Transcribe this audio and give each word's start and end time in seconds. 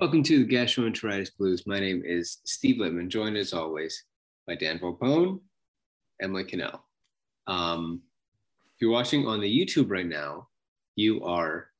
Welcome 0.00 0.22
to 0.22 0.44
the 0.44 0.54
Gastroenteritis 0.54 1.36
Blues. 1.36 1.66
My 1.66 1.80
name 1.80 2.04
is 2.06 2.38
Steve 2.44 2.76
Littman, 2.76 3.08
joined 3.08 3.36
as 3.36 3.52
always 3.52 4.04
by 4.46 4.54
Dan 4.54 4.78
Volpone, 4.78 5.40
Emily 6.22 6.44
Cannell. 6.44 6.84
Um, 7.48 8.02
if 8.74 8.80
you're 8.80 8.92
watching 8.92 9.26
on 9.26 9.40
the 9.40 9.66
YouTube 9.66 9.90
right 9.90 10.06
now, 10.06 10.46
you 10.94 11.24
are 11.24 11.70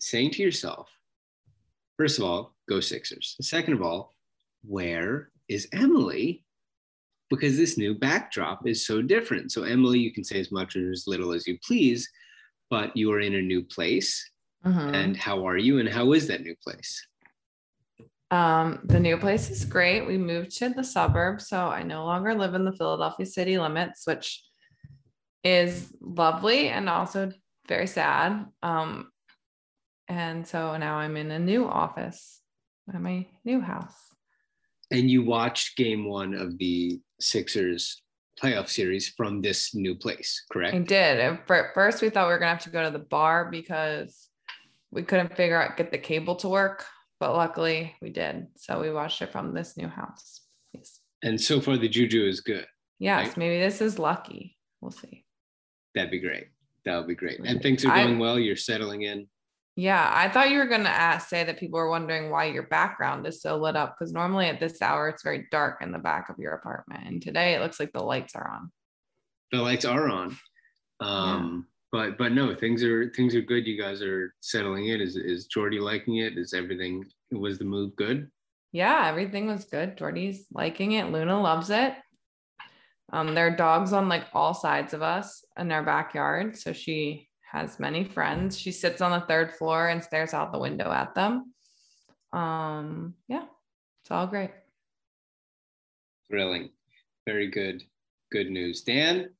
saying 0.00 0.32
to 0.32 0.42
yourself, 0.42 0.90
first 1.96 2.18
of 2.18 2.24
all, 2.24 2.54
go 2.68 2.80
Sixers. 2.80 3.36
Second 3.40 3.72
of 3.72 3.82
all, 3.82 4.14
where 4.62 5.30
is 5.48 5.66
Emily? 5.72 6.44
Because 7.30 7.56
this 7.56 7.78
new 7.78 7.94
backdrop 7.94 8.66
is 8.66 8.84
so 8.84 9.00
different. 9.00 9.50
So, 9.50 9.62
Emily, 9.62 9.98
you 9.98 10.12
can 10.12 10.24
say 10.24 10.38
as 10.38 10.52
much 10.52 10.76
or 10.76 10.90
as 10.90 11.06
little 11.06 11.32
as 11.32 11.46
you 11.46 11.58
please, 11.66 12.06
but 12.68 12.94
you 12.94 13.10
are 13.12 13.20
in 13.20 13.36
a 13.36 13.42
new 13.42 13.62
place. 13.62 14.29
Mhm. 14.64 14.94
And 14.94 15.16
how 15.16 15.46
are 15.46 15.56
you? 15.56 15.78
And 15.78 15.88
how 15.88 16.12
is 16.12 16.26
that 16.28 16.42
new 16.42 16.54
place? 16.56 17.06
Um, 18.30 18.80
the 18.84 19.00
new 19.00 19.16
place 19.16 19.50
is 19.50 19.64
great. 19.64 20.06
We 20.06 20.16
moved 20.16 20.56
to 20.58 20.68
the 20.68 20.84
suburbs, 20.84 21.48
so 21.48 21.66
I 21.66 21.82
no 21.82 22.04
longer 22.04 22.34
live 22.34 22.54
in 22.54 22.64
the 22.64 22.72
Philadelphia 22.72 23.26
city 23.26 23.58
limits, 23.58 24.06
which 24.06 24.44
is 25.42 25.92
lovely 26.00 26.68
and 26.68 26.88
also 26.88 27.32
very 27.66 27.86
sad. 27.86 28.46
Um, 28.62 29.10
and 30.06 30.46
so 30.46 30.76
now 30.76 30.96
I'm 30.96 31.16
in 31.16 31.30
a 31.30 31.38
new 31.38 31.66
office 31.66 32.40
at 32.92 33.00
my 33.00 33.26
new 33.44 33.60
house. 33.60 33.94
And 34.90 35.10
you 35.10 35.24
watched 35.24 35.76
game 35.76 36.08
one 36.08 36.34
of 36.34 36.58
the 36.58 37.00
Sixers 37.20 38.02
playoff 38.40 38.68
series 38.68 39.08
from 39.08 39.40
this 39.40 39.74
new 39.74 39.94
place, 39.94 40.44
correct? 40.50 40.74
I 40.74 40.78
did. 40.78 41.20
At 41.20 41.46
first, 41.74 42.00
we 42.02 42.10
thought 42.10 42.26
we 42.26 42.32
were 42.32 42.38
gonna 42.38 42.50
have 42.50 42.64
to 42.64 42.70
go 42.70 42.84
to 42.84 42.90
the 42.90 43.04
bar 43.04 43.50
because 43.50 44.29
we 44.90 45.02
couldn't 45.02 45.36
figure 45.36 45.60
out 45.60 45.76
get 45.76 45.90
the 45.92 45.98
cable 45.98 46.36
to 46.36 46.48
work, 46.48 46.84
but 47.18 47.34
luckily 47.34 47.94
we 48.02 48.10
did. 48.10 48.48
So 48.56 48.80
we 48.80 48.90
watched 48.90 49.22
it 49.22 49.32
from 49.32 49.54
this 49.54 49.76
new 49.76 49.88
house. 49.88 50.40
Yes. 50.72 51.00
And 51.22 51.40
so 51.40 51.60
far, 51.60 51.76
the 51.76 51.88
juju 51.88 52.26
is 52.26 52.40
good. 52.40 52.66
Yes, 52.98 53.28
Right. 53.28 53.36
maybe 53.36 53.58
this 53.60 53.80
is 53.80 53.98
lucky. 53.98 54.56
We'll 54.80 54.90
see. 54.90 55.24
That'd 55.94 56.10
be 56.10 56.18
great. 56.20 56.48
That 56.84 56.96
would 56.96 57.08
be 57.08 57.14
great. 57.14 57.40
And 57.40 57.62
things 57.62 57.84
are 57.84 57.92
I- 57.92 58.04
going 58.04 58.18
well. 58.18 58.38
You're 58.38 58.56
settling 58.56 59.02
in. 59.02 59.28
Yeah, 59.76 60.10
I 60.12 60.28
thought 60.28 60.50
you 60.50 60.58
were 60.58 60.66
gonna 60.66 60.88
ask, 60.88 61.28
say 61.28 61.44
that 61.44 61.58
people 61.58 61.78
are 61.78 61.88
wondering 61.88 62.28
why 62.30 62.46
your 62.46 62.64
background 62.64 63.26
is 63.26 63.40
so 63.40 63.56
lit 63.56 63.76
up 63.76 63.96
because 63.96 64.12
normally 64.12 64.46
at 64.46 64.60
this 64.60 64.82
hour 64.82 65.08
it's 65.08 65.22
very 65.22 65.46
dark 65.50 65.80
in 65.80 65.92
the 65.92 65.98
back 65.98 66.28
of 66.28 66.38
your 66.38 66.52
apartment, 66.52 67.06
and 67.06 67.22
today 67.22 67.54
it 67.54 67.60
looks 67.60 67.78
like 67.80 67.92
the 67.92 68.02
lights 68.02 68.34
are 68.34 68.50
on. 68.50 68.72
The 69.52 69.58
lights 69.62 69.84
are 69.84 70.08
on. 70.08 70.36
Um, 71.00 71.66
But 71.92 72.18
but 72.18 72.32
no, 72.32 72.54
things 72.54 72.84
are 72.84 73.10
things 73.10 73.34
are 73.34 73.40
good. 73.40 73.66
You 73.66 73.80
guys 73.80 74.00
are 74.02 74.34
settling 74.40 74.86
in. 74.86 75.00
Is 75.00 75.16
is 75.16 75.46
Jordy 75.46 75.80
liking 75.80 76.18
it? 76.18 76.38
Is 76.38 76.54
everything 76.54 77.04
was 77.32 77.58
the 77.58 77.64
move 77.64 77.96
good? 77.96 78.30
Yeah, 78.72 79.08
everything 79.08 79.48
was 79.48 79.64
good. 79.64 79.96
Jordy's 79.98 80.46
liking 80.52 80.92
it. 80.92 81.10
Luna 81.10 81.40
loves 81.40 81.70
it. 81.70 81.94
Um, 83.12 83.34
there 83.34 83.48
are 83.48 83.56
dogs 83.56 83.92
on 83.92 84.08
like 84.08 84.26
all 84.32 84.54
sides 84.54 84.94
of 84.94 85.02
us 85.02 85.44
in 85.58 85.72
our 85.72 85.82
backyard, 85.82 86.56
so 86.56 86.72
she 86.72 87.28
has 87.50 87.80
many 87.80 88.04
friends. 88.04 88.56
She 88.56 88.70
sits 88.70 89.00
on 89.00 89.10
the 89.10 89.26
third 89.26 89.52
floor 89.54 89.88
and 89.88 90.02
stares 90.02 90.32
out 90.32 90.52
the 90.52 90.58
window 90.60 90.92
at 90.92 91.16
them. 91.16 91.52
Um, 92.32 93.14
yeah, 93.26 93.46
it's 94.02 94.10
all 94.12 94.28
great. 94.28 94.50
Thrilling. 96.28 96.70
Very 97.26 97.48
good. 97.48 97.82
Good 98.30 98.50
news. 98.50 98.82
Dan, 98.82 99.30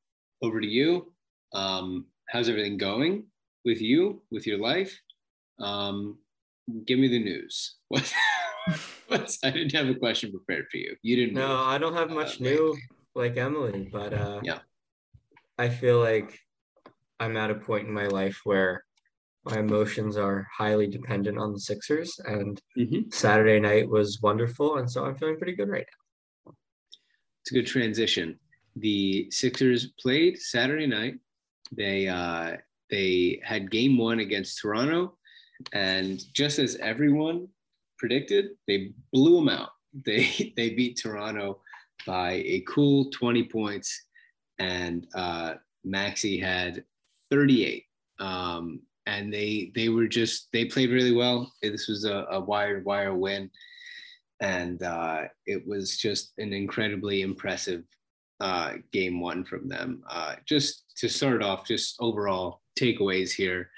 over 0.43 0.61
to 0.61 0.67
you. 0.67 1.13
Um, 1.53 2.07
how's 2.31 2.49
everything 2.49 2.77
going 2.77 3.25
with 3.65 3.81
you, 3.81 4.23
with 4.31 4.47
your 4.47 4.59
life? 4.59 4.99
Um, 5.59 6.19
give 6.87 6.99
me 6.99 7.09
the 7.09 7.23
news. 7.23 7.77
What? 7.89 8.13
What's, 9.09 9.39
I 9.43 9.51
didn't 9.51 9.73
have 9.73 9.89
a 9.89 9.95
question 9.95 10.31
prepared 10.31 10.67
for 10.71 10.77
you. 10.77 10.95
You 11.03 11.17
didn't. 11.17 11.35
No, 11.35 11.49
move. 11.49 11.67
I 11.67 11.79
don't 11.79 11.95
have 11.95 12.11
much 12.11 12.41
uh, 12.41 12.45
new 12.45 12.77
like 13.17 13.37
Emily, 13.39 13.89
but 13.91 14.13
uh 14.13 14.41
Yeah. 14.45 14.59
I 15.59 15.71
feel 15.71 15.99
like 15.99 16.39
I'm 17.19 17.37
at 17.39 17.51
a 17.51 17.55
point 17.55 17.89
in 17.89 17.93
my 17.93 18.07
life 18.07 18.39
where 18.45 18.85
my 19.45 19.59
emotions 19.59 20.17
are 20.19 20.47
highly 20.57 20.87
dependent 20.87 21.39
on 21.39 21.53
the 21.55 21.59
Sixers 21.59 22.21
and 22.27 22.61
Mhm. 22.79 23.13
Saturday 23.13 23.59
night 23.59 23.89
was 23.89 24.21
wonderful 24.23 24.77
and 24.77 24.89
so 24.89 25.05
I'm 25.07 25.17
feeling 25.17 25.39
pretty 25.39 25.57
good 25.57 25.71
right 25.71 25.87
now. 26.47 26.53
It's 27.43 27.51
a 27.51 27.55
good 27.55 27.67
transition. 27.67 28.39
The 28.77 29.29
Sixers 29.31 29.93
played 29.99 30.39
Saturday 30.39 30.87
night. 30.87 31.15
They 31.77 32.09
uh, 32.09 32.57
they 32.91 33.41
had 33.45 33.71
game 33.71 33.97
one 33.97 34.21
against 34.21 34.61
Toronto, 34.61 35.17
and 35.73 36.23
just 36.35 36.59
as 36.59 36.77
everyone 36.77 37.49
predicted, 37.99 38.51
they 38.67 38.93
blew 39.13 39.37
them 39.37 39.49
out. 39.49 39.71
They 40.05 40.53
they 40.57 40.71
beat 40.71 41.01
Toronto 41.03 41.63
by 42.07 42.45
a 42.47 42.61
cool 42.61 43.11
20 43.11 43.45
points, 43.45 44.07
and 44.61 45.07
uh, 45.15 45.55
Maxey 45.85 46.39
had 46.39 46.85
38. 47.31 47.85
Um, 48.21 48.83
and 49.07 49.33
they 49.33 49.73
they 49.75 49.89
were 49.89 50.07
just 50.07 50.49
they 50.53 50.67
played 50.67 50.91
really 50.91 51.13
well. 51.13 51.53
This 51.61 51.89
was 51.89 52.05
a, 52.05 52.27
a 52.31 52.41
wire 52.41 52.83
wire 52.85 53.15
win 53.15 53.51
and 54.41 54.83
uh, 54.83 55.23
it 55.47 55.67
was 55.67 55.97
just 55.97 56.33
an 56.39 56.53
incredibly 56.53 57.23
impressive 57.23 57.85
uh, 58.41 58.75
game 58.91 59.21
one 59.21 59.45
from 59.45 59.69
them. 59.69 60.03
Uh, 60.09 60.35
just 60.47 60.85
to 61.01 61.09
start 61.09 61.43
off, 61.43 61.67
just 61.67 61.97
overall 62.01 62.61
takeaways 62.79 63.33
here. 63.33 63.71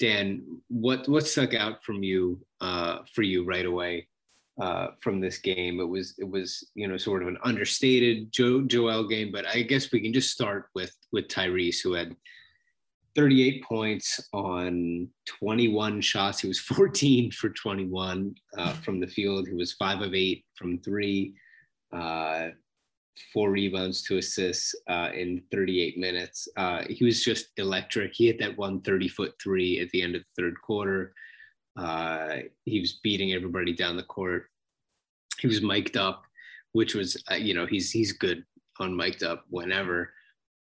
Dan, 0.00 0.60
what 0.68 1.08
what 1.08 1.26
stuck 1.26 1.54
out 1.54 1.82
from 1.84 2.02
you 2.02 2.40
uh, 2.60 2.98
for 3.12 3.22
you 3.22 3.44
right 3.44 3.66
away 3.66 4.06
uh, 4.60 4.88
from 5.00 5.20
this 5.20 5.38
game? 5.38 5.80
It 5.80 5.88
was 5.88 6.14
it 6.18 6.28
was 6.28 6.68
you 6.74 6.86
know 6.86 6.96
sort 6.96 7.22
of 7.22 7.28
an 7.28 7.38
understated 7.42 8.32
Joe 8.32 8.62
Joel 8.62 9.08
game, 9.08 9.32
but 9.32 9.46
I 9.46 9.62
guess 9.62 9.90
we 9.90 10.00
can 10.00 10.12
just 10.12 10.30
start 10.30 10.66
with 10.74 10.94
with 11.12 11.28
Tyrese 11.28 11.82
who 11.82 11.94
had 11.94 12.14
38 13.16 13.64
points 13.64 14.20
on 14.32 15.08
21 15.26 16.00
shots. 16.00 16.40
He 16.40 16.46
was 16.46 16.60
14 16.60 17.32
for 17.32 17.48
21 17.50 18.34
uh, 18.56 18.72
from 18.74 19.00
the 19.00 19.08
field. 19.08 19.48
He 19.48 19.54
was 19.54 19.72
five 19.72 20.00
of 20.00 20.14
eight 20.14 20.44
from 20.54 20.78
three, 20.78 21.34
uh, 21.92 22.50
four 23.32 23.50
rebounds, 23.50 24.02
two 24.02 24.18
assists 24.18 24.74
uh, 24.88 25.10
in 25.14 25.42
38 25.50 25.98
minutes. 25.98 26.48
Uh, 26.56 26.82
he 26.88 27.04
was 27.04 27.22
just 27.22 27.48
electric. 27.56 28.12
He 28.14 28.26
hit 28.26 28.38
that 28.40 28.56
one 28.56 28.80
30 28.80 29.08
foot 29.08 29.34
three 29.42 29.80
at 29.80 29.90
the 29.90 30.02
end 30.02 30.14
of 30.14 30.22
the 30.22 30.42
third 30.42 30.60
quarter. 30.60 31.14
Uh, 31.76 32.38
he 32.64 32.80
was 32.80 33.00
beating 33.02 33.32
everybody 33.32 33.72
down 33.72 33.96
the 33.96 34.02
court. 34.02 34.46
He 35.40 35.46
was 35.46 35.62
mic'd 35.62 35.96
up, 35.96 36.24
which 36.72 36.94
was, 36.94 37.22
uh, 37.30 37.34
you 37.36 37.54
know, 37.54 37.66
he's 37.66 37.90
he's 37.90 38.12
good 38.12 38.44
on 38.80 38.96
mic'd 38.96 39.22
up 39.22 39.44
whenever. 39.50 40.12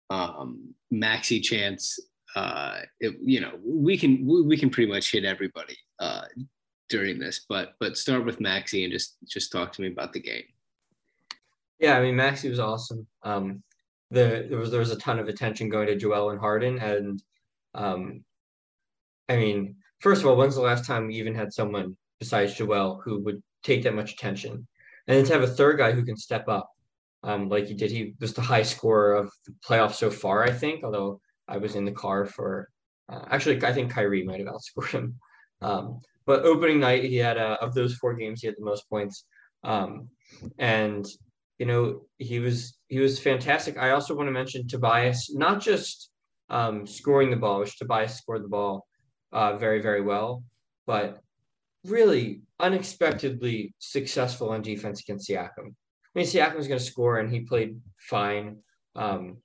Um, 0.10 0.74
Maxey 0.92 1.39
Chance 1.39 2.00
uh, 2.38 2.81
it, 3.00 3.15
you 3.24 3.39
know, 3.39 3.53
we 3.65 3.98
can 3.98 4.25
we, 4.25 4.42
we 4.44 4.57
can 4.57 4.69
pretty 4.69 4.92
much 4.92 5.12
hit 5.12 5.25
everybody 5.25 5.75
uh, 6.00 6.25
during 6.89 7.18
this, 7.18 7.45
but 7.50 7.74
but 7.80 7.98
start 7.98 8.25
with 8.25 8.39
Maxey 8.39 8.83
and 8.83 8.94
just 8.94 9.18
just 9.27 9.51
talk 9.51 9.71
to 9.74 9.81
me 9.81 9.88
about 9.88 10.13
the 10.13 10.19
game. 10.19 10.44
Yeah, 11.79 11.97
I 11.97 12.01
mean 12.01 12.15
Maxey 12.15 12.50
was 12.50 12.59
awesome. 12.59 13.07
Um, 13.24 13.63
the 14.09 14.47
there 14.50 14.57
was 14.57 14.71
there 14.71 14.79
was 14.79 14.91
a 14.91 14.97
ton 14.97 15.19
of 15.19 15.27
attention 15.27 15.69
going 15.69 15.88
to 15.88 15.95
Joel 15.95 16.31
and 16.31 16.39
Harden, 16.39 16.79
and 16.79 17.21
um, 17.75 18.24
I 19.29 19.35
mean, 19.38 19.75
first 20.00 20.21
of 20.21 20.27
all, 20.27 20.35
when's 20.38 20.56
the 20.56 20.62
last 20.62 20.85
time 20.85 21.07
we 21.07 21.15
even 21.15 21.35
had 21.35 21.53
someone 21.53 21.95
besides 22.19 22.56
Joel 22.56 23.01
who 23.03 23.24
would 23.24 23.41
take 23.63 23.83
that 23.83 23.94
much 23.95 24.13
attention, 24.13 24.53
and 25.07 25.18
then 25.18 25.25
to 25.25 25.33
have 25.33 25.44
a 25.44 25.47
third 25.47 25.77
guy 25.77 25.91
who 25.91 26.06
can 26.06 26.18
step 26.18 26.47
up, 26.47 26.69
um, 27.24 27.50
like 27.50 27.68
he 27.68 27.74
did. 27.74 27.91
He 27.91 28.15
was 28.19 28.33
the 28.33 28.41
high 28.41 28.63
scorer 28.63 29.13
of 29.15 29.31
the 29.45 29.53
playoffs 29.68 29.95
so 29.95 30.09
far, 30.09 30.44
I 30.44 30.51
think. 30.51 30.83
Although 30.83 31.19
I 31.47 31.57
was 31.57 31.75
in 31.75 31.85
the 31.85 31.91
car 31.91 32.25
for, 32.25 32.69
uh, 33.09 33.25
actually, 33.29 33.63
I 33.63 33.74
think 33.74 33.91
Kyrie 33.91 34.24
might 34.24 34.39
have 34.39 34.47
outscored 34.50 34.91
him. 34.91 35.19
Um, 35.62 36.00
but 36.25 36.44
opening 36.44 36.79
night, 36.79 37.03
he 37.06 37.18
had 37.18 37.38
uh, 37.38 37.57
of 37.62 37.74
those 37.74 37.95
four 37.95 38.13
games, 38.13 38.41
he 38.41 38.47
had 38.47 38.56
the 38.57 38.65
most 38.65 38.89
points. 38.89 39.25
Um, 39.63 40.09
and 40.59 41.06
you 41.59 41.65
know, 41.65 42.01
he 42.18 42.39
was 42.39 42.77
he 42.88 43.00
was 43.00 43.19
fantastic. 43.19 43.77
I 43.77 43.92
also 43.92 44.15
want 44.15 44.27
to 44.27 44.31
mention 44.31 44.68
Tobias, 44.68 45.33
not 45.33 45.62
just 45.62 46.12
um, 46.50 46.86
scoring 46.86 47.30
the 47.30 47.36
ball, 47.36 47.59
which 47.59 47.77
Tobias 47.77 48.15
scored 48.15 48.44
the 48.44 48.50
ball 48.50 48.86
uh, 49.31 49.57
very 49.57 49.81
very 49.81 50.01
well, 50.01 50.44
but 50.86 51.19
really 51.86 52.42
unexpectedly 52.59 53.74
successful 53.80 54.50
on 54.50 54.62
defense 54.62 55.01
against 55.01 55.30
Siakam. 55.30 55.50
I 55.68 56.19
mean, 56.19 56.25
Siakam 56.25 56.57
was 56.57 56.68
going 56.68 56.80
to 56.80 56.86
score, 56.86 57.19
and 57.19 57.31
he 57.31 57.42
played 57.42 57.80
fine. 58.10 58.57
Um, 58.95 59.38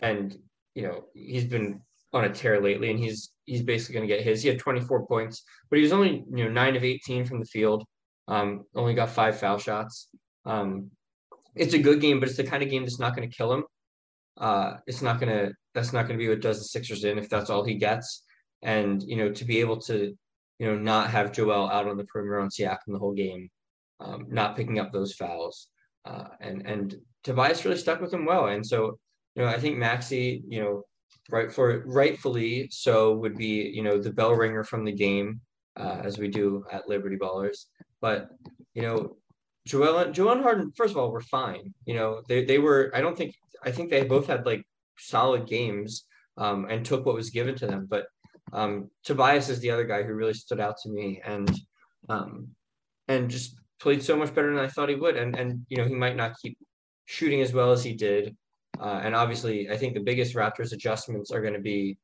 and 0.00 0.36
you 0.74 0.82
know, 0.82 1.04
he's 1.14 1.44
been 1.44 1.80
on 2.12 2.24
a 2.24 2.32
tear 2.32 2.60
lately, 2.60 2.90
and 2.90 2.98
he's 2.98 3.32
he's 3.44 3.62
basically 3.62 3.94
going 3.94 4.08
to 4.08 4.14
get 4.14 4.24
his. 4.24 4.42
He 4.42 4.48
had 4.48 4.58
24 4.58 5.06
points, 5.06 5.42
but 5.70 5.76
he 5.76 5.82
was 5.82 5.92
only 5.92 6.24
you 6.30 6.44
know 6.44 6.50
nine 6.50 6.76
of 6.76 6.84
18 6.84 7.24
from 7.24 7.38
the 7.38 7.46
field. 7.46 7.84
Um, 8.28 8.64
only 8.74 8.94
got 8.94 9.10
five 9.10 9.38
foul 9.38 9.58
shots. 9.58 10.08
Um, 10.44 10.90
it's 11.54 11.74
a 11.74 11.78
good 11.78 12.00
game, 12.00 12.20
but 12.20 12.28
it's 12.28 12.38
the 12.38 12.44
kind 12.44 12.62
of 12.62 12.70
game 12.70 12.82
that's 12.82 12.98
not 12.98 13.14
going 13.14 13.28
to 13.28 13.36
kill 13.36 13.52
him. 13.52 13.64
Uh, 14.38 14.74
it's 14.86 15.02
not 15.02 15.20
going 15.20 15.32
to. 15.32 15.52
That's 15.74 15.92
not 15.92 16.06
going 16.06 16.18
to 16.18 16.22
be 16.24 16.28
what 16.28 16.40
does 16.40 16.58
the 16.58 16.64
Sixers 16.64 17.04
in 17.04 17.18
if 17.18 17.28
that's 17.28 17.50
all 17.50 17.64
he 17.64 17.74
gets. 17.74 18.24
And 18.62 19.02
you 19.02 19.16
know, 19.16 19.30
to 19.30 19.44
be 19.44 19.60
able 19.60 19.78
to, 19.82 20.14
you 20.58 20.66
know, 20.66 20.76
not 20.76 21.10
have 21.10 21.32
Joel 21.32 21.68
out 21.68 21.88
on 21.88 21.96
the 21.96 22.04
perimeter 22.04 22.40
on 22.40 22.48
Siakam 22.48 22.78
the 22.88 22.98
whole 22.98 23.14
game, 23.14 23.50
um, 24.00 24.26
not 24.28 24.56
picking 24.56 24.78
up 24.78 24.92
those 24.92 25.14
fouls, 25.14 25.68
uh, 26.04 26.28
and 26.40 26.66
and 26.66 26.96
Tobias 27.24 27.64
really 27.64 27.76
stuck 27.76 28.00
with 28.00 28.12
him 28.12 28.24
well. 28.24 28.46
And 28.46 28.66
so, 28.66 28.98
you 29.34 29.42
know, 29.42 29.48
I 29.48 29.58
think 29.58 29.76
Maxey, 29.76 30.42
you 30.48 30.60
know, 30.60 30.82
right 31.30 31.52
for 31.52 31.82
rightfully 31.86 32.68
so 32.70 33.14
would 33.14 33.36
be 33.36 33.70
you 33.74 33.82
know 33.82 33.98
the 33.98 34.12
bell 34.12 34.32
ringer 34.32 34.64
from 34.64 34.84
the 34.84 34.92
game, 34.92 35.40
uh, 35.76 36.00
as 36.02 36.18
we 36.18 36.28
do 36.28 36.64
at 36.72 36.88
Liberty 36.88 37.16
Ballers. 37.16 37.66
But 38.00 38.30
you 38.74 38.82
know, 38.82 39.16
Joel, 39.66 40.10
Joel 40.10 40.42
Harden, 40.42 40.72
first 40.76 40.92
of 40.92 40.98
all, 40.98 41.10
were 41.10 41.20
fine. 41.20 41.72
You 41.86 41.94
know, 41.94 42.22
they, 42.28 42.44
they 42.44 42.58
were, 42.58 42.90
I 42.94 43.00
don't 43.00 43.16
think, 43.16 43.34
I 43.64 43.70
think 43.70 43.90
they 43.90 44.04
both 44.04 44.26
had 44.26 44.44
like 44.44 44.64
solid 44.98 45.46
games 45.46 46.04
um, 46.36 46.66
and 46.68 46.84
took 46.84 47.06
what 47.06 47.14
was 47.14 47.30
given 47.30 47.54
to 47.56 47.66
them. 47.66 47.86
But 47.88 48.06
um, 48.52 48.90
Tobias 49.04 49.48
is 49.48 49.60
the 49.60 49.70
other 49.70 49.84
guy 49.84 50.02
who 50.02 50.14
really 50.14 50.34
stood 50.34 50.60
out 50.60 50.76
to 50.82 50.88
me 50.90 51.20
and, 51.24 51.50
um, 52.08 52.48
and 53.08 53.30
just 53.30 53.56
played 53.80 54.02
so 54.02 54.16
much 54.16 54.34
better 54.34 54.54
than 54.54 54.64
I 54.64 54.68
thought 54.68 54.88
he 54.88 54.94
would. 54.94 55.16
And, 55.16 55.36
and, 55.36 55.64
you 55.68 55.76
know, 55.76 55.84
he 55.84 55.94
might 55.94 56.16
not 56.16 56.34
keep 56.42 56.58
shooting 57.06 57.40
as 57.40 57.52
well 57.52 57.72
as 57.72 57.84
he 57.84 57.94
did. 57.94 58.36
Uh, 58.80 59.00
and 59.02 59.14
obviously, 59.14 59.70
I 59.70 59.76
think 59.76 59.94
the 59.94 60.00
biggest 60.00 60.34
Raptors 60.34 60.72
adjustments 60.72 61.30
are 61.30 61.40
going 61.40 61.54
to 61.54 61.60
be, 61.60 61.98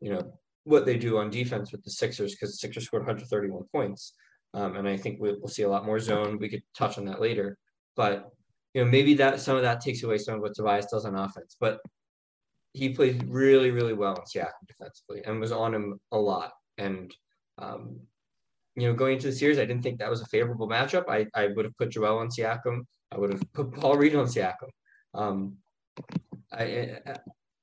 you 0.00 0.12
know, 0.12 0.32
what 0.64 0.86
they 0.86 0.96
do 0.96 1.18
on 1.18 1.30
defense 1.30 1.72
with 1.72 1.82
the 1.84 1.90
Sixers 1.90 2.32
because 2.32 2.50
the 2.50 2.56
Sixers 2.58 2.84
scored 2.84 3.02
131 3.02 3.64
points. 3.72 4.14
Um, 4.54 4.76
and 4.76 4.86
I 4.88 4.96
think 4.96 5.18
we'll, 5.20 5.36
we'll 5.38 5.48
see 5.48 5.62
a 5.62 5.68
lot 5.68 5.86
more 5.86 5.98
zone. 5.98 6.38
We 6.38 6.48
could 6.48 6.62
touch 6.76 6.98
on 6.98 7.04
that 7.06 7.20
later, 7.20 7.56
but 7.96 8.30
you 8.74 8.84
know 8.84 8.90
maybe 8.90 9.14
that 9.14 9.40
some 9.40 9.56
of 9.56 9.62
that 9.62 9.80
takes 9.80 10.02
away 10.02 10.18
some 10.18 10.34
of 10.34 10.40
what 10.40 10.54
Tobias 10.54 10.86
does 10.86 11.04
on 11.04 11.14
offense. 11.14 11.56
But 11.58 11.80
he 12.74 12.90
played 12.90 13.24
really, 13.28 13.70
really 13.70 13.92
well 13.92 14.14
in 14.14 14.22
Siakam 14.22 14.66
defensively 14.66 15.22
and 15.24 15.40
was 15.40 15.52
on 15.52 15.74
him 15.74 16.00
a 16.10 16.18
lot. 16.18 16.52
And 16.78 17.14
um, 17.58 18.00
you 18.76 18.88
know, 18.88 18.94
going 18.94 19.14
into 19.14 19.26
the 19.26 19.32
series, 19.32 19.58
I 19.58 19.66
didn't 19.66 19.82
think 19.82 19.98
that 19.98 20.10
was 20.10 20.22
a 20.22 20.26
favorable 20.26 20.68
matchup. 20.68 21.04
I, 21.08 21.26
I 21.34 21.48
would 21.48 21.64
have 21.64 21.76
put 21.76 21.90
Joel 21.90 22.18
on 22.18 22.28
Siakam. 22.28 22.86
I 23.10 23.18
would 23.18 23.32
have 23.32 23.52
put 23.52 23.72
Paul 23.72 23.96
Reed 23.96 24.14
on 24.14 24.26
Siakam. 24.26 24.70
Um, 25.12 25.56
I, 26.50 26.98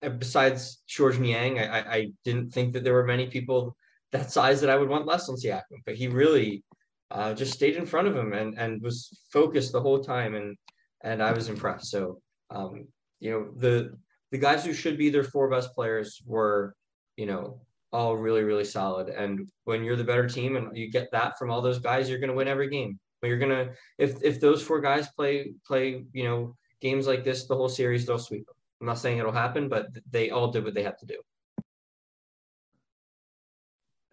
I, 0.03 0.09
besides 0.09 0.83
George 0.87 1.17
Niang, 1.17 1.59
I, 1.59 1.79
I 1.79 2.07
didn't 2.23 2.51
think 2.51 2.73
that 2.73 2.83
there 2.83 2.93
were 2.93 3.05
many 3.05 3.27
people 3.27 3.75
that 4.11 4.31
size 4.31 4.61
that 4.61 4.69
I 4.69 4.75
would 4.75 4.89
want 4.89 5.07
less 5.07 5.27
on 5.29 5.35
Siakam. 5.35 5.81
But 5.85 5.95
he 5.95 6.07
really 6.07 6.63
uh, 7.11 7.33
just 7.33 7.53
stayed 7.53 7.75
in 7.75 7.85
front 7.85 8.07
of 8.07 8.15
him 8.15 8.33
and 8.33 8.57
and 8.57 8.81
was 8.81 9.19
focused 9.31 9.71
the 9.71 9.81
whole 9.81 9.99
time 9.99 10.35
and 10.35 10.57
and 11.01 11.23
I 11.23 11.31
was 11.31 11.49
impressed. 11.49 11.89
So 11.91 12.21
um, 12.49 12.87
you 13.19 13.31
know 13.31 13.51
the 13.55 13.97
the 14.31 14.37
guys 14.37 14.65
who 14.65 14.73
should 14.73 14.97
be 14.97 15.09
their 15.09 15.23
four 15.23 15.49
best 15.49 15.73
players 15.73 16.21
were 16.25 16.75
you 17.17 17.25
know 17.25 17.61
all 17.91 18.15
really 18.15 18.43
really 18.43 18.65
solid. 18.65 19.09
And 19.09 19.49
when 19.63 19.83
you're 19.83 19.95
the 19.95 20.03
better 20.03 20.27
team 20.27 20.55
and 20.55 20.75
you 20.77 20.91
get 20.91 21.11
that 21.11 21.37
from 21.37 21.49
all 21.49 21.61
those 21.61 21.79
guys, 21.79 22.09
you're 22.09 22.19
going 22.19 22.29
to 22.29 22.35
win 22.35 22.47
every 22.47 22.69
game. 22.69 22.99
But 23.21 23.27
you're 23.27 23.39
gonna 23.39 23.69
if 23.97 24.23
if 24.23 24.39
those 24.39 24.61
four 24.61 24.79
guys 24.79 25.07
play 25.09 25.53
play 25.65 26.03
you 26.13 26.23
know 26.23 26.55
games 26.81 27.07
like 27.07 27.23
this 27.23 27.45
the 27.45 27.55
whole 27.55 27.69
series, 27.69 28.05
they'll 28.05 28.19
sweep 28.19 28.45
them. 28.45 28.55
I'm 28.79 28.87
not 28.87 28.99
saying 28.99 29.17
it'll 29.17 29.31
happen, 29.31 29.67
but 29.67 29.87
they 30.09 30.29
all 30.29 30.51
did 30.51 30.63
what 30.63 30.73
they 30.73 30.83
had 30.83 30.97
to 30.99 31.05
do. 31.05 31.17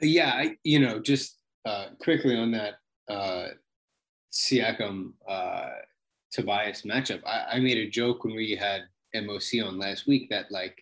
Yeah, 0.00 0.30
I, 0.34 0.56
you 0.62 0.80
know, 0.80 1.00
just 1.00 1.38
uh, 1.64 1.86
quickly 2.00 2.36
on 2.36 2.50
that, 2.50 2.74
uh, 3.08 3.48
Siakam 4.32 5.12
uh, 5.28 5.70
Tobias 6.32 6.82
matchup. 6.82 7.20
I, 7.24 7.56
I 7.56 7.58
made 7.60 7.78
a 7.78 7.88
joke 7.88 8.24
when 8.24 8.36
we 8.36 8.56
had 8.56 8.82
MOC 9.14 9.64
on 9.64 9.78
last 9.78 10.06
week 10.06 10.28
that 10.30 10.50
like 10.50 10.76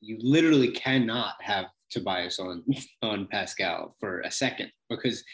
you 0.00 0.18
literally 0.20 0.70
cannot 0.70 1.34
have 1.40 1.66
Tobias 1.90 2.38
on 2.38 2.64
on 3.02 3.26
Pascal 3.26 3.94
for 4.00 4.20
a 4.20 4.30
second 4.30 4.70
because 4.88 5.24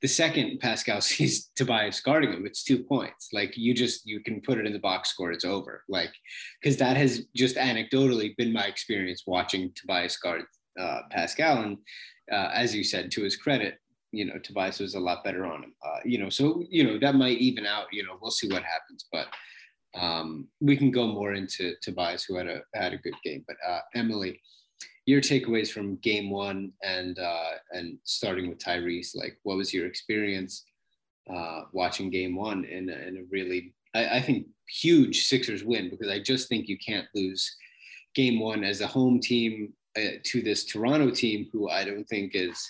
the 0.00 0.08
second 0.08 0.60
Pascal 0.60 1.00
sees 1.10 1.50
Tobias 1.56 2.00
guarding 2.00 2.32
him, 2.32 2.46
it's 2.46 2.62
two 2.62 2.82
points. 2.84 3.28
Like 3.32 3.56
you 3.56 3.74
just 3.74 4.06
you 4.06 4.20
can 4.20 4.40
put 4.40 4.58
it 4.58 4.66
in 4.66 4.72
the 4.72 4.78
box 4.78 5.10
score, 5.10 5.32
it's 5.32 5.44
over. 5.44 5.84
Like 5.88 6.12
because 6.60 6.76
that 6.78 6.96
has 6.96 7.22
just 7.34 7.56
anecdotally 7.56 8.36
been 8.36 8.52
my 8.52 8.66
experience 8.66 9.24
watching 9.26 9.72
Tobias 9.74 10.16
guard 10.16 10.44
uh, 10.78 11.00
Pascal, 11.10 11.62
and 11.62 11.78
uh, 12.32 12.50
as 12.54 12.74
you 12.74 12.84
said, 12.84 13.10
to 13.10 13.22
his 13.22 13.36
credit, 13.36 13.78
you 14.12 14.24
know, 14.24 14.38
Tobias 14.38 14.80
was 14.80 14.94
a 14.94 15.00
lot 15.00 15.24
better 15.24 15.44
on 15.46 15.64
him. 15.64 15.74
Uh, 15.84 16.00
you 16.04 16.18
know, 16.18 16.28
so 16.28 16.64
you 16.70 16.84
know 16.84 16.98
that 16.98 17.14
might 17.14 17.38
even 17.38 17.66
out. 17.66 17.86
You 17.92 18.04
know, 18.04 18.18
we'll 18.20 18.30
see 18.30 18.48
what 18.48 18.62
happens, 18.62 19.06
but 19.12 19.26
um, 19.98 20.48
we 20.60 20.76
can 20.76 20.90
go 20.90 21.06
more 21.06 21.34
into 21.34 21.74
Tobias, 21.82 22.24
who 22.24 22.36
had 22.36 22.46
a 22.46 22.62
had 22.74 22.92
a 22.92 22.98
good 22.98 23.14
game. 23.24 23.44
But 23.46 23.56
uh, 23.66 23.80
Emily, 23.94 24.40
your 25.06 25.20
takeaways 25.20 25.70
from 25.70 25.96
Game 25.96 26.30
One 26.30 26.72
and 26.82 27.18
uh, 27.18 27.52
and 27.72 27.98
starting 28.04 28.48
with 28.48 28.58
Tyrese, 28.58 29.14
like 29.14 29.38
what 29.42 29.56
was 29.56 29.72
your 29.72 29.86
experience 29.86 30.64
uh, 31.34 31.62
watching 31.72 32.10
Game 32.10 32.36
One 32.36 32.64
in 32.64 32.88
a, 32.88 32.92
in 32.92 33.16
a 33.18 33.22
really, 33.30 33.74
I, 33.94 34.18
I 34.18 34.22
think, 34.22 34.46
huge 34.68 35.26
Sixers 35.26 35.64
win 35.64 35.90
because 35.90 36.08
I 36.08 36.18
just 36.18 36.48
think 36.48 36.68
you 36.68 36.78
can't 36.78 37.06
lose 37.14 37.56
Game 38.14 38.40
One 38.40 38.64
as 38.64 38.80
a 38.80 38.86
home 38.86 39.20
team 39.20 39.72
uh, 39.96 40.18
to 40.24 40.42
this 40.42 40.64
Toronto 40.64 41.10
team, 41.10 41.48
who 41.52 41.68
I 41.68 41.84
don't 41.84 42.04
think 42.04 42.32
is 42.34 42.68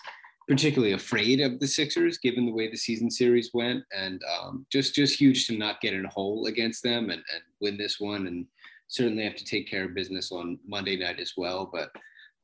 particularly 0.49 0.95
afraid 0.95 1.41
of 1.41 1.61
the 1.61 1.67
Sixers, 1.67 2.19
given 2.19 2.47
the 2.47 2.53
way 2.53 2.71
the 2.71 2.77
season 2.77 3.11
series 3.11 3.51
went, 3.53 3.85
and 3.97 4.21
um, 4.41 4.67
just 4.73 4.95
just 4.95 5.21
huge 5.21 5.47
to 5.47 5.57
not 5.57 5.81
get 5.81 5.95
in 5.95 6.07
a 6.07 6.11
hole 6.11 6.47
against 6.47 6.83
them 6.83 7.11
and, 7.11 7.23
and 7.33 7.43
win 7.61 7.77
this 7.77 8.01
one, 8.01 8.27
and 8.27 8.47
certainly 8.89 9.25
have 9.25 9.37
to 9.37 9.45
take 9.45 9.69
care 9.69 9.85
of 9.85 9.95
business 9.95 10.33
on 10.33 10.59
Monday 10.67 10.97
night 10.97 11.21
as 11.21 11.35
well. 11.37 11.71
But 11.73 11.91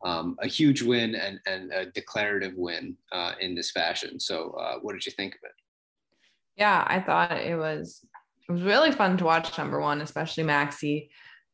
um, 0.05 0.37
a 0.43 0.47
huge 0.47 0.83
win 0.83 1.15
and 1.15 1.41
and 1.47 1.73
a 1.73 1.87
declarative 1.87 2.53
win 2.57 2.97
uh, 3.11 3.33
in 3.41 3.55
this 3.55 3.71
fashion. 3.71 4.21
So, 4.21 4.51
uh, 4.51 4.79
what 4.83 4.93
did 4.93 5.07
you 5.07 5.13
think 5.13 5.35
of 5.35 5.41
it? 5.45 5.53
Yeah, 6.57 6.85
I 6.87 7.01
thought 7.01 7.33
it 7.33 7.57
was 7.57 8.05
it 8.47 8.53
was 8.53 8.63
really 8.63 8.93
fun 8.93 9.17
to 9.17 9.25
watch. 9.25 9.57
Number 9.57 9.81
one, 9.81 10.03
especially 10.03 10.45
Maxey. 10.45 11.11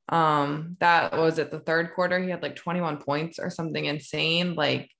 Um, 0.09 0.77
that 0.81 1.13
was 1.13 1.39
at 1.39 1.53
the 1.53 1.61
third 1.61 1.95
quarter. 1.95 2.21
He 2.21 2.31
had 2.31 2.43
like 2.43 2.57
21 2.57 2.97
points 2.97 3.39
or 3.39 3.49
something 3.49 3.85
insane. 3.85 4.55
Like 4.57 4.91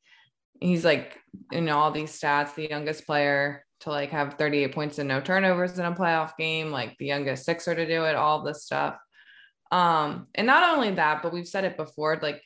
he's 0.61 0.85
like 0.85 1.19
in 1.51 1.69
all 1.69 1.91
these 1.91 2.19
stats, 2.19 2.55
the 2.55 2.69
youngest 2.69 3.07
player 3.07 3.65
to 3.81 3.91
like 3.91 4.11
have 4.11 4.35
38 4.35 4.75
points 4.75 4.99
and 4.99 5.09
no 5.09 5.21
turnovers 5.21 5.79
in 5.79 5.85
a 5.85 5.93
playoff 5.93 6.37
game, 6.37 6.71
like 6.71 6.97
the 6.99 7.07
youngest 7.07 7.45
sixer 7.45 7.75
to 7.75 7.87
do 7.87 8.05
it, 8.05 8.15
all 8.15 8.43
this 8.43 8.65
stuff. 8.65 8.97
Um, 9.71 10.27
and 10.35 10.47
not 10.47 10.77
only 10.77 10.93
that, 10.93 11.23
but 11.23 11.33
we've 11.33 11.49
said 11.49 11.65
it 11.65 11.77
before, 11.77 12.19
like 12.21 12.43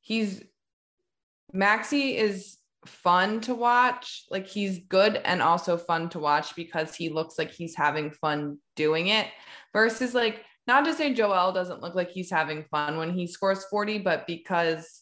he's 0.00 0.42
Maxey 1.52 2.16
is 2.16 2.56
fun 2.86 3.40
to 3.42 3.54
watch. 3.54 4.24
Like 4.30 4.46
he's 4.46 4.80
good 4.88 5.16
and 5.24 5.42
also 5.42 5.76
fun 5.76 6.08
to 6.10 6.18
watch 6.18 6.56
because 6.56 6.94
he 6.94 7.10
looks 7.10 7.38
like 7.38 7.50
he's 7.50 7.76
having 7.76 8.10
fun 8.10 8.58
doing 8.74 9.08
it 9.08 9.26
versus 9.72 10.14
like 10.14 10.42
not 10.66 10.84
to 10.84 10.94
say 10.94 11.12
Joel 11.12 11.52
doesn't 11.52 11.82
look 11.82 11.94
like 11.94 12.10
he's 12.10 12.30
having 12.30 12.64
fun 12.70 12.96
when 12.96 13.12
he 13.12 13.26
scores 13.26 13.64
40, 13.64 13.98
but 13.98 14.26
because 14.26 15.01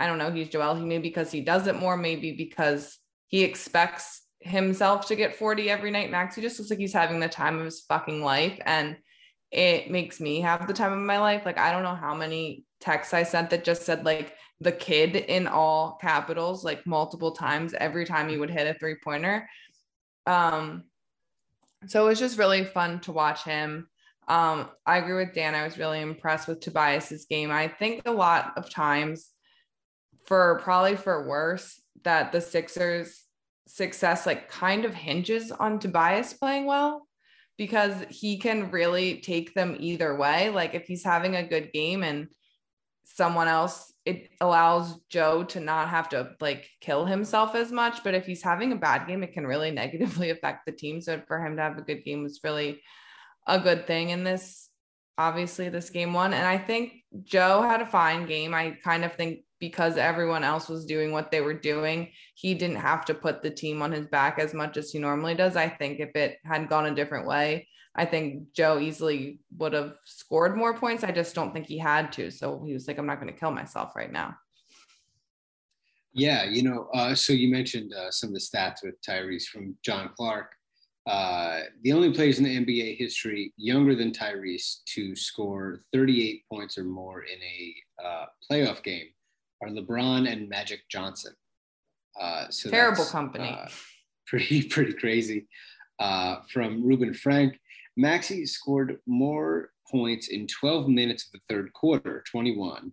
I 0.00 0.06
don't 0.06 0.18
know, 0.18 0.32
he's 0.32 0.48
Joel. 0.48 0.74
He 0.74 0.84
maybe 0.84 1.08
because 1.08 1.30
he 1.30 1.42
does 1.42 1.66
it 1.66 1.76
more, 1.76 1.96
maybe 1.96 2.32
because 2.32 2.98
he 3.28 3.44
expects 3.44 4.22
himself 4.40 5.06
to 5.06 5.16
get 5.16 5.36
40 5.36 5.70
every 5.70 5.90
night 5.90 6.10
max. 6.10 6.34
He 6.34 6.42
just 6.42 6.58
looks 6.58 6.70
like 6.70 6.78
he's 6.78 6.92
having 6.92 7.20
the 7.20 7.28
time 7.28 7.58
of 7.58 7.64
his 7.64 7.82
fucking 7.82 8.22
life. 8.22 8.58
And 8.64 8.96
it 9.52 9.90
makes 9.90 10.20
me 10.20 10.40
have 10.40 10.66
the 10.66 10.72
time 10.72 10.92
of 10.92 10.98
my 10.98 11.18
life. 11.18 11.42
Like 11.44 11.58
I 11.58 11.70
don't 11.70 11.82
know 11.82 11.94
how 11.94 12.14
many 12.14 12.64
texts 12.80 13.14
I 13.14 13.22
sent 13.22 13.50
that 13.50 13.64
just 13.64 13.82
said 13.82 14.04
like 14.04 14.34
the 14.60 14.72
kid 14.72 15.16
in 15.16 15.46
all 15.46 15.98
capitals 16.00 16.64
like 16.64 16.86
multiple 16.86 17.32
times 17.32 17.74
every 17.74 18.04
time 18.04 18.28
he 18.28 18.38
would 18.38 18.50
hit 18.50 18.74
a 18.74 18.78
three 18.78 18.96
pointer. 19.04 19.48
Um 20.26 20.84
so 21.86 22.04
it 22.04 22.08
was 22.08 22.18
just 22.18 22.38
really 22.38 22.64
fun 22.64 23.00
to 23.00 23.12
watch 23.12 23.44
him. 23.44 23.88
Um, 24.28 24.68
I 24.86 24.98
agree 24.98 25.24
with 25.24 25.34
Dan. 25.34 25.54
I 25.54 25.64
was 25.64 25.78
really 25.78 26.00
impressed 26.00 26.46
with 26.46 26.60
Tobias's 26.60 27.26
game. 27.26 27.50
I 27.50 27.68
think 27.68 28.02
a 28.04 28.12
lot 28.12 28.52
of 28.56 28.70
times, 28.70 29.30
for 30.26 30.60
probably 30.62 30.96
for 30.96 31.26
worse, 31.26 31.80
that 32.04 32.32
the 32.32 32.40
Sixers' 32.40 33.24
success 33.66 34.26
like 34.26 34.48
kind 34.48 34.84
of 34.84 34.94
hinges 34.94 35.52
on 35.52 35.78
Tobias 35.78 36.32
playing 36.32 36.66
well 36.66 37.06
because 37.56 37.94
he 38.08 38.38
can 38.38 38.70
really 38.70 39.20
take 39.20 39.54
them 39.54 39.76
either 39.78 40.16
way. 40.16 40.50
Like 40.50 40.74
if 40.74 40.86
he's 40.86 41.04
having 41.04 41.36
a 41.36 41.46
good 41.46 41.72
game 41.72 42.02
and 42.02 42.28
someone 43.04 43.48
else, 43.48 43.92
it 44.04 44.30
allows 44.40 44.98
Joe 45.08 45.44
to 45.44 45.60
not 45.60 45.88
have 45.88 46.08
to 46.10 46.30
like 46.40 46.68
kill 46.80 47.04
himself 47.04 47.54
as 47.54 47.70
much. 47.70 48.02
But 48.02 48.14
if 48.14 48.26
he's 48.26 48.42
having 48.42 48.72
a 48.72 48.76
bad 48.76 49.06
game, 49.06 49.22
it 49.22 49.32
can 49.32 49.46
really 49.46 49.70
negatively 49.72 50.30
affect 50.30 50.66
the 50.66 50.72
team. 50.72 51.00
So 51.00 51.20
for 51.26 51.44
him 51.44 51.56
to 51.56 51.62
have 51.62 51.78
a 51.78 51.82
good 51.82 52.04
game 52.04 52.22
was 52.22 52.40
really 52.42 52.80
a 53.46 53.58
good 53.58 53.86
thing 53.86 54.10
in 54.10 54.24
this 54.24 54.70
obviously 55.18 55.68
this 55.68 55.90
game 55.90 56.14
one 56.14 56.32
and 56.32 56.46
i 56.46 56.56
think 56.56 56.92
joe 57.24 57.60
had 57.60 57.82
a 57.82 57.86
fine 57.86 58.26
game 58.26 58.54
i 58.54 58.70
kind 58.82 59.04
of 59.04 59.12
think 59.14 59.40
because 59.60 59.96
everyone 59.96 60.42
else 60.42 60.68
was 60.68 60.86
doing 60.86 61.12
what 61.12 61.30
they 61.30 61.40
were 61.40 61.54
doing 61.54 62.10
he 62.34 62.54
didn't 62.54 62.76
have 62.76 63.04
to 63.04 63.14
put 63.14 63.42
the 63.42 63.50
team 63.50 63.82
on 63.82 63.92
his 63.92 64.06
back 64.06 64.38
as 64.38 64.54
much 64.54 64.76
as 64.76 64.90
he 64.90 64.98
normally 64.98 65.34
does. 65.34 65.56
I 65.56 65.68
think 65.68 66.00
if 66.00 66.16
it 66.16 66.38
had 66.44 66.68
gone 66.68 66.86
a 66.86 66.94
different 66.94 67.26
way 67.26 67.68
i 67.96 68.04
think 68.04 68.52
joe 68.52 68.78
easily 68.78 69.40
would 69.58 69.72
have 69.72 69.94
scored 70.04 70.56
more 70.56 70.74
points. 70.74 71.04
I 71.04 71.10
just 71.10 71.34
don't 71.34 71.52
think 71.52 71.66
he 71.66 71.78
had 71.78 72.12
to. 72.12 72.30
So 72.30 72.62
he 72.64 72.72
was 72.72 72.86
like 72.88 72.98
i'm 72.98 73.06
not 73.06 73.20
going 73.20 73.32
to 73.32 73.38
kill 73.38 73.50
myself 73.50 73.94
right 73.96 74.12
now. 74.12 74.36
Yeah, 76.12 76.44
you 76.44 76.62
know, 76.62 76.88
uh, 76.92 77.14
so 77.14 77.32
you 77.32 77.48
mentioned 77.50 77.94
uh, 77.94 78.10
some 78.10 78.30
of 78.30 78.34
the 78.34 78.40
stats 78.40 78.82
with 78.82 79.00
Tyrese 79.00 79.44
from 79.44 79.76
John 79.82 80.10
Clark. 80.16 80.52
Uh, 81.06 81.60
the 81.82 81.92
only 81.92 82.12
players 82.12 82.38
in 82.38 82.44
the 82.44 82.64
NBA 82.64 82.98
history 82.98 83.52
younger 83.56 83.94
than 83.94 84.10
Tyrese 84.10 84.82
to 84.86 85.14
score 85.14 85.80
38 85.92 86.42
points 86.50 86.76
or 86.76 86.84
more 86.84 87.22
in 87.22 87.38
a 87.40 88.04
uh, 88.04 88.26
playoff 88.50 88.82
game 88.82 89.06
are 89.62 89.68
LeBron 89.68 90.30
and 90.30 90.48
Magic 90.48 90.80
Johnson. 90.88 91.34
Uh, 92.20 92.46
so 92.50 92.70
Terrible 92.70 93.04
company. 93.04 93.48
uh, 93.48 93.68
pretty 94.26 94.62
pretty 94.62 94.92
crazy. 94.92 95.46
Uh, 95.98 96.36
from 96.52 96.84
Reuben 96.84 97.12
Frank, 97.12 97.58
Maxey 97.96 98.46
scored 98.46 98.98
more 99.06 99.70
points 99.90 100.28
in 100.28 100.46
12 100.46 100.88
minutes 100.88 101.26
of 101.26 101.32
the 101.32 101.40
third 101.48 101.72
quarter, 101.72 102.24
21, 102.30 102.92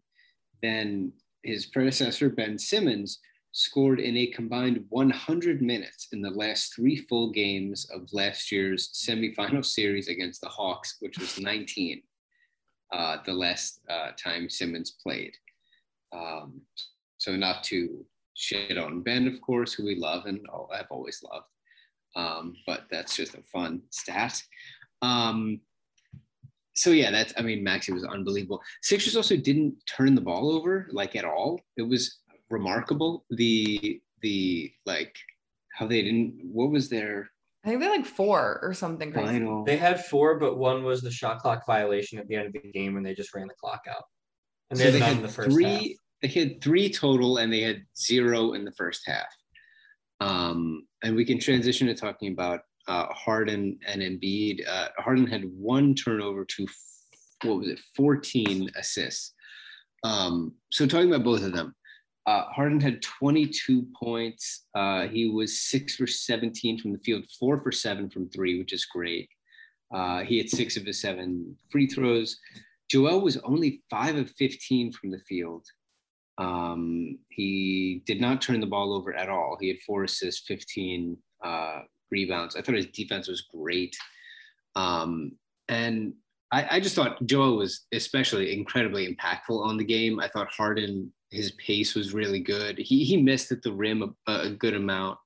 than 0.62 1.14
his 1.44 1.68
predecessor 1.68 2.30
Ben 2.30 2.58
Simmons 2.58 3.20
scored 3.54 4.00
in 4.00 4.18
a 4.18 4.28
combined 4.28 4.86
100 4.90 5.62
minutes 5.62 6.10
in 6.12 6.22
the 6.22 6.30
last 6.30 6.76
three 6.76 6.98
full 6.98 7.32
games 7.32 7.90
of 7.94 8.08
last 8.12 8.52
year's 8.52 8.90
semifinal 8.90 9.66
series 9.66 10.10
against 10.10 10.42
the 10.42 10.50
Hawks, 10.50 10.98
which 11.00 11.18
was 11.18 11.40
19, 11.40 12.02
uh, 12.94 13.18
the 13.26 13.34
last 13.34 13.80
uh, 13.90 14.12
time 14.22 14.50
Simmons 14.50 14.92
played. 15.02 15.36
Um, 16.14 16.62
so 17.18 17.36
not 17.36 17.64
to 17.66 18.06
shit 18.36 18.78
on 18.78 19.02
Ben, 19.02 19.28
of 19.28 19.42
course, 19.42 19.74
who 19.74 19.86
we 19.86 19.96
love 19.96 20.26
and 20.26 20.40
I've 20.74 20.92
always 20.92 21.24
loved. 21.24 21.46
Um, 22.16 22.56
but 22.66 22.86
that's 22.90 23.16
just 23.16 23.36
a 23.36 23.44
fun 23.44 23.82
stat. 23.90 24.42
Um, 25.02 25.60
so 26.76 26.92
yeah, 26.92 27.12
that's 27.12 27.34
I 27.38 27.42
mean, 27.42 27.64
Maxey 27.64 27.92
was 27.92 28.04
unbelievable. 28.04 28.62
Sixers 28.82 29.16
also 29.16 29.36
didn't 29.36 29.76
turn 29.88 30.16
the 30.16 30.22
ball 30.22 30.52
over 30.52 30.88
like 30.92 31.16
at 31.16 31.26
all. 31.26 31.60
It 31.76 31.82
was 31.82 32.20
remarkable. 32.50 33.26
The 33.32 34.02
the 34.22 34.72
like 34.86 35.16
how 35.74 35.88
they 35.88 36.02
didn't 36.02 36.40
what 36.52 36.72
was 36.72 36.90
their 36.90 37.30
i 37.64 37.70
think 37.70 37.80
they're 37.80 37.92
like 37.92 38.06
four 38.06 38.60
or 38.64 38.74
something 38.74 39.12
crazy. 39.12 39.28
final 39.28 39.64
They 39.64 39.78
had 39.78 40.04
four, 40.06 40.40
but 40.40 40.58
one 40.58 40.84
was 40.84 41.02
the 41.02 41.12
shot 41.12 41.40
clock 41.40 41.66
violation 41.68 42.18
at 42.18 42.28
the 42.28 42.36
end 42.36 42.48
of 42.48 42.54
the 42.54 42.72
game, 42.72 42.98
and 42.98 43.06
they 43.06 43.14
just 43.14 43.34
ran 43.34 43.48
the 43.48 43.54
clock 43.60 43.82
out. 43.90 44.04
And 44.70 44.80
so 44.80 44.86
they 44.86 44.92
they 44.92 45.00
had 45.00 45.02
none 45.02 45.10
had 45.10 45.18
in 45.18 45.24
the 45.24 45.34
first 45.34 45.52
three 45.52 45.64
half. 45.64 45.84
they 46.22 46.28
had 46.28 46.62
three 46.62 46.90
total 46.90 47.38
and 47.38 47.52
they 47.52 47.62
had 47.62 47.84
zero 47.98 48.54
in 48.54 48.66
the 48.66 48.72
first 48.74 49.04
half. 49.06 49.28
Um, 50.20 50.88
and 51.04 51.16
we 51.16 51.26
can 51.26 51.40
transition 51.40 51.88
to 51.88 51.94
talking 51.94 52.32
about 52.32 52.62
uh, 52.88 53.08
Harden 53.08 53.80
and 53.86 54.02
Embiid. 54.02 54.68
Uh, 54.68 54.88
Harden 54.98 55.28
had 55.28 55.44
one 55.46 55.94
turnover 55.94 56.46
to 56.46 56.68
what 57.44 57.60
was 57.60 57.68
it, 57.68 57.80
14 57.96 58.70
assists. 58.76 59.34
Um, 60.04 60.54
so 60.72 60.88
talking 60.88 61.10
about 61.10 61.24
both 61.24 61.44
of 61.44 61.54
them, 61.54 61.76
uh, 62.26 62.44
Harden 62.46 62.80
had 62.80 63.02
22 63.02 63.88
points. 64.02 64.66
Uh, 64.76 65.08
he 65.08 65.30
was 65.30 65.62
six 65.62 65.96
for 65.96 66.08
17 66.08 66.80
from 66.80 66.92
the 66.92 67.00
field, 67.00 67.26
four 67.40 67.62
for 67.62 67.72
seven 67.72 68.10
from 68.10 68.30
three, 68.30 68.60
which 68.60 68.74
is 68.74 68.86
great. 68.86 69.30
Uh, 69.94 70.24
he 70.24 70.38
had 70.38 70.50
six 70.50 70.76
of 70.76 70.86
his 70.86 71.00
seven 71.00 71.56
free 71.72 71.88
throws. 71.88 72.38
Joel 72.90 73.22
was 73.22 73.38
only 73.38 73.84
five 73.90 74.16
of 74.16 74.30
15 74.32 74.94
from 74.94 75.12
the 75.12 75.20
field. 75.20 75.66
Um, 76.38 77.18
he 77.30 78.04
did 78.06 78.22
not 78.22 78.42
turn 78.42 78.60
the 78.60 78.68
ball 78.68 78.94
over 78.94 79.14
at 79.14 79.30
all. 79.30 79.58
He 79.60 79.68
had 79.68 79.80
four 79.86 80.04
assists, 80.04 80.46
15 80.48 81.18
uh, 81.44 81.80
rebounds. 82.12 82.56
I 82.56 82.62
thought 82.62 82.76
his 82.76 82.88
defense 82.88 83.28
was 83.28 83.42
great. 83.42 83.96
Um, 84.76 85.34
and 85.68 86.14
I, 86.52 86.78
I 86.78 86.80
just 86.80 86.96
thought 86.96 87.26
Joel 87.26 87.58
was 87.58 87.86
especially 87.92 88.54
incredibly 88.54 89.14
impactful 89.14 89.66
on 89.66 89.78
the 89.78 89.84
game. 89.84 90.20
I 90.20 90.28
thought 90.28 90.52
Harden, 90.52 91.12
his 91.32 91.52
pace 91.54 91.96
was 91.96 92.14
really 92.14 92.40
good. 92.40 92.78
He, 92.78 93.04
he 93.04 93.22
missed 93.22 93.52
at 93.52 93.62
the 93.62 93.74
rim 93.74 94.16
a, 94.28 94.32
a 94.32 94.50
good 94.52 94.76
amount. 94.76 95.18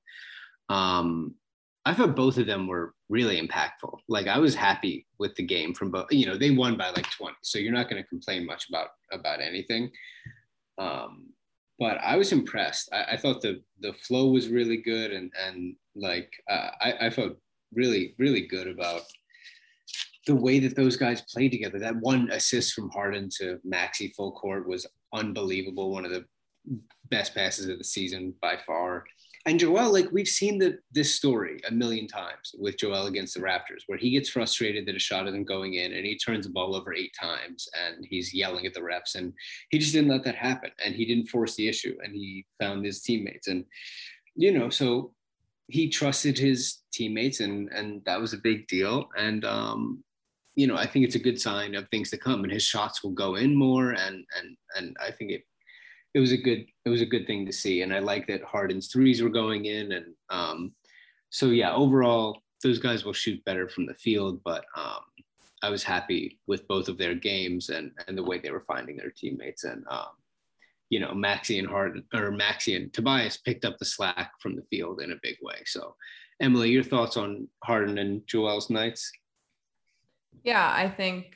Um, 0.68 1.34
I 1.84 1.94
thought 1.94 2.14
both 2.14 2.38
of 2.38 2.46
them 2.46 2.68
were 2.68 2.94
really 3.08 3.40
impactful. 3.40 3.98
Like 4.08 4.28
I 4.28 4.38
was 4.38 4.54
happy 4.54 5.06
with 5.18 5.34
the 5.34 5.42
game 5.42 5.74
from 5.74 5.90
both. 5.90 6.06
You 6.10 6.26
know, 6.26 6.36
they 6.36 6.50
won 6.50 6.76
by 6.76 6.90
like 6.90 7.10
20, 7.10 7.34
so 7.42 7.58
you're 7.58 7.72
not 7.72 7.90
going 7.90 8.02
to 8.02 8.08
complain 8.08 8.46
much 8.46 8.68
about 8.68 8.88
about 9.10 9.40
anything. 9.40 9.90
Um, 10.78 11.30
but 11.78 11.98
I 11.98 12.16
was 12.16 12.32
impressed. 12.32 12.88
I, 12.92 13.12
I 13.12 13.16
thought 13.16 13.42
the 13.42 13.62
the 13.80 13.92
flow 13.94 14.28
was 14.28 14.48
really 14.48 14.76
good, 14.76 15.12
and 15.12 15.32
and 15.46 15.74
like 15.96 16.32
uh, 16.48 16.70
I, 16.80 17.06
I 17.06 17.10
felt 17.10 17.36
really 17.74 18.14
really 18.18 18.46
good 18.46 18.68
about 18.68 19.02
the 20.26 20.36
way 20.36 20.60
that 20.60 20.76
those 20.76 20.96
guys 20.96 21.22
played 21.22 21.50
together. 21.50 21.80
That 21.80 21.96
one 21.96 22.30
assist 22.30 22.74
from 22.74 22.90
Harden 22.90 23.28
to 23.38 23.58
Maxey 23.64 24.12
full 24.16 24.32
court 24.32 24.68
was 24.68 24.86
unbelievable. 25.12 25.90
One 25.90 26.04
of 26.04 26.12
the 26.12 26.24
best 27.10 27.34
passes 27.34 27.68
of 27.68 27.78
the 27.78 27.84
season 27.84 28.34
by 28.40 28.58
far. 28.64 29.04
And 29.44 29.58
Joel, 29.58 29.92
like 29.92 30.10
we've 30.12 30.28
seen 30.28 30.58
the 30.58 30.78
this 30.92 31.14
story 31.14 31.60
a 31.68 31.72
million 31.72 32.06
times 32.06 32.54
with 32.58 32.78
Joel 32.78 33.06
against 33.06 33.34
the 33.34 33.40
Raptors, 33.40 33.82
where 33.86 33.98
he 33.98 34.10
gets 34.10 34.28
frustrated 34.28 34.86
that 34.86 34.94
a 34.94 35.00
shot 35.00 35.26
isn't 35.26 35.44
going 35.44 35.74
in 35.74 35.92
and 35.92 36.06
he 36.06 36.16
turns 36.16 36.46
the 36.46 36.52
ball 36.52 36.76
over 36.76 36.94
eight 36.94 37.12
times 37.20 37.68
and 37.74 38.06
he's 38.08 38.32
yelling 38.32 38.66
at 38.66 38.74
the 38.74 38.80
refs. 38.80 39.16
And 39.16 39.32
he 39.70 39.78
just 39.78 39.92
didn't 39.92 40.10
let 40.10 40.22
that 40.24 40.36
happen. 40.36 40.70
And 40.84 40.94
he 40.94 41.04
didn't 41.04 41.28
force 41.28 41.56
the 41.56 41.68
issue 41.68 41.96
and 42.04 42.14
he 42.14 42.46
found 42.60 42.84
his 42.84 43.02
teammates. 43.02 43.48
And, 43.48 43.64
you 44.36 44.52
know, 44.52 44.70
so 44.70 45.12
he 45.66 45.88
trusted 45.88 46.38
his 46.38 46.78
teammates 46.92 47.40
and 47.40 47.68
and 47.70 48.04
that 48.04 48.20
was 48.20 48.34
a 48.34 48.38
big 48.38 48.68
deal. 48.68 49.08
And 49.18 49.44
um, 49.44 50.04
you 50.54 50.68
know, 50.68 50.76
I 50.76 50.86
think 50.86 51.04
it's 51.04 51.16
a 51.16 51.26
good 51.26 51.40
sign 51.40 51.74
of 51.74 51.88
things 51.88 52.10
to 52.10 52.16
come 52.16 52.44
and 52.44 52.52
his 52.52 52.62
shots 52.62 53.02
will 53.02 53.10
go 53.10 53.34
in 53.34 53.56
more 53.56 53.90
and 53.90 54.24
and 54.38 54.56
and 54.76 54.96
I 55.00 55.10
think 55.10 55.32
it 55.32 55.42
it 56.14 56.20
was 56.20 56.32
a 56.32 56.36
good 56.36 56.66
it 56.84 56.90
was 56.90 57.00
a 57.00 57.06
good 57.06 57.26
thing 57.26 57.46
to 57.46 57.52
see. 57.52 57.82
And 57.82 57.92
i 57.94 57.98
like 57.98 58.26
that 58.26 58.42
harden's 58.42 58.88
threes 58.88 59.22
were 59.22 59.30
going 59.30 59.64
in 59.66 59.92
and 59.92 60.06
um 60.30 60.72
so 61.30 61.46
yeah 61.46 61.74
overall 61.74 62.42
those 62.62 62.78
guys 62.78 63.04
will 63.04 63.12
shoot 63.12 63.44
better 63.44 63.68
from 63.68 63.86
the 63.86 63.94
field 63.94 64.40
but 64.44 64.64
um 64.76 65.00
i 65.62 65.68
was 65.68 65.82
happy 65.82 66.38
with 66.46 66.68
both 66.68 66.88
of 66.88 66.98
their 66.98 67.14
games 67.14 67.70
and 67.70 67.92
and 68.06 68.16
the 68.16 68.22
way 68.22 68.38
they 68.38 68.50
were 68.50 68.64
finding 68.66 68.96
their 68.96 69.12
teammates. 69.16 69.64
And 69.64 69.84
um 69.90 70.08
you 70.90 71.00
know 71.00 71.14
maxey 71.14 71.58
and 71.58 71.68
harden 71.68 72.04
or 72.12 72.30
maxey 72.30 72.76
and 72.76 72.92
tobias 72.92 73.38
picked 73.38 73.64
up 73.64 73.78
the 73.78 73.84
slack 73.84 74.32
from 74.40 74.56
the 74.56 74.62
field 74.64 75.00
in 75.00 75.12
a 75.12 75.22
big 75.22 75.36
way. 75.42 75.62
So 75.64 75.94
emily 76.40 76.70
your 76.70 76.82
thoughts 76.82 77.16
on 77.16 77.48
harden 77.62 77.98
and 77.98 78.26
joel's 78.26 78.68
nights? 78.68 79.10
Yeah, 80.44 80.70
I 80.70 80.88
think 80.88 81.26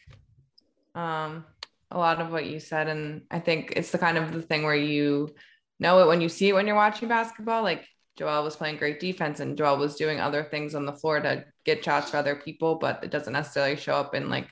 um, 0.94 1.44
a 1.90 1.98
lot 1.98 2.20
of 2.20 2.30
what 2.30 2.46
you 2.46 2.58
said, 2.58 2.88
and 2.88 3.22
I 3.30 3.38
think 3.38 3.72
it's 3.76 3.90
the 3.90 3.98
kind 3.98 4.18
of 4.18 4.32
the 4.32 4.42
thing 4.42 4.64
where 4.64 4.74
you 4.74 5.34
know 5.78 6.00
it 6.00 6.08
when 6.08 6.20
you 6.20 6.28
see 6.28 6.48
it 6.48 6.54
when 6.54 6.66
you're 6.66 6.76
watching 6.76 7.08
basketball. 7.08 7.62
Like 7.62 7.86
Joel 8.16 8.44
was 8.44 8.56
playing 8.56 8.78
great 8.78 9.00
defense, 9.00 9.40
and 9.40 9.56
Joel 9.56 9.78
was 9.78 9.96
doing 9.96 10.20
other 10.20 10.44
things 10.44 10.74
on 10.74 10.86
the 10.86 10.92
floor 10.92 11.20
to 11.20 11.44
get 11.64 11.84
shots 11.84 12.10
for 12.10 12.16
other 12.16 12.36
people, 12.36 12.76
but 12.76 13.04
it 13.04 13.10
doesn't 13.10 13.32
necessarily 13.32 13.76
show 13.76 13.94
up 13.94 14.14
in 14.14 14.28
like 14.28 14.48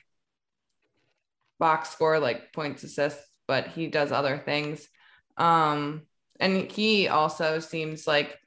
box 1.59 1.89
score, 1.89 2.19
like 2.19 2.53
points, 2.53 2.83
assists. 2.83 3.23
But 3.47 3.67
he 3.67 3.87
does 3.87 4.11
other 4.11 4.41
things, 4.43 4.87
um, 5.37 6.03
and 6.39 6.71
he 6.71 7.07
also 7.09 7.59
seems 7.59 8.07
like 8.07 8.39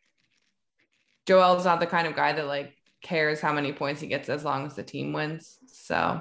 Joel's 1.26 1.64
not 1.64 1.80
the 1.80 1.86
kind 1.86 2.06
of 2.06 2.16
guy 2.16 2.32
that 2.32 2.46
like 2.46 2.74
cares 3.02 3.40
how 3.40 3.52
many 3.52 3.72
points 3.72 4.00
he 4.00 4.08
gets 4.08 4.28
as 4.28 4.44
long 4.44 4.66
as 4.66 4.74
the 4.74 4.82
team 4.82 5.12
wins. 5.12 5.58
So 5.66 6.20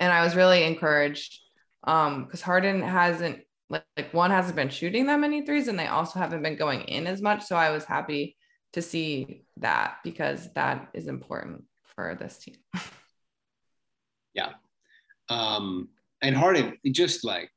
and 0.00 0.12
I 0.12 0.24
was 0.24 0.34
really 0.34 0.64
encouraged 0.64 1.40
um 1.84 2.24
because 2.24 2.42
Harden 2.42 2.82
hasn't 2.82 3.40
like, 3.68 3.84
like 3.96 4.12
one 4.12 4.30
hasn't 4.30 4.56
been 4.56 4.68
shooting 4.68 5.06
that 5.06 5.20
many 5.20 5.46
threes 5.46 5.68
and 5.68 5.78
they 5.78 5.86
also 5.86 6.18
haven't 6.18 6.42
been 6.42 6.56
going 6.56 6.82
in 6.82 7.06
as 7.06 7.22
much. 7.22 7.44
So 7.44 7.56
I 7.56 7.70
was 7.70 7.84
happy 7.84 8.36
to 8.72 8.82
see 8.82 9.44
that 9.58 9.96
because 10.04 10.52
that 10.54 10.88
is 10.92 11.06
important 11.06 11.64
for 11.94 12.16
this 12.18 12.38
team. 12.38 12.56
Yeah. 14.32 14.52
Um, 15.28 15.88
and 16.22 16.36
Harden, 16.36 16.78
just 16.92 17.24
like 17.24 17.50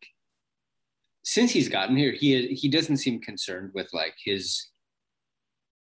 since 1.23 1.51
he's 1.51 1.69
gotten 1.69 1.95
here, 1.95 2.11
he 2.11 2.47
he 2.47 2.67
doesn't 2.67 2.97
seem 2.97 3.21
concerned 3.21 3.71
with 3.75 3.89
like 3.93 4.15
his 4.23 4.69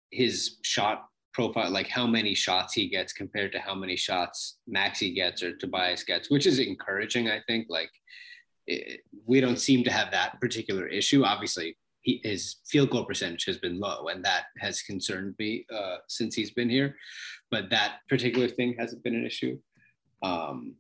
his 0.10 0.58
shot 0.64 1.09
profile, 1.40 1.72
like 1.72 1.88
how 1.88 2.06
many 2.06 2.36
shots 2.36 2.74
he 2.74 2.90
gets 2.90 3.14
compared 3.14 3.54
to 3.54 3.60
how 3.60 3.74
many 3.74 3.96
shots 3.96 4.58
Maxey 4.68 5.14
gets 5.14 5.42
or 5.42 5.56
Tobias 5.56 6.04
gets, 6.04 6.30
which 6.30 6.46
is 6.46 6.60
encouraging. 6.60 7.30
I 7.30 7.40
think 7.48 7.68
like 7.70 7.92
it, 8.68 9.00
we 9.26 9.40
don't 9.40 9.60
seem 9.68 9.86
to 9.86 9.92
have 9.92 10.12
that 10.12 10.42
particular 10.42 10.86
issue. 10.86 11.24
Obviously, 11.24 11.78
he, 12.02 12.20
his 12.26 12.58
field 12.68 12.90
goal 12.90 13.06
percentage 13.06 13.46
has 13.46 13.58
been 13.58 13.80
low, 13.80 14.10
and 14.10 14.24
that 14.26 14.44
has 14.58 14.82
concerned 14.82 15.36
me 15.40 15.66
uh, 15.74 15.98
since 16.10 16.36
he's 16.36 16.52
been 16.52 16.70
here. 16.70 16.98
But 17.52 17.70
that 17.70 18.00
particular 18.10 18.50
thing 18.50 18.76
hasn't 18.78 19.04
been 19.06 19.16
an 19.16 19.26
issue. 19.26 19.58
Um, 20.22 20.76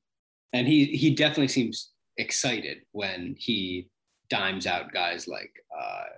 and 0.51 0.67
he 0.67 0.85
he 0.87 1.15
definitely 1.15 1.47
seems 1.47 1.93
excited 2.17 2.79
when 2.91 3.35
he 3.37 3.87
dimes 4.29 4.67
out 4.67 4.91
guys 4.91 5.25
like 5.25 5.53
uh, 5.81 6.09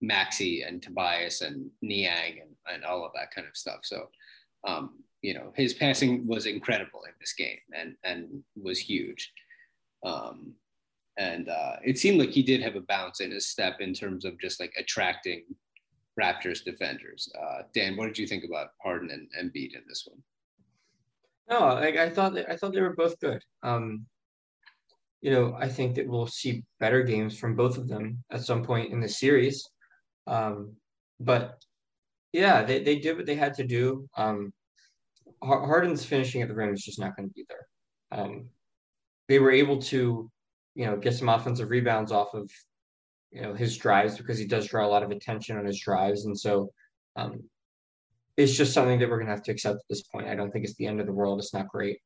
Maxey 0.00 0.62
and 0.62 0.82
Tobias 0.82 1.40
and 1.40 1.70
Niang 1.82 2.40
and, 2.40 2.50
and 2.72 2.84
all 2.84 3.04
of 3.04 3.12
that 3.14 3.30
kind 3.34 3.46
of 3.46 3.56
stuff. 3.56 3.80
So, 3.82 4.08
um, 4.66 4.98
you 5.22 5.34
know, 5.34 5.52
his 5.54 5.74
passing 5.74 6.26
was 6.26 6.46
incredible 6.46 7.02
in 7.06 7.14
this 7.20 7.32
game 7.32 7.58
and 7.74 7.96
and 8.04 8.42
was 8.56 8.78
huge. 8.78 9.32
Um, 10.04 10.54
and 11.18 11.48
uh, 11.48 11.76
it 11.84 11.98
seemed 11.98 12.18
like 12.18 12.30
he 12.30 12.42
did 12.42 12.60
have 12.62 12.76
a 12.76 12.82
bounce 12.82 13.20
in 13.20 13.30
his 13.30 13.46
step 13.46 13.80
in 13.80 13.94
terms 13.94 14.24
of 14.24 14.38
just 14.38 14.60
like 14.60 14.72
attracting 14.78 15.44
Raptors 16.20 16.62
defenders. 16.62 17.30
Uh, 17.38 17.62
Dan, 17.74 17.96
what 17.96 18.06
did 18.06 18.18
you 18.18 18.26
think 18.26 18.44
about 18.44 18.68
Harden 18.82 19.10
and 19.10 19.28
Embiid 19.38 19.74
in 19.74 19.82
this 19.88 20.06
one? 20.06 20.22
No, 21.48 21.58
I, 21.58 22.04
I 22.04 22.10
thought 22.10 22.36
I 22.48 22.56
thought 22.56 22.72
they 22.72 22.80
were 22.80 22.94
both 22.96 23.18
good. 23.20 23.42
Um, 23.62 24.06
you 25.22 25.30
know, 25.30 25.56
I 25.58 25.68
think 25.68 25.94
that 25.94 26.06
we'll 26.06 26.26
see 26.26 26.64
better 26.80 27.02
games 27.02 27.38
from 27.38 27.56
both 27.56 27.78
of 27.78 27.88
them 27.88 28.22
at 28.30 28.42
some 28.42 28.62
point 28.62 28.92
in 28.92 29.00
the 29.00 29.08
series. 29.08 29.66
Um, 30.26 30.74
but 31.20 31.62
yeah, 32.32 32.62
they, 32.62 32.82
they 32.82 32.98
did 32.98 33.16
what 33.16 33.26
they 33.26 33.34
had 33.34 33.54
to 33.54 33.64
do. 33.64 34.08
Um, 34.16 34.52
Harden's 35.42 36.04
finishing 36.04 36.42
at 36.42 36.48
the 36.48 36.54
rim 36.54 36.74
is 36.74 36.84
just 36.84 36.98
not 36.98 37.16
going 37.16 37.28
to 37.28 37.34
be 37.34 37.46
there. 37.48 38.18
Um, 38.18 38.48
they 39.28 39.38
were 39.38 39.50
able 39.50 39.80
to, 39.82 40.30
you 40.74 40.86
know, 40.86 40.96
get 40.96 41.14
some 41.14 41.28
offensive 41.28 41.70
rebounds 41.70 42.12
off 42.12 42.34
of, 42.34 42.50
you 43.30 43.42
know, 43.42 43.54
his 43.54 43.76
drives 43.76 44.16
because 44.16 44.38
he 44.38 44.46
does 44.46 44.66
draw 44.66 44.86
a 44.86 44.88
lot 44.88 45.02
of 45.02 45.10
attention 45.10 45.56
on 45.56 45.64
his 45.64 45.80
drives, 45.80 46.26
and 46.26 46.38
so 46.38 46.70
um, 47.16 47.42
it's 48.36 48.56
just 48.56 48.72
something 48.72 48.98
that 48.98 49.08
we're 49.08 49.16
going 49.16 49.26
to 49.26 49.34
have 49.34 49.42
to 49.44 49.52
accept 49.52 49.76
at 49.76 49.88
this 49.88 50.02
point. 50.02 50.28
I 50.28 50.34
don't 50.34 50.50
think 50.50 50.64
it's 50.64 50.74
the 50.76 50.86
end 50.86 51.00
of 51.00 51.06
the 51.06 51.12
world. 51.12 51.38
It's 51.38 51.54
not 51.54 51.68
great. 51.68 51.98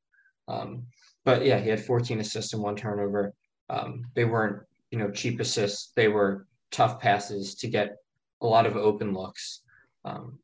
Um, 0.49 0.85
but 1.25 1.45
yeah, 1.45 1.59
he 1.59 1.69
had 1.69 1.85
14 1.85 2.21
assists 2.21 2.53
and 2.53 2.63
one 2.63 2.77
turnover. 2.77 3.33
Um, 3.69 4.05
they 4.15 4.25
weren't, 4.25 4.63
you 4.91 4.99
know, 4.99 5.11
cheap 5.11 5.41
assists. 5.41 5.93
They 5.95 6.09
were 6.09 6.47
tough 6.71 7.01
passes 7.01 7.55
to 7.57 7.69
get 7.69 7.97
a 8.43 8.47
lot 8.47 8.67
of 8.67 8.77
open 8.77 9.13
looks. 9.13 9.63
Um, 10.05 10.39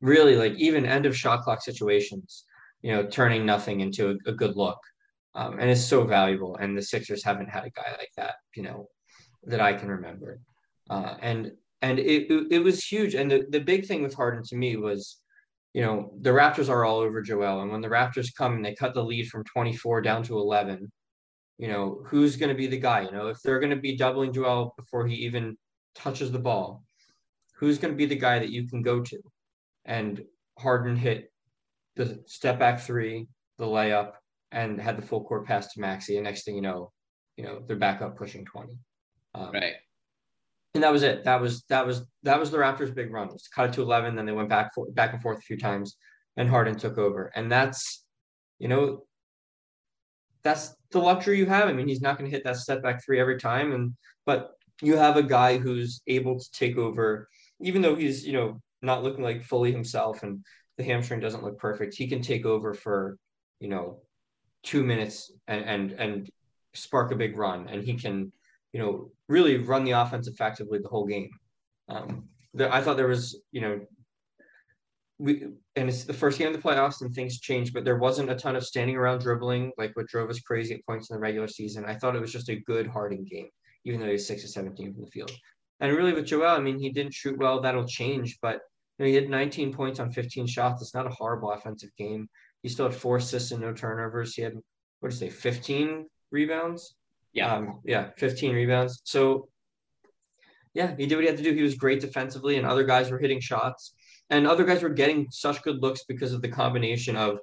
really, 0.00 0.36
like 0.36 0.54
even 0.54 0.86
end 0.86 1.06
of 1.06 1.16
shot 1.16 1.42
clock 1.42 1.62
situations, 1.62 2.44
you 2.82 2.92
know, 2.92 3.06
turning 3.06 3.44
nothing 3.44 3.80
into 3.80 4.10
a, 4.10 4.30
a 4.30 4.32
good 4.32 4.56
look. 4.56 4.78
Um, 5.34 5.58
and 5.60 5.70
it's 5.70 5.84
so 5.84 6.04
valuable. 6.04 6.56
And 6.56 6.76
the 6.76 6.82
Sixers 6.82 7.22
haven't 7.22 7.48
had 7.48 7.64
a 7.64 7.70
guy 7.70 7.94
like 7.98 8.10
that, 8.16 8.34
you 8.56 8.62
know, 8.62 8.88
that 9.44 9.60
I 9.60 9.72
can 9.72 9.88
remember. 9.88 10.40
Uh, 10.88 11.14
and 11.20 11.52
and 11.82 11.98
it, 11.98 12.30
it, 12.30 12.46
it 12.50 12.58
was 12.58 12.84
huge. 12.84 13.14
And 13.14 13.30
the, 13.30 13.46
the 13.48 13.60
big 13.60 13.86
thing 13.86 14.02
with 14.02 14.14
Harden 14.14 14.42
to 14.44 14.56
me 14.56 14.76
was, 14.76 15.18
you 15.72 15.82
know, 15.82 16.12
the 16.20 16.30
Raptors 16.30 16.68
are 16.68 16.84
all 16.84 16.98
over 16.98 17.22
Joel. 17.22 17.62
And 17.62 17.70
when 17.70 17.80
the 17.80 17.88
Raptors 17.88 18.34
come 18.36 18.54
and 18.54 18.64
they 18.64 18.74
cut 18.74 18.92
the 18.92 19.04
lead 19.04 19.28
from 19.28 19.44
24 19.44 20.02
down 20.02 20.22
to 20.24 20.38
11, 20.38 20.90
you 21.58 21.68
know, 21.68 22.02
who's 22.06 22.36
going 22.36 22.50
to 22.50 22.54
be 22.54 22.66
the 22.66 22.78
guy? 22.78 23.02
You 23.02 23.12
know, 23.12 23.28
if 23.28 23.38
they're 23.42 23.60
going 23.60 23.70
to 23.70 23.76
be 23.76 23.96
doubling 23.96 24.32
Joel 24.32 24.74
before 24.76 25.06
he 25.06 25.14
even 25.16 25.56
touches 25.94 26.32
the 26.32 26.38
ball, 26.38 26.84
who's 27.56 27.78
going 27.78 27.92
to 27.92 27.98
be 27.98 28.06
the 28.06 28.16
guy 28.16 28.38
that 28.38 28.50
you 28.50 28.68
can 28.68 28.82
go 28.82 29.00
to? 29.00 29.18
And 29.84 30.22
Harden 30.58 30.96
hit 30.96 31.32
the 31.96 32.22
step 32.26 32.58
back 32.58 32.80
three, 32.80 33.26
the 33.58 33.64
layup, 33.64 34.12
and 34.52 34.80
had 34.80 34.96
the 34.96 35.06
full 35.06 35.24
court 35.24 35.46
pass 35.46 35.72
to 35.72 35.80
Maxey. 35.80 36.16
And 36.16 36.24
next 36.24 36.44
thing 36.44 36.54
you 36.54 36.62
know, 36.62 36.92
you 37.36 37.44
know, 37.44 37.62
they're 37.66 37.76
back 37.76 38.02
up 38.02 38.16
pushing 38.16 38.44
20. 38.44 38.72
Um, 39.34 39.52
right 39.52 39.74
and 40.74 40.82
that 40.84 40.92
was 40.92 41.02
it. 41.02 41.24
That 41.24 41.40
was 41.40 41.64
that 41.68 41.86
was 41.86 42.06
that 42.22 42.38
was 42.38 42.50
the 42.50 42.58
Raptors' 42.58 42.94
big 42.94 43.12
run. 43.12 43.28
It 43.28 43.32
was 43.32 43.48
cut 43.48 43.70
it 43.70 43.72
to 43.74 43.82
eleven, 43.82 44.14
then 44.14 44.26
they 44.26 44.32
went 44.32 44.48
back 44.48 44.72
for, 44.74 44.86
back 44.92 45.12
and 45.12 45.22
forth 45.22 45.38
a 45.38 45.42
few 45.42 45.58
times, 45.58 45.96
and 46.36 46.48
Harden 46.48 46.76
took 46.76 46.96
over. 46.96 47.30
And 47.34 47.50
that's, 47.50 48.04
you 48.58 48.68
know, 48.68 49.04
that's 50.42 50.74
the 50.92 51.00
luxury 51.00 51.38
you 51.38 51.46
have. 51.46 51.68
I 51.68 51.72
mean, 51.72 51.88
he's 51.88 52.00
not 52.00 52.18
going 52.18 52.30
to 52.30 52.34
hit 52.34 52.44
that 52.44 52.56
step 52.56 52.82
back 52.82 53.04
three 53.04 53.20
every 53.20 53.38
time, 53.38 53.72
and 53.72 53.94
but 54.26 54.52
you 54.82 54.96
have 54.96 55.16
a 55.16 55.22
guy 55.22 55.58
who's 55.58 56.02
able 56.06 56.38
to 56.38 56.50
take 56.52 56.76
over, 56.76 57.28
even 57.60 57.82
though 57.82 57.94
he's 57.94 58.26
you 58.26 58.32
know 58.32 58.60
not 58.82 59.02
looking 59.02 59.24
like 59.24 59.42
fully 59.42 59.72
himself, 59.72 60.22
and 60.22 60.44
the 60.78 60.84
hamstring 60.84 61.20
doesn't 61.20 61.44
look 61.44 61.58
perfect. 61.58 61.94
He 61.94 62.08
can 62.08 62.22
take 62.22 62.46
over 62.46 62.74
for 62.74 63.16
you 63.60 63.68
know 63.68 64.00
two 64.62 64.82
minutes 64.82 65.32
and 65.46 65.64
and 65.64 65.92
and 65.92 66.30
spark 66.74 67.12
a 67.12 67.16
big 67.16 67.36
run, 67.36 67.68
and 67.68 67.82
he 67.82 67.94
can 67.94 68.32
you 68.72 68.80
know, 68.80 69.10
really 69.28 69.56
run 69.58 69.84
the 69.84 69.92
offense 69.92 70.28
effectively 70.28 70.78
the 70.78 70.88
whole 70.88 71.06
game. 71.06 71.30
Um, 71.88 72.28
I 72.58 72.80
thought 72.80 72.96
there 72.96 73.08
was, 73.08 73.40
you 73.52 73.60
know, 73.60 73.80
we 75.18 75.48
and 75.76 75.88
it's 75.88 76.04
the 76.04 76.14
first 76.14 76.38
game 76.38 76.48
of 76.48 76.54
the 76.54 76.62
playoffs 76.62 77.02
and 77.02 77.14
things 77.14 77.40
changed, 77.40 77.74
but 77.74 77.84
there 77.84 77.98
wasn't 77.98 78.30
a 78.30 78.34
ton 78.34 78.56
of 78.56 78.64
standing 78.64 78.96
around 78.96 79.20
dribbling 79.20 79.72
like 79.76 79.94
what 79.94 80.06
drove 80.06 80.30
us 80.30 80.40
crazy 80.40 80.74
at 80.74 80.86
points 80.86 81.10
in 81.10 81.16
the 81.16 81.20
regular 81.20 81.48
season. 81.48 81.84
I 81.84 81.94
thought 81.94 82.16
it 82.16 82.20
was 82.20 82.32
just 82.32 82.48
a 82.48 82.56
good 82.56 82.86
Harden 82.86 83.24
game, 83.30 83.48
even 83.84 84.00
though 84.00 84.06
he 84.06 84.12
was 84.12 84.26
six 84.26 84.44
or 84.44 84.48
17 84.48 84.94
from 84.94 85.04
the 85.04 85.10
field. 85.10 85.32
And 85.80 85.96
really 85.96 86.12
with 86.12 86.26
Joel, 86.26 86.56
I 86.56 86.60
mean, 86.60 86.78
he 86.78 86.90
didn't 86.90 87.14
shoot 87.14 87.38
well. 87.38 87.60
That'll 87.60 87.86
change, 87.86 88.38
but 88.42 88.60
you 88.98 89.04
know, 89.04 89.06
he 89.06 89.14
had 89.14 89.30
19 89.30 89.72
points 89.72 89.98
on 89.98 90.12
15 90.12 90.46
shots. 90.46 90.82
It's 90.82 90.94
not 90.94 91.06
a 91.06 91.10
horrible 91.10 91.52
offensive 91.52 91.90
game. 91.96 92.28
He 92.62 92.68
still 92.68 92.86
had 92.86 92.94
four 92.94 93.16
assists 93.16 93.50
and 93.52 93.62
no 93.62 93.72
turnovers. 93.72 94.34
He 94.34 94.42
had 94.42 94.54
what 95.00 95.10
did 95.10 95.20
you 95.20 95.30
say, 95.30 95.34
15 95.34 96.06
rebounds? 96.30 96.94
Yeah. 97.32 97.54
Um, 97.54 97.80
yeah, 97.84 98.10
15 98.18 98.54
rebounds. 98.54 99.00
So 99.04 99.48
yeah, 100.74 100.94
he 100.96 101.06
did 101.06 101.16
what 101.16 101.24
he 101.24 101.28
had 101.28 101.38
to 101.38 101.42
do. 101.42 101.52
He 101.52 101.62
was 101.62 101.74
great 101.74 102.00
defensively, 102.00 102.56
and 102.56 102.66
other 102.66 102.84
guys 102.84 103.10
were 103.10 103.18
hitting 103.18 103.40
shots. 103.40 103.94
And 104.28 104.46
other 104.46 104.64
guys 104.64 104.82
were 104.82 104.90
getting 104.90 105.26
such 105.30 105.62
good 105.62 105.82
looks 105.82 106.04
because 106.06 106.32
of 106.32 106.42
the 106.42 106.48
combination 106.48 107.16
of 107.16 107.38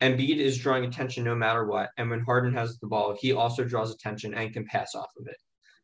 Embiid 0.00 0.38
is 0.38 0.58
drawing 0.58 0.84
attention 0.84 1.24
no 1.24 1.34
matter 1.34 1.66
what. 1.66 1.90
And 1.98 2.08
when 2.08 2.20
Harden 2.20 2.54
has 2.54 2.78
the 2.78 2.86
ball, 2.86 3.16
he 3.20 3.32
also 3.32 3.64
draws 3.64 3.92
attention 3.92 4.34
and 4.34 4.52
can 4.52 4.64
pass 4.64 4.94
off 4.94 5.10
of 5.18 5.26
it. 5.26 5.36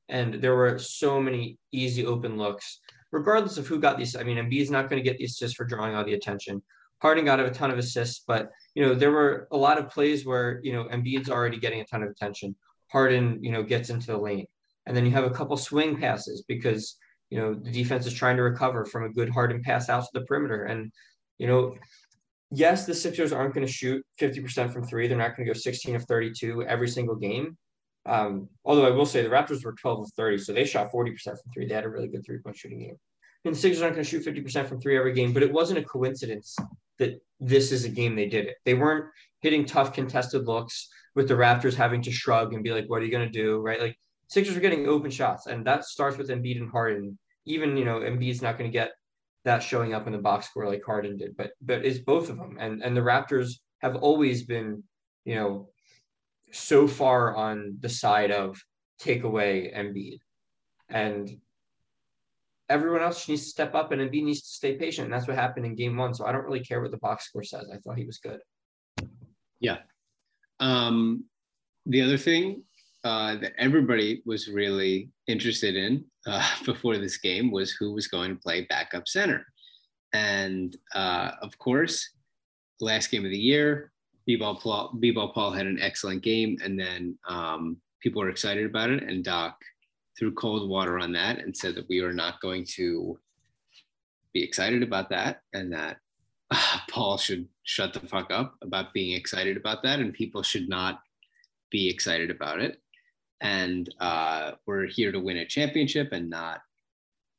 And 0.09 0.35
there 0.35 0.55
were 0.55 0.79
so 0.79 1.21
many 1.21 1.59
easy 1.73 2.07
open 2.07 2.37
looks, 2.37 2.81
regardless 3.13 3.59
of 3.59 3.67
who 3.67 3.81
got 3.81 3.99
these. 3.99 4.17
I 4.17 4.23
mean, 4.23 4.39
Embiid's 4.39 4.71
not 4.71 4.89
going 4.89 5.03
to 5.03 5.09
get 5.09 5.19
the 5.19 5.25
assists 5.25 5.57
for 5.57 5.65
drawing 5.65 5.95
all 5.95 6.05
the 6.05 6.15
attention. 6.15 6.63
Harden 7.03 7.25
got 7.27 7.41
a 7.41 7.51
ton 7.51 7.71
of 7.71 7.79
assists, 7.79 8.25
but 8.27 8.51
you 8.75 8.83
know, 8.83 8.95
there 8.95 9.11
were 9.11 9.49
a 9.53 9.57
lot 9.57 9.79
of 9.79 9.91
plays 9.91 10.25
where, 10.25 10.61
you 10.63 10.73
know, 10.73 10.85
Embiid's 10.85 11.29
already 11.29 11.59
getting 11.59 11.81
a 11.81 11.85
ton 11.85 12.03
of 12.03 12.09
attention. 12.09 12.57
Harden, 12.91 13.43
you 13.43 13.53
know, 13.53 13.63
gets 13.63 13.91
into 13.91 14.07
the 14.07 14.19
lane. 14.19 14.47
And 14.87 14.97
then 14.97 15.05
you 15.05 15.11
have 15.13 15.25
a 15.25 15.31
couple 15.31 15.57
swing 15.57 15.99
passes 15.99 16.45
because, 16.47 16.97
you 17.29 17.39
know, 17.39 17.55
the 17.55 17.73
defense 17.73 18.07
is 18.07 18.15
trying 18.15 18.37
to 18.37 18.43
recover 18.43 18.85
from 18.87 19.05
a 19.05 19.13
good 19.13 19.29
Harden 19.29 19.63
pass 19.63 19.89
out 19.89 20.05
to 20.05 20.11
the 20.15 20.25
perimeter. 20.27 20.65
And, 20.65 20.93
you 21.39 21.49
know, 21.49 21.75
yes, 22.51 22.87
the 22.87 22.95
Sixers 22.95 23.33
aren't 23.33 23.55
going 23.55 23.67
to 23.67 23.73
shoot 23.73 24.05
50% 24.21 24.73
from 24.73 24.85
three. 24.85 25.09
They're 25.09 25.19
not 25.19 25.37
going 25.37 25.47
to 25.47 25.53
go 25.53 25.59
16 25.59 25.97
of 25.97 26.05
32 26.05 26.65
every 26.65 26.89
single 26.89 27.17
game. 27.17 27.57
Um, 28.07 28.49
although 28.65 28.87
I 28.87 28.91
will 28.91 29.07
say 29.07 29.23
the 29.23 29.29
Raptors 29.29 29.65
were 29.65 29.73
12 29.73 30.01
of 30.01 30.13
30, 30.17 30.39
so 30.39 30.53
they 30.53 30.65
shot 30.65 30.93
40% 30.93 31.23
from 31.25 31.37
three. 31.53 31.67
They 31.67 31.75
had 31.75 31.85
a 31.85 31.89
really 31.89 32.09
good 32.09 32.25
three 32.25 32.39
point 32.39 32.57
shooting 32.57 32.81
game. 32.81 32.97
And 33.45 33.55
the 33.55 33.59
Sixers 33.59 33.83
aren't 33.83 33.95
going 33.95 34.05
to 34.05 34.11
shoot 34.11 34.25
50% 34.25 34.69
from 34.69 34.81
three 34.81 34.97
every 34.97 35.13
game, 35.13 35.33
but 35.33 35.43
it 35.43 35.53
wasn't 35.53 35.79
a 35.79 35.85
coincidence 35.85 36.57
that 36.99 37.21
this 37.41 37.73
is 37.73 37.85
a 37.85 37.89
game 37.89 38.17
they 38.17 38.29
did 38.29 38.47
it. 38.47 38.57
They 38.65 38.75
weren't 38.75 39.07
hitting 39.41 39.65
tough 39.65 39.93
contested 39.93 40.47
looks 40.47 40.89
with 41.15 41.29
the 41.29 41.35
Raptors 41.35 41.75
having 41.75 42.03
to 42.03 42.11
shrug 42.11 42.55
and 42.55 42.63
be 42.63 42.73
like, 42.73 42.87
what 42.87 43.03
are 43.03 43.05
you 43.05 43.11
going 43.11 43.31
to 43.31 43.39
do? 43.39 43.61
Right. 43.61 43.81
Like 43.81 43.99
Sixers 44.29 44.57
are 44.57 44.61
getting 44.61 44.89
open 44.89 45.11
shots, 45.11 45.47
and 45.47 45.65
that 45.67 45.85
starts 45.85 46.17
with 46.17 46.31
Embiid 46.31 46.61
and 46.61 46.71
Harden. 46.71 47.19
Even, 47.45 47.77
you 47.77 47.85
know, 47.85 48.01
Embiid's 48.01 48.43
not 48.43 48.59
going 48.59 48.71
to 48.71 48.77
get 48.77 48.93
that 49.47 49.63
showing 49.63 49.95
up 49.95 50.07
in 50.07 50.13
the 50.13 50.19
box 50.19 50.49
score 50.49 50.67
like 50.67 50.85
Harden 50.85 51.17
did, 51.17 51.37
but 51.37 51.53
but 51.63 51.85
it's 51.87 52.01
both 52.01 52.29
of 52.29 52.37
them. 52.37 52.59
And 52.61 52.83
and 52.83 52.97
the 52.97 53.01
Raptors 53.01 53.53
have 53.79 53.97
always 53.97 54.43
been, 54.43 54.83
you 55.25 55.37
know, 55.37 55.69
so 56.53 56.89
far 56.89 57.35
on 57.35 57.77
the 57.81 57.89
side 57.89 58.33
of 58.33 58.61
take 58.99 59.23
away 59.23 59.73
Embiid. 59.75 60.19
And 60.89 61.31
everyone 62.69 63.03
else 63.03 63.29
needs 63.29 63.45
to 63.45 63.49
step 63.51 63.75
up 63.75 63.93
and 63.93 64.01
Embiid 64.01 64.25
needs 64.25 64.43
to 64.43 64.49
stay 64.49 64.77
patient. 64.77 65.07
And 65.07 65.15
that's 65.15 65.29
what 65.29 65.37
happened 65.37 65.65
in 65.65 65.77
game 65.77 65.97
one. 65.97 66.13
So 66.13 66.27
I 66.27 66.33
don't 66.33 66.45
really 66.45 66.65
care 66.65 66.83
what 66.83 66.91
the 66.91 66.99
box 66.99 67.29
score 67.29 67.45
says. 67.45 67.71
I 67.73 67.79
thought 67.79 67.99
he 67.99 68.05
was 68.05 68.19
good. 68.19 68.41
Yeah. 69.61 69.79
Um, 70.59 71.25
the 71.87 72.03
other 72.03 72.19
thing 72.19 72.65
uh, 73.05 73.37
that 73.37 73.53
everybody 73.59 74.23
was 74.27 74.49
really 74.49 75.11
interested 75.29 75.77
in 75.77 76.05
uh, 76.27 76.49
before 76.65 76.99
this 76.99 77.19
game 77.19 77.51
was 77.51 77.73
who 77.73 77.93
was 77.93 78.09
going 78.09 78.31
to 78.31 78.41
play 78.41 78.63
backup 78.63 79.09
center. 79.09 79.47
And 80.13 80.77
uh, 80.95 81.33
of 81.43 81.57
course, 81.59 82.09
last 82.81 83.11
game 83.11 83.25
of 83.25 83.31
the 83.31 83.39
year, 83.39 83.93
B-ball 84.27 84.57
Paul, 84.57 84.93
B-ball 84.99 85.33
Paul 85.33 85.53
had 85.53 85.67
an 85.67 85.79
excellent 85.81 86.23
game, 86.23 86.59
and 86.63 86.79
then 86.79 87.19
um, 87.29 87.77
people 88.01 88.23
were 88.23 88.31
excited 88.31 88.67
about 88.67 88.91
it. 88.91 89.03
And 89.03 89.25
Doc 89.25 89.57
threw 90.19 90.33
cold 90.33 90.69
water 90.69 90.99
on 90.99 91.13
that 91.13 91.39
and 91.39 91.57
said 91.57 91.75
that 91.77 91.89
we 91.89 92.01
were 92.01 92.13
not 92.13 92.41
going 92.41 92.65
to 92.75 93.19
be 94.33 94.43
excited 94.43 94.83
about 94.83 95.11
that, 95.11 95.43
and 95.53 95.73
that 95.73 95.99
uh, 96.51 96.79
Paul 96.91 97.19
should 97.19 97.47
shut 97.63 97.93
the 97.93 98.01
fuck 98.01 98.31
up 98.31 98.57
about 98.63 98.93
being 98.93 99.17
excited 99.17 99.57
about 99.57 99.83
that, 99.83 100.01
and 100.01 100.13
people 100.13 100.43
should 100.43 100.69
not 100.69 101.01
be 101.71 101.89
excited 101.89 102.31
about 102.31 102.61
it. 102.61 102.81
And 103.41 103.93
uh, 104.01 104.53
we're 104.67 104.87
here 104.87 105.13
to 105.13 105.21
win 105.21 105.39
a 105.39 105.47
championship 105.47 106.13
and 106.13 106.31
not, 106.31 106.63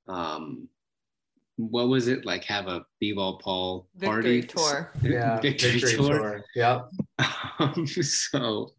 um, 0.07 0.67
what 1.55 1.88
was 1.88 2.07
it 2.07 2.25
like? 2.25 2.43
Have 2.43 2.67
a 2.67 2.86
b-ball 2.99 3.39
Paul 3.39 3.88
Victory 3.95 4.41
party 4.41 4.43
tour. 4.43 4.91
Yeah, 5.01 5.39
victory, 5.39 5.79
tour. 5.79 6.43
Yep. 6.55 6.91
Um, 7.60 7.88
so, 7.88 8.73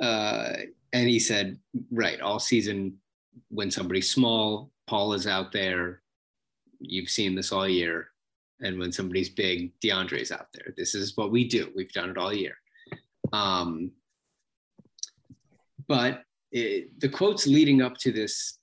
uh, 0.00 0.52
and 0.94 1.08
he 1.08 1.18
said, 1.18 1.58
right, 1.90 2.18
all 2.20 2.38
season 2.38 2.96
when 3.50 3.70
somebody's 3.70 4.10
small, 4.10 4.70
Paul 4.86 5.12
is 5.12 5.26
out 5.26 5.52
there. 5.52 6.00
You've 6.80 7.10
seen 7.10 7.34
this 7.34 7.52
all 7.52 7.68
year. 7.68 8.08
And 8.60 8.78
when 8.78 8.90
somebody's 8.90 9.28
big, 9.28 9.78
DeAndre's 9.80 10.32
out 10.32 10.48
there. 10.52 10.74
This 10.76 10.94
is 10.94 11.16
what 11.16 11.30
we 11.30 11.46
do. 11.46 11.70
We've 11.76 11.92
done 11.92 12.10
it 12.10 12.18
all 12.18 12.32
year. 12.32 12.56
Um, 13.32 13.92
but 15.88 16.22
it, 16.52 17.00
the 17.00 17.08
quotes 17.08 17.46
leading 17.46 17.82
up 17.82 17.96
to 17.98 18.12
this 18.12 18.58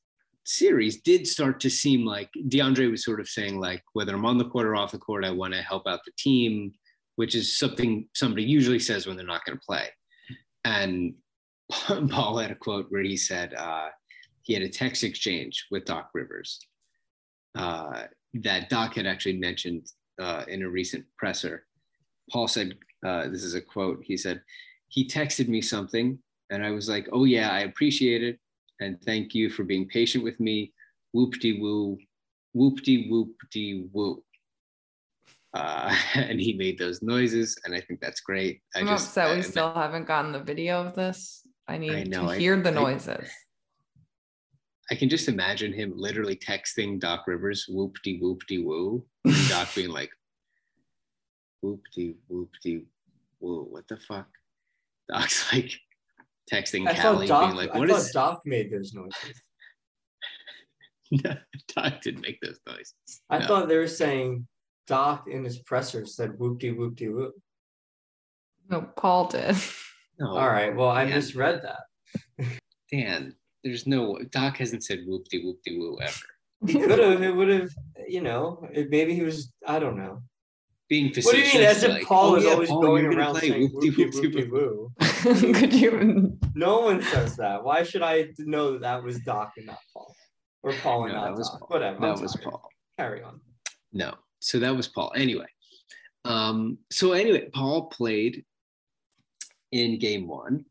series 0.45 1.01
did 1.01 1.27
start 1.27 1.59
to 1.59 1.69
seem 1.69 2.05
like 2.05 2.29
DeAndre 2.47 2.89
was 2.89 3.03
sort 3.03 3.19
of 3.19 3.27
saying, 3.27 3.59
like, 3.59 3.83
whether 3.93 4.13
I'm 4.13 4.25
on 4.25 4.38
the 4.38 4.49
court 4.49 4.67
or 4.67 4.75
off 4.75 4.91
the 4.91 4.97
court, 4.97 5.25
I 5.25 5.31
want 5.31 5.53
to 5.53 5.61
help 5.61 5.88
out 5.88 6.01
the 6.05 6.11
team, 6.17 6.71
which 7.15 7.35
is 7.35 7.57
something 7.57 8.07
somebody 8.13 8.43
usually 8.43 8.79
says 8.79 9.07
when 9.07 9.17
they're 9.17 9.25
not 9.25 9.43
going 9.45 9.57
to 9.57 9.65
play. 9.65 9.88
And 10.63 11.15
Paul 12.09 12.38
had 12.38 12.51
a 12.51 12.55
quote 12.55 12.88
where 12.89 13.01
he 13.01 13.17
said 13.17 13.53
uh, 13.53 13.89
he 14.43 14.53
had 14.53 14.63
a 14.63 14.69
text 14.69 15.03
exchange 15.03 15.65
with 15.71 15.85
Doc 15.85 16.09
Rivers 16.13 16.59
uh, 17.57 18.03
that 18.35 18.69
Doc 18.69 18.95
had 18.95 19.07
actually 19.07 19.38
mentioned 19.38 19.88
uh, 20.21 20.43
in 20.47 20.61
a 20.61 20.69
recent 20.69 21.05
presser. 21.17 21.65
Paul 22.31 22.47
said, 22.47 22.75
uh, 23.05 23.27
This 23.29 23.43
is 23.43 23.55
a 23.55 23.61
quote. 23.61 24.03
He 24.03 24.17
said, 24.17 24.41
He 24.89 25.07
texted 25.07 25.47
me 25.47 25.61
something, 25.61 26.19
and 26.49 26.65
I 26.65 26.71
was 26.71 26.88
like, 26.89 27.08
Oh, 27.12 27.25
yeah, 27.25 27.51
I 27.51 27.62
appreciate 27.62 28.23
it. 28.23 28.39
And 28.79 29.01
thank 29.03 29.34
you 29.34 29.49
for 29.49 29.63
being 29.63 29.88
patient 29.88 30.23
with 30.23 30.39
me. 30.39 30.73
Whoop 31.13 31.39
de 31.39 31.60
woo, 31.60 31.97
whoop 32.53 32.81
de 32.84 33.08
whoop 33.10 33.34
de 33.51 33.88
woo. 33.91 34.21
Uh, 35.53 35.95
and 36.15 36.39
he 36.39 36.53
made 36.53 36.77
those 36.77 37.01
noises, 37.01 37.58
and 37.63 37.73
I 37.73 37.79
think 37.79 38.01
that's 38.01 38.19
great. 38.19 38.62
I 38.75 38.79
I'm 38.79 38.88
just 38.88 39.08
upset 39.10 39.36
we 39.36 39.41
still 39.41 39.73
haven't 39.73 40.05
gotten 40.05 40.34
the 40.34 40.43
video 40.43 40.86
of 40.86 40.93
this. 40.95 41.47
I 41.67 41.77
need 41.77 42.10
know, 42.10 42.23
to 42.23 42.31
I- 42.31 42.38
hear 42.38 42.62
the 42.62 42.71
noises. 42.71 43.29
I 44.91 44.95
can 44.95 45.10
just 45.10 45.27
imagine 45.27 45.73
him 45.73 45.93
literally 45.95 46.36
texting 46.36 46.99
Doc 46.99 47.23
Rivers, 47.25 47.65
whoop 47.67 47.95
de 48.03 48.19
whoop 48.19 48.41
de 48.47 48.60
woo, 48.60 49.03
and 49.23 49.49
Doc 49.49 49.73
being 49.73 49.89
like, 49.89 50.12
whoop 51.62 51.81
de 51.95 52.15
whoop 52.27 52.51
de 52.63 52.86
woo, 53.39 53.65
what 53.69 53.88
the 53.88 53.97
fuck? 53.97 54.27
Doc's 55.10 55.51
like 55.53 55.71
texting 56.51 56.88
I 56.88 56.93
thought 56.93 57.15
Callie, 57.15 57.27
Doc. 57.27 57.45
being 57.49 57.55
like, 57.58 57.75
I 57.75 57.79
what 57.79 57.89
thought 57.89 57.99
is 58.01 58.12
Doc 58.12 58.41
made 58.45 58.71
those 58.71 58.93
noises. 58.93 59.13
No, 61.12 61.36
Doc 61.75 62.01
didn't 62.01 62.21
make 62.21 62.39
those 62.41 62.60
noises. 62.67 62.95
I 63.29 63.38
No. 63.39 63.47
thought 63.47 63.67
they 63.67 63.77
were 63.77 63.88
saying 63.88 64.47
Doc 64.88 65.25
in 65.29 65.43
his 65.43 65.60
presser 65.60 66.03
said 66.05 66.38
whoop 66.39 66.58
de 66.60 66.71
whoop 66.71 66.95
de 66.95 67.10
whoop. 67.10 67.36
No, 68.71 68.81
Paul 68.97 69.27
did. 69.27 69.55
No, 70.19 70.29
All 70.29 70.47
right. 70.49 70.75
Well, 70.75 70.89
I 70.89 71.05
misread 71.05 71.62
that. 71.62 72.47
Dan, 72.91 73.36
there's 73.63 73.86
no 73.86 74.17
Doc 74.31 74.58
hasn't 74.58 74.84
said 74.84 75.01
whoop 75.05 75.25
de 75.29 75.43
whoop 75.43 75.60
de 75.63 75.77
woo 75.77 75.99
ever. 76.01 76.25
He 76.65 76.79
could 76.79 76.97
have. 76.99 77.21
It 77.21 77.36
would 77.36 77.49
have. 77.49 77.69
You 78.08 78.21
know. 78.21 78.67
It, 78.73 78.89
maybe 78.89 79.13
he 79.13 79.21
was. 79.21 79.51
I 79.67 79.77
don't 79.77 79.97
know. 79.97 80.23
Being 80.89 81.10
facetious. 81.13 81.25
What 81.25 81.36
do 81.36 81.41
facetious. 81.41 81.53
you 81.53 81.60
mean? 81.60 81.69
As 81.69 81.84
if 81.84 81.89
like, 81.91 82.03
Paul 82.08 82.31
"Oh, 82.31 82.36
is 82.38 82.43
yeah, 82.45 82.51
always 82.53 82.69
Paul, 82.69 82.81
going 82.81 83.03
you're 83.03 83.12
gonna 83.12 83.23
around 83.23 83.36
play 83.36 83.49
saying 83.49 83.69
whoop 83.73 83.81
de 83.84 83.89
whoop 83.89 84.12
de 84.12 84.21
whoop 84.21 84.31
de 84.31 84.39
whoop 84.39 84.49
de 84.49 84.51
woo." 84.51 84.91
Woo. 85.25 85.53
Could 85.59 85.73
you? 85.73 86.38
No 86.53 86.79
one 86.81 87.01
says 87.01 87.35
that. 87.38 87.63
Why 87.63 87.83
should 87.83 88.01
I 88.01 88.29
know 88.39 88.73
that 88.73 88.81
that 88.81 89.03
was 89.03 89.19
Doc 89.19 89.53
and 89.57 89.65
not 89.67 89.79
Paul? 89.93 90.15
Or 90.63 90.73
Paul 90.73 91.05
and 91.05 91.13
No, 91.13 91.19
not 91.21 91.25
that 91.27 91.38
was 91.38 91.49
Doc? 91.49 91.59
Paul. 91.59 91.67
Whatever. 91.69 91.95
I'm 91.97 92.01
That 92.01 92.21
was 92.21 92.33
sorry. 92.33 92.45
Paul. 92.45 92.69
Carry 92.97 93.23
on. 93.23 93.41
No. 93.91 94.13
So 94.39 94.59
that 94.59 94.75
was 94.75 94.88
Paul. 94.88 95.11
Anyway. 95.15 95.47
Um, 96.23 96.77
so 96.91 97.11
anyway, 97.13 97.49
Paul 97.53 97.88
played 97.88 98.45
in 99.71 99.99
game 99.99 100.27
one, 100.27 100.65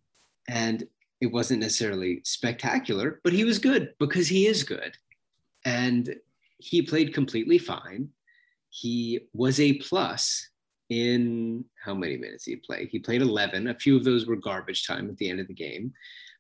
and 0.48 0.84
it 1.20 1.26
wasn't 1.26 1.60
necessarily 1.60 2.20
spectacular, 2.24 3.20
but 3.22 3.32
he 3.32 3.44
was 3.44 3.58
good 3.58 3.94
because 3.98 4.26
he 4.28 4.46
is 4.46 4.64
good. 4.64 4.96
And 5.64 6.14
he 6.58 6.82
played 6.82 7.14
completely 7.14 7.58
fine. 7.58 8.08
He 8.70 9.20
was 9.32 9.60
a 9.60 9.74
plus 9.74 10.48
in 10.90 11.64
how 11.83 11.94
many 11.94 12.16
minutes 12.16 12.44
did 12.44 12.51
he 12.53 12.57
play? 12.57 12.87
He 12.90 12.99
played 12.99 13.23
11. 13.23 13.68
A 13.68 13.75
few 13.75 13.97
of 13.97 14.05
those 14.05 14.27
were 14.27 14.37
garbage 14.37 14.87
time 14.87 15.09
at 15.09 15.16
the 15.16 15.29
end 15.31 15.40
of 15.40 15.49
the 15.49 15.55
game, 15.55 15.92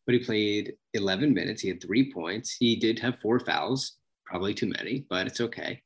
but 0.06 0.14
he 0.14 0.18
played 0.20 0.74
11 0.94 1.32
minutes. 1.32 1.62
He 1.62 1.68
had 1.68 1.82
three 1.82 2.12
points. 2.12 2.56
He 2.58 2.76
did 2.76 2.98
have 2.98 3.18
four 3.20 3.40
fouls, 3.40 3.92
probably 4.26 4.54
too 4.54 4.66
many, 4.76 5.06
but 5.08 5.26
it's 5.26 5.40
okay. 5.40 5.80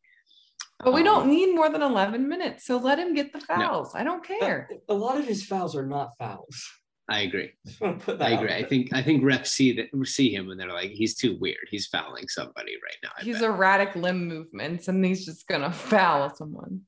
But 0.85 0.92
we 0.94 1.03
don't 1.03 1.23
Um, 1.25 1.31
need 1.31 1.55
more 1.55 1.68
than 1.71 1.83
11 1.83 2.29
minutes. 2.29 2.64
So 2.64 2.77
let 2.77 2.99
him 3.01 3.12
get 3.14 3.33
the 3.33 3.40
fouls. 3.40 3.94
I 3.94 4.05
don't 4.05 4.25
care. 4.25 4.68
A 4.88 4.94
lot 4.94 5.18
of 5.18 5.27
his 5.27 5.44
fouls 5.44 5.75
are 5.75 5.87
not 5.87 6.11
fouls. 6.18 6.64
I 7.09 7.21
agree. 7.23 7.53
Just 7.66 7.81
want 7.81 7.99
to 8.01 8.05
put 8.05 8.18
that 8.18 8.27
I 8.29 8.31
agree. 8.33 8.53
I 8.53 8.62
think 8.64 8.92
I 8.92 9.03
think 9.03 9.25
refs 9.25 9.47
see 9.47 9.73
that 9.73 9.88
see 10.07 10.33
him 10.33 10.51
and 10.51 10.61
they're 10.61 10.68
like, 10.73 10.90
he's 10.90 11.16
too 11.16 11.37
weird. 11.40 11.66
He's 11.71 11.87
fouling 11.87 12.29
somebody 12.29 12.75
right 12.85 12.97
now. 13.03 13.11
I 13.18 13.23
He's 13.25 13.37
bet. 13.40 13.44
erratic 13.51 13.97
limb 13.97 14.29
movements 14.29 14.88
and 14.88 15.05
he's 15.05 15.25
just 15.25 15.49
going 15.49 15.62
to 15.68 15.73
foul 15.73 16.33
someone. 16.37 16.83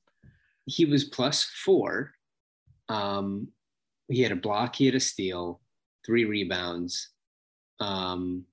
He 0.66 0.85
was 0.85 1.05
plus 1.05 1.44
four. 1.64 2.12
Um, 2.88 3.49
he 4.09 4.23
had 4.23 4.33
a 4.33 4.37
block, 4.37 4.77
he 4.77 4.87
had 4.87 4.94
a 4.94 5.01
steal, 5.01 5.61
three 6.05 6.25
rebounds, 6.25 7.11
um, 7.79 8.44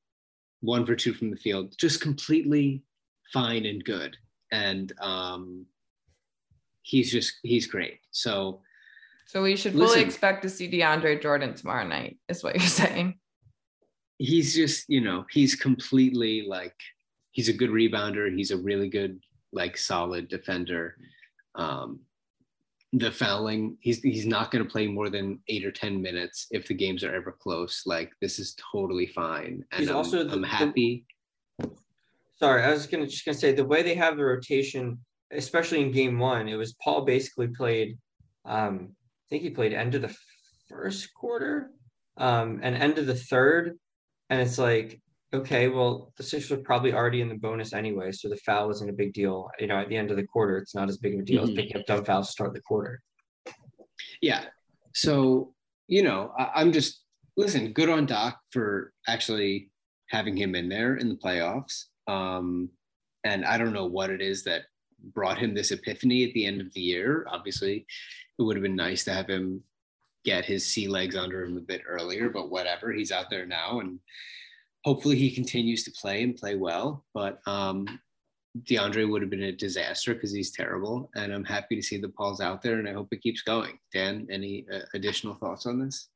one 0.62 0.86
for 0.86 0.96
two 0.96 1.14
from 1.14 1.32
the 1.32 1.38
field, 1.38 1.74
just 1.78 2.02
completely 2.02 2.84
fine 3.34 3.66
and 3.66 3.84
good. 3.84 4.16
And 4.52 4.92
um, 5.02 5.66
he's 6.84 7.12
just 7.12 7.34
he's 7.44 7.68
great. 7.68 8.00
So 8.12 8.62
So 9.26 9.44
we 9.44 9.56
should 9.56 9.74
fully 9.74 9.86
Listen. 9.88 10.02
expect 10.04 10.44
to 10.44 10.50
see 10.50 10.70
DeAndre 10.70 11.22
Jordan 11.22 11.54
tomorrow 11.56 11.86
night, 11.88 12.18
is 12.30 12.44
what 12.44 12.56
you're 12.56 12.66
saying. 12.84 13.20
he's 14.20 14.56
just 14.56 14.86
you 14.90 15.02
know 15.02 15.26
he's 15.32 15.56
completely 15.56 16.44
like 16.48 16.76
he's 17.32 17.50
a 17.50 17.54
good 17.54 17.70
rebounder 17.70 18.34
he's 18.36 18.50
a 18.52 18.58
really 18.58 18.90
good 18.90 19.20
like 19.54 19.78
solid 19.78 20.28
defender 20.28 20.96
um 21.58 22.00
the 22.94 23.12
fouling 23.12 23.76
he's 23.82 24.00
he's 24.02 24.26
not 24.26 24.50
going 24.50 24.64
to 24.64 24.70
play 24.70 24.88
more 24.88 25.10
than 25.10 25.40
eight 25.50 25.66
or 25.66 25.72
ten 25.72 26.02
minutes 26.02 26.48
if 26.52 26.66
the 26.68 26.74
games 26.74 27.04
are 27.04 27.14
ever 27.14 27.34
close 27.34 27.84
like 27.86 28.12
this 28.22 28.40
is 28.40 28.56
totally 28.72 29.06
fine 29.08 29.64
and 29.72 29.80
He's 29.82 29.90
I'm, 29.90 29.98
also 29.98 30.24
the- 30.24 30.32
I'm 30.34 30.42
the- 30.42 30.48
happy 30.48 31.06
Sorry, 32.40 32.62
I 32.62 32.70
was 32.70 32.86
gonna 32.86 33.08
just 33.08 33.26
gonna 33.26 33.36
say 33.36 33.52
the 33.52 33.66
way 33.66 33.82
they 33.82 33.96
have 33.96 34.16
the 34.16 34.24
rotation, 34.24 35.00
especially 35.32 35.82
in 35.82 35.92
game 35.92 36.20
one, 36.20 36.48
it 36.48 36.54
was 36.56 36.76
Paul 36.84 37.02
basically 37.04 37.48
played. 37.48 37.98
Um, 38.46 38.90
I 38.92 39.26
think 39.32 39.42
he 39.42 39.50
played 39.50 39.74
end 39.74 39.96
of 39.96 40.04
the 40.04 40.16
first 40.70 41.12
quarter, 41.16 41.72
um, 42.18 42.60
and 42.62 42.76
end 42.76 43.00
of 43.00 43.08
the 43.08 43.16
third, 43.16 43.80
and 44.30 44.40
it's 44.40 44.60
like, 44.60 45.02
okay, 45.34 45.68
well, 45.68 46.14
the 46.18 46.24
Sixers 46.24 46.52
are 46.52 46.58
probably 46.62 46.94
already 46.94 47.22
in 47.22 47.30
the 47.30 47.36
bonus 47.36 47.74
anyway, 47.74 48.12
so 48.12 48.30
the 48.30 48.38
foul 48.38 48.70
isn't 48.72 48.90
a 48.90 48.94
big 48.94 49.14
deal. 49.14 49.50
You 49.60 49.68
know, 49.68 49.78
at 49.78 49.90
the 49.90 49.98
end 49.98 50.10
of 50.12 50.18
the 50.18 50.26
quarter, 50.26 50.58
it's 50.58 50.76
not 50.76 50.90
as 50.90 50.98
big 50.98 51.14
of 51.16 51.20
a 51.22 51.24
deal 51.24 51.44
as 51.44 51.50
Mhm. 51.50 51.56
picking 51.56 51.78
up 51.78 51.86
dumb 51.86 52.06
fouls 52.06 52.28
to 52.28 52.32
start 52.32 52.54
the 52.54 52.62
quarter. 52.62 53.02
yeah 54.22 54.46
so 54.94 55.54
you 55.88 56.02
know 56.02 56.32
I, 56.40 56.50
i'm 56.56 56.72
just 56.72 57.04
listen 57.36 57.72
good 57.74 57.90
on 57.90 58.06
doc 58.08 58.40
for 58.52 58.94
actually 59.08 59.70
having 60.10 60.36
him 60.36 60.56
in 60.56 60.70
there 60.70 60.96
in 60.98 61.08
the 61.10 61.16
playoffs 61.16 61.86
um 62.08 62.70
and 63.24 63.46
i 63.46 63.58
don't 63.58 63.74
know 63.74 63.86
what 63.86 64.10
it 64.10 64.22
is 64.22 64.44
that 64.46 64.64
brought 65.14 65.38
him 65.38 65.54
this 65.54 65.72
epiphany 65.72 66.24
at 66.24 66.34
the 66.34 66.46
end 66.46 66.62
of 66.62 66.74
the 66.74 66.82
year 66.82 67.28
obviously 67.30 67.86
it 68.40 68.42
would 68.42 68.56
have 68.56 68.64
been 68.64 68.76
nice 68.76 69.04
to 69.04 69.14
have 69.14 69.28
him 69.28 69.62
get 70.26 70.46
his 70.46 70.66
sea 70.66 70.88
legs 70.88 71.16
under 71.16 71.44
him 71.44 71.58
a 71.58 71.62
bit 71.62 71.82
earlier 71.88 72.30
but 72.30 72.50
whatever 72.50 72.92
he's 72.92 73.12
out 73.12 73.30
there 73.30 73.46
now 73.46 73.80
and 73.82 74.00
hopefully 74.88 75.18
he 75.18 75.30
continues 75.40 75.84
to 75.84 75.92
play 76.02 76.24
and 76.24 76.38
play 76.38 76.56
well 76.56 77.04
but 77.14 77.40
um 77.46 77.86
DeAndre 78.64 79.10
would 79.10 79.22
have 79.22 79.30
been 79.30 79.44
a 79.44 79.52
disaster 79.52 80.14
because 80.16 80.34
he's 80.34 80.52
terrible, 80.52 81.12
and 81.16 81.32
I'm 81.32 81.44
happy 81.44 81.76
to 81.76 81.82
see 81.82 82.00
the 82.00 82.10
Paul's 82.10 82.42
out 82.42 82.62
there, 82.64 82.80
and 82.80 82.88
I 82.90 82.94
hope 82.94 83.10
it 83.12 83.22
keeps 83.22 83.42
going. 83.44 83.78
Dan, 83.94 84.28
any 84.32 84.66
uh, 84.74 84.80
additional 84.96 85.36
thoughts 85.36 85.68
on 85.68 85.80
this? 85.84 86.10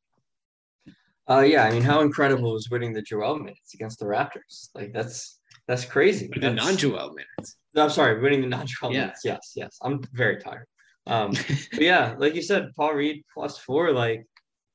Uh, 1.30 1.42
yeah, 1.42 1.64
I 1.66 1.72
mean, 1.72 1.84
how 1.84 2.02
incredible 2.02 2.54
was 2.54 2.70
winning 2.72 2.94
the 2.94 3.02
Joel 3.02 3.38
minutes 3.38 3.76
against 3.76 4.00
the 4.00 4.06
Raptors? 4.06 4.70
Like 4.74 4.92
that's 4.92 5.40
that's 5.68 5.86
crazy. 5.86 6.30
The 6.34 6.40
That's- 6.40 6.66
non-Joel 6.66 7.14
minutes. 7.14 7.58
I'm 7.76 7.90
sorry, 7.90 8.20
winning 8.22 8.42
the 8.42 8.48
non-Joel 8.48 8.92
Yeah. 8.92 9.00
minutes. 9.02 9.22
Yes, 9.24 9.54
yes. 9.56 9.78
I'm 9.84 10.02
very 10.14 10.38
tired. 10.38 10.66
Um, 11.08 11.32
but 11.72 11.82
yeah, 11.82 12.16
like 12.18 12.34
you 12.34 12.42
said, 12.42 12.72
Paul 12.76 12.94
Reed 12.96 13.24
plus 13.34 13.58
four, 13.60 13.92
like 13.92 14.26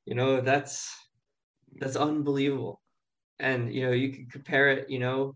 you 0.05 0.15
know, 0.15 0.39
that's 0.41 0.89
that's 1.81 1.97
unbelievable. 1.97 2.79
And 3.39 3.73
you 3.73 3.85
know, 3.85 3.91
you 3.91 4.11
can 4.11 4.27
compare 4.27 4.69
it. 4.69 4.89
You 4.89 4.99
know, 4.99 5.35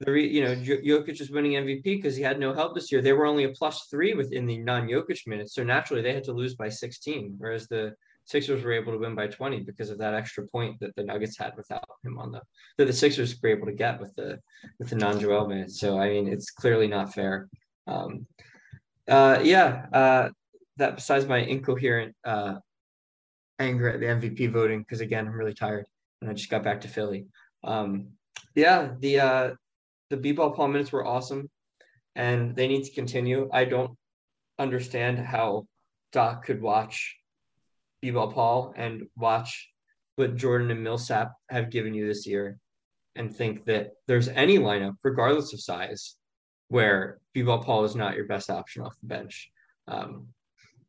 the 0.00 0.10
re, 0.10 0.26
you 0.26 0.42
know 0.42 0.56
Jokic 0.56 1.20
is 1.20 1.30
winning 1.30 1.52
MVP 1.52 1.82
because 1.84 2.16
he 2.16 2.22
had 2.22 2.40
no 2.40 2.54
help 2.54 2.74
this 2.74 2.90
year. 2.90 3.02
They 3.02 3.12
were 3.12 3.26
only 3.26 3.44
a 3.44 3.50
plus 3.50 3.86
three 3.90 4.14
within 4.14 4.46
the 4.46 4.58
non-Jokic 4.58 5.26
minutes, 5.26 5.54
so 5.54 5.62
naturally 5.62 6.02
they 6.02 6.14
had 6.14 6.24
to 6.24 6.32
lose 6.32 6.54
by 6.54 6.68
16, 6.68 7.34
whereas 7.38 7.68
the 7.68 7.94
Sixers 8.24 8.62
were 8.62 8.72
able 8.72 8.92
to 8.92 8.98
win 8.98 9.14
by 9.14 9.26
20 9.26 9.60
because 9.60 9.90
of 9.90 9.98
that 9.98 10.14
extra 10.14 10.46
point 10.46 10.78
that 10.80 10.94
the 10.94 11.02
Nuggets 11.02 11.36
had 11.36 11.56
without 11.56 11.84
him 12.04 12.18
on 12.18 12.32
the 12.32 12.40
that 12.78 12.86
the 12.86 12.92
Sixers 12.92 13.36
were 13.42 13.50
able 13.50 13.66
to 13.66 13.72
get 13.72 14.00
with 14.00 14.14
the 14.16 14.38
with 14.78 14.88
the 14.88 14.96
non-Joel 14.96 15.48
minutes. 15.48 15.78
So 15.78 15.98
I 15.98 16.08
mean, 16.08 16.28
it's 16.28 16.50
clearly 16.50 16.86
not 16.86 17.12
fair. 17.12 17.48
Um, 17.86 18.26
uh, 19.06 19.40
yeah, 19.42 19.86
uh, 19.92 20.28
that 20.78 20.94
besides 20.94 21.26
my 21.26 21.38
incoherent 21.38 22.14
uh, 22.24 22.54
anger 23.58 23.88
at 23.88 24.00
the 24.00 24.06
MVP 24.06 24.50
voting, 24.50 24.80
because 24.80 25.00
again, 25.00 25.26
I'm 25.26 25.34
really 25.34 25.54
tired 25.54 25.86
and 26.20 26.30
I 26.30 26.34
just 26.34 26.50
got 26.50 26.62
back 26.62 26.82
to 26.82 26.88
Philly. 26.88 27.26
Um, 27.64 28.08
yeah, 28.54 28.90
the 28.98 29.20
uh, 29.20 29.50
the 30.10 30.16
B-ball 30.16 30.52
Paul 30.52 30.68
minutes 30.68 30.92
were 30.92 31.06
awesome, 31.06 31.48
and 32.16 32.56
they 32.56 32.68
need 32.68 32.84
to 32.84 32.94
continue. 32.94 33.48
I 33.52 33.64
don't 33.64 33.96
understand 34.58 35.18
how 35.18 35.66
Doc 36.12 36.44
could 36.44 36.60
watch 36.60 37.16
B-ball 38.02 38.32
Paul 38.32 38.74
and 38.76 39.06
watch 39.16 39.70
what 40.16 40.36
Jordan 40.36 40.70
and 40.70 40.82
Millsap 40.82 41.32
have 41.48 41.70
given 41.70 41.94
you 41.94 42.06
this 42.06 42.26
year, 42.26 42.58
and 43.14 43.34
think 43.34 43.64
that 43.66 43.92
there's 44.06 44.28
any 44.28 44.58
lineup, 44.58 44.94
regardless 45.02 45.52
of 45.52 45.60
size, 45.60 46.16
where 46.68 47.18
B-ball 47.34 47.62
Paul 47.62 47.84
is 47.84 47.94
not 47.94 48.16
your 48.16 48.26
best 48.26 48.50
option 48.50 48.82
off 48.82 48.98
the 49.00 49.06
bench. 49.06 49.50
Um, 49.86 50.28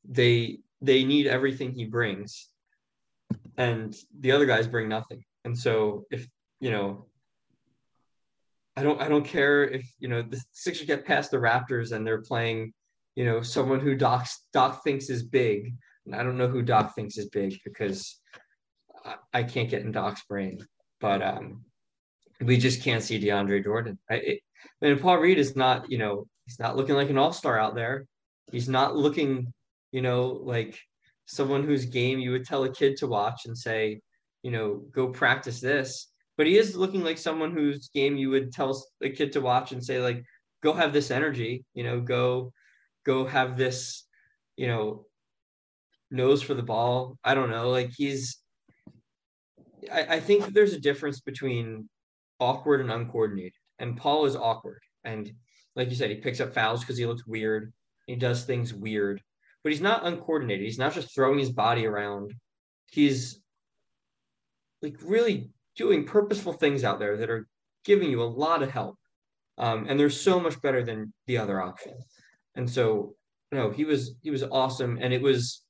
they 0.08 0.60
they 0.82 1.04
need 1.04 1.28
everything 1.28 1.74
he 1.74 1.86
brings, 1.86 2.50
and 3.58 3.96
the 4.20 4.32
other 4.32 4.46
guys 4.46 4.68
bring 4.68 4.90
nothing. 4.90 5.24
And 5.46 5.58
so 5.58 6.06
if 6.12 6.28
you 6.60 6.72
know, 6.72 7.06
I 8.76 8.84
don't 8.84 9.02
I 9.02 9.08
don't 9.08 9.26
care 9.26 9.64
if 9.64 9.92
you 10.00 10.08
know 10.08 10.22
the 10.22 10.42
Sixers 10.52 10.88
get 10.88 11.06
past 11.06 11.32
the 11.32 11.38
Raptors 11.38 11.92
and 11.92 12.06
they're 12.06 12.22
playing, 12.22 12.74
you 13.16 13.26
know, 13.26 13.42
someone 13.42 13.80
who 13.80 13.96
Doc 13.96 14.28
Doc 14.54 14.84
thinks 14.84 15.10
is 15.10 15.24
big. 15.24 15.74
And 16.06 16.16
I 16.16 16.24
don't 16.24 16.38
know 16.38 16.48
who 16.48 16.62
Doc 16.62 16.96
thinks 16.96 17.18
is 17.18 17.30
big 17.30 17.60
because 17.64 18.20
I, 19.06 19.16
I 19.34 19.44
can't 19.44 19.70
get 19.70 19.84
in 19.84 19.92
Doc's 19.92 20.24
brain. 20.26 20.60
But 21.00 21.22
um, 21.22 21.66
we 22.40 22.58
just 22.58 22.82
can't 22.82 23.04
see 23.04 23.20
DeAndre 23.20 23.64
Jordan. 23.64 24.00
I, 24.10 24.16
it, 24.16 24.40
and 24.82 25.00
Paul 25.00 25.18
Reed 25.18 25.38
is 25.38 25.56
not, 25.56 25.92
you 25.92 25.98
know, 25.98 26.28
he's 26.46 26.60
not 26.60 26.76
looking 26.76 26.96
like 26.96 27.10
an 27.10 27.18
all 27.18 27.34
star 27.34 27.60
out 27.60 27.76
there. 27.76 28.06
He's 28.52 28.70
not 28.70 28.96
looking, 28.96 29.54
you 29.92 30.02
know, 30.02 30.40
like 30.44 30.80
someone 31.32 31.64
whose 31.64 31.86
game 31.86 32.20
you 32.20 32.32
would 32.32 32.46
tell 32.46 32.66
a 32.66 32.70
kid 32.70 32.98
to 32.98 33.08
watch 33.08 33.46
and 33.46 33.58
say, 33.58 34.02
you 34.44 34.52
know, 34.52 34.84
go 34.92 35.08
practice 35.08 35.62
this. 35.62 36.12
But 36.38 36.46
he 36.46 36.58
is 36.58 36.76
looking 36.76 37.04
like 37.04 37.18
someone 37.18 37.52
whose 37.52 37.90
game 37.90 38.18
you 38.18 38.30
would 38.30 38.52
tell 38.52 38.84
a 39.02 39.10
kid 39.10 39.32
to 39.34 39.42
watch 39.42 39.72
and 39.72 39.84
say, 39.84 40.02
like, 40.02 40.24
go 40.62 40.74
have 40.74 40.92
this 40.92 41.10
energy, 41.10 41.66
you 41.74 41.84
know, 41.84 42.02
go, 42.02 42.52
go 43.06 43.26
have 43.26 43.58
this, 43.58 44.06
you 44.58 44.68
know, 44.68 45.06
nose 46.10 46.42
for 46.42 46.54
the 46.54 46.64
ball. 46.64 47.18
I 47.24 47.34
don't 47.34 47.50
know. 47.50 47.70
Like 47.70 47.92
he's, 47.96 48.38
I, 49.92 50.16
I 50.16 50.20
think 50.20 50.48
there's 50.48 50.74
a 50.74 50.80
difference 50.80 51.22
between 51.22 51.88
awkward 52.40 52.82
and 52.82 52.92
uncoordinated. 52.92 53.54
And 53.80 53.96
Paul 53.96 54.26
is 54.26 54.36
awkward. 54.36 54.82
And 55.04 55.32
like 55.76 55.90
you 55.90 55.96
said, 55.96 56.10
he 56.10 56.18
picks 56.18 56.42
up 56.42 56.54
fouls 56.54 56.82
because 56.82 56.98
he 56.98 57.06
looks 57.06 57.26
weird. 57.26 57.72
He 58.08 58.16
does 58.16 58.44
things 58.44 58.74
weird, 58.74 59.22
but 59.64 59.72
he's 59.72 59.82
not 59.82 60.06
uncoordinated. 60.06 60.66
He's 60.66 60.80
not 60.80 60.94
just 60.94 61.14
throwing 61.14 61.40
his 61.40 61.52
body 61.52 61.86
around. 61.86 62.34
He's 62.88 63.40
like 64.82 64.98
really 65.04 65.50
doing 65.76 66.06
purposeful 66.06 66.54
things 66.54 66.84
out 66.84 67.00
there 67.00 67.18
that 67.18 67.30
are 67.30 67.48
giving 67.86 68.10
you 68.10 68.22
a 68.22 68.24
lot 68.24 68.64
of 68.64 68.72
help. 68.72 68.98
Um, 69.58 69.86
and 69.88 70.00
they're 70.00 70.10
so 70.10 70.40
much 70.40 70.62
better 70.62 70.84
than 70.84 71.14
the 71.28 71.38
other 71.38 71.62
option. 71.62 71.94
And 72.56 72.70
so, 72.70 73.16
no, 73.52 73.70
he 73.70 73.86
was 73.86 74.16
he 74.22 74.32
was 74.32 74.44
awesome. 74.44 74.98
And 75.02 75.14
it 75.14 75.22
was, 75.22 75.64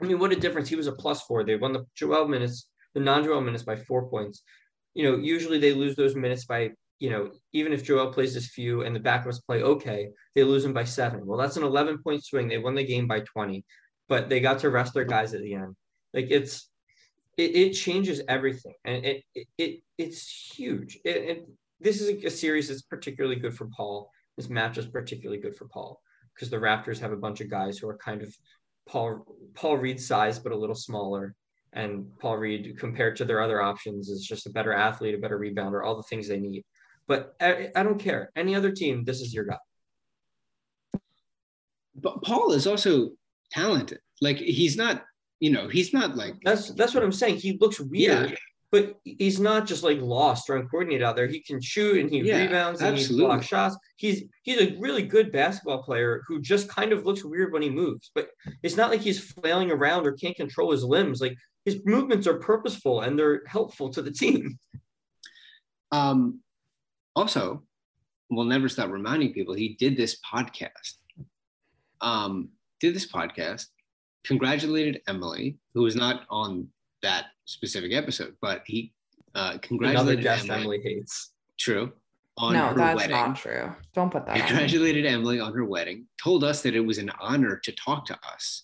I 0.00 0.04
mean, 0.04 0.18
what 0.18 0.32
a 0.32 0.36
difference. 0.36 0.68
He 0.68 0.76
was 0.76 0.86
a 0.86 0.92
plus 0.92 1.22
four. 1.22 1.42
They 1.42 1.56
won 1.56 1.72
the 1.72 1.84
Joel 1.96 2.28
minutes, 2.28 2.68
the 2.94 3.00
non-Joel 3.00 3.40
minutes 3.40 3.64
by 3.64 3.76
four 3.76 4.08
points. 4.08 4.42
You 4.94 5.04
know, 5.04 5.16
usually 5.18 5.58
they 5.58 5.72
lose 5.72 5.96
those 5.96 6.14
minutes 6.14 6.44
by 6.44 6.70
you 7.00 7.10
know, 7.10 7.30
even 7.52 7.72
if 7.72 7.84
Joel 7.84 8.12
plays 8.12 8.34
as 8.36 8.48
few 8.48 8.82
and 8.82 8.94
the 8.94 9.00
backups 9.00 9.44
play 9.44 9.62
okay, 9.62 10.08
they 10.34 10.42
lose 10.42 10.62
them 10.62 10.72
by 10.72 10.84
seven. 10.84 11.24
Well, 11.24 11.38
that's 11.38 11.56
an 11.56 11.62
11 11.62 11.98
point 12.02 12.24
swing. 12.24 12.48
They 12.48 12.58
won 12.58 12.74
the 12.74 12.84
game 12.84 13.06
by 13.06 13.20
20, 13.20 13.64
but 14.08 14.28
they 14.28 14.40
got 14.40 14.58
to 14.60 14.70
rest 14.70 14.94
their 14.94 15.04
guys 15.04 15.34
at 15.34 15.42
the 15.42 15.54
end. 15.54 15.76
Like 16.12 16.28
it's, 16.30 16.68
it, 17.36 17.54
it 17.54 17.72
changes 17.72 18.20
everything. 18.28 18.74
And 18.84 19.04
it, 19.04 19.22
it, 19.34 19.46
it 19.58 19.80
it's 19.96 20.52
huge. 20.56 20.98
It, 21.04 21.16
it, 21.16 21.48
this 21.80 22.00
is 22.00 22.08
a, 22.08 22.26
a 22.26 22.30
series 22.30 22.68
that's 22.68 22.82
particularly 22.82 23.36
good 23.36 23.54
for 23.54 23.68
Paul. 23.76 24.10
This 24.36 24.48
match 24.48 24.78
is 24.78 24.86
particularly 24.86 25.40
good 25.40 25.56
for 25.56 25.68
Paul 25.68 26.00
because 26.34 26.50
the 26.50 26.56
Raptors 26.56 27.00
have 27.00 27.12
a 27.12 27.16
bunch 27.16 27.40
of 27.40 27.50
guys 27.50 27.78
who 27.78 27.88
are 27.88 27.96
kind 27.96 28.22
of 28.22 28.34
Paul, 28.88 29.24
Paul 29.54 29.76
Reed 29.76 30.00
size, 30.00 30.38
but 30.38 30.52
a 30.52 30.56
little 30.56 30.74
smaller. 30.74 31.34
And 31.72 32.06
Paul 32.18 32.38
Reed, 32.38 32.76
compared 32.78 33.16
to 33.16 33.24
their 33.24 33.42
other 33.42 33.60
options, 33.60 34.08
is 34.08 34.24
just 34.24 34.46
a 34.46 34.50
better 34.50 34.72
athlete, 34.72 35.14
a 35.14 35.18
better 35.18 35.38
rebounder, 35.38 35.84
all 35.84 35.96
the 35.96 36.02
things 36.04 36.26
they 36.26 36.40
need. 36.40 36.64
But 37.08 37.34
I, 37.40 37.70
I 37.74 37.82
don't 37.82 37.98
care. 37.98 38.30
Any 38.36 38.54
other 38.54 38.70
team, 38.70 39.02
this 39.04 39.20
is 39.20 39.32
your 39.34 39.44
guy. 39.46 39.56
But 41.94 42.22
Paul 42.22 42.52
is 42.52 42.66
also 42.66 43.10
talented. 43.50 43.98
Like 44.20 44.36
he's 44.38 44.76
not, 44.76 45.04
you 45.40 45.50
know, 45.50 45.68
he's 45.68 45.92
not 45.92 46.16
like 46.16 46.34
That's 46.44 46.72
that's 46.74 46.94
what 46.94 47.02
I'm 47.02 47.12
saying. 47.12 47.36
He 47.36 47.56
looks 47.60 47.80
weird, 47.80 48.30
Yeah. 48.30 48.36
but 48.70 48.96
he's 49.04 49.40
not 49.40 49.66
just 49.66 49.82
like 49.82 50.00
lost 50.00 50.50
or 50.50 50.56
uncoordinated 50.56 51.02
out 51.02 51.16
there. 51.16 51.26
He 51.26 51.40
can 51.40 51.60
shoot 51.60 51.98
and 52.00 52.10
he 52.10 52.20
Yeah, 52.20 52.42
rebounds 52.42 52.82
and 52.82 52.96
he 52.98 53.08
blocks 53.16 53.46
shots. 53.46 53.76
He's 53.96 54.24
he's 54.42 54.60
a 54.60 54.76
really 54.78 55.02
good 55.02 55.32
basketball 55.32 55.82
player 55.82 56.22
who 56.28 56.40
just 56.40 56.68
kind 56.68 56.92
of 56.92 57.04
looks 57.06 57.24
weird 57.24 57.52
when 57.52 57.62
he 57.62 57.70
moves. 57.70 58.10
But 58.14 58.28
it's 58.62 58.76
not 58.76 58.90
like 58.90 59.00
he's 59.00 59.32
flailing 59.32 59.70
around 59.72 60.06
or 60.06 60.12
can't 60.12 60.36
control 60.36 60.70
his 60.72 60.84
limbs. 60.84 61.20
Like 61.20 61.36
his 61.64 61.80
movements 61.84 62.26
are 62.26 62.38
purposeful 62.38 63.00
and 63.00 63.18
they're 63.18 63.42
helpful 63.46 63.88
to 63.90 64.02
the 64.02 64.12
team. 64.12 64.58
um 65.90 66.40
also 67.18 67.62
we'll 68.30 68.44
never 68.44 68.68
stop 68.68 68.90
reminding 68.90 69.32
people 69.32 69.54
he 69.54 69.70
did 69.84 69.96
this 69.96 70.18
podcast. 70.32 70.94
Um 72.00 72.50
did 72.80 72.94
this 72.94 73.10
podcast 73.10 73.66
congratulated 74.24 75.00
emily 75.08 75.58
who 75.74 75.82
was 75.82 75.96
not 75.96 76.16
on 76.30 76.68
that 77.02 77.26
specific 77.46 77.92
episode 77.92 78.34
but 78.40 78.62
he 78.66 78.92
uh 79.34 79.40
Another 79.40 79.58
congratulated 79.68 80.22
guest 80.22 80.44
emily, 80.44 80.62
Emily 80.62 80.80
hates. 80.82 81.32
true. 81.58 81.92
On 82.40 82.52
no, 82.52 82.66
her 82.68 82.74
that's 82.76 82.96
wedding. 82.96 83.16
not 83.16 83.36
true. 83.36 83.72
Don't 83.96 84.12
put 84.12 84.24
that. 84.26 84.40
on 84.40 84.46
congratulated 84.46 85.04
emily 85.06 85.40
on 85.40 85.52
her 85.54 85.64
wedding 85.64 86.06
told 86.22 86.44
us 86.44 86.62
that 86.62 86.74
it 86.76 86.84
was 86.90 86.98
an 86.98 87.10
honor 87.20 87.54
to 87.64 87.72
talk 87.72 88.00
to 88.06 88.16
us. 88.32 88.62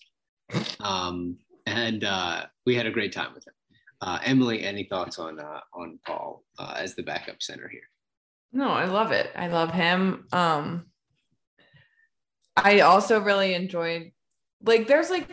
Um 0.79 1.37
and 1.65 2.03
uh 2.03 2.45
we 2.65 2.75
had 2.75 2.85
a 2.85 2.91
great 2.97 3.11
time 3.19 3.31
with 3.33 3.45
him 3.47 3.53
uh 4.01 4.19
emily 4.23 4.57
any 4.71 4.83
thoughts 4.91 5.17
on 5.19 5.39
uh 5.39 5.61
on 5.73 5.99
paul 6.05 6.43
uh, 6.59 6.75
as 6.83 6.93
the 6.95 7.03
backup 7.11 7.39
center 7.41 7.67
here 7.67 7.89
No, 8.55 8.69
I 8.69 8.85
love 8.85 9.11
it. 9.11 9.29
I 9.35 9.47
love 9.49 9.71
him. 9.71 10.27
Um 10.31 10.85
I 12.55 12.79
also 12.79 13.19
really 13.19 13.53
enjoyed 13.53 14.11
like 14.63 14.87
there's 14.87 15.09
like 15.09 15.29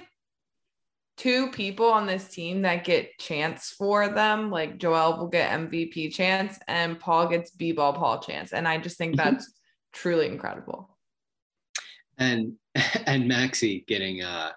two 1.17 1.51
people 1.53 1.87
on 1.87 2.07
this 2.07 2.29
team 2.29 2.63
that 2.63 2.83
get 2.85 3.17
chance 3.19 3.71
for 3.71 4.09
them. 4.09 4.51
Like 4.51 4.77
Joel 4.79 5.19
will 5.19 5.29
get 5.29 5.53
MVP 5.53 6.13
chance 6.13 6.59
and 6.67 6.99
Paul 6.99 7.29
gets 7.29 7.53
B-ball 7.53 7.93
Paul 7.93 8.19
chance. 8.19 8.53
And 8.53 8.67
I 8.67 8.79
just 8.79 8.99
think 8.99 9.15
Mhm. 9.15 9.19
that's 9.19 9.53
truly 9.93 10.27
incredible. 10.27 10.89
and 12.19 12.55
and 13.07 13.29
Maxey 13.29 13.85
getting 13.87 14.23
uh 14.23 14.51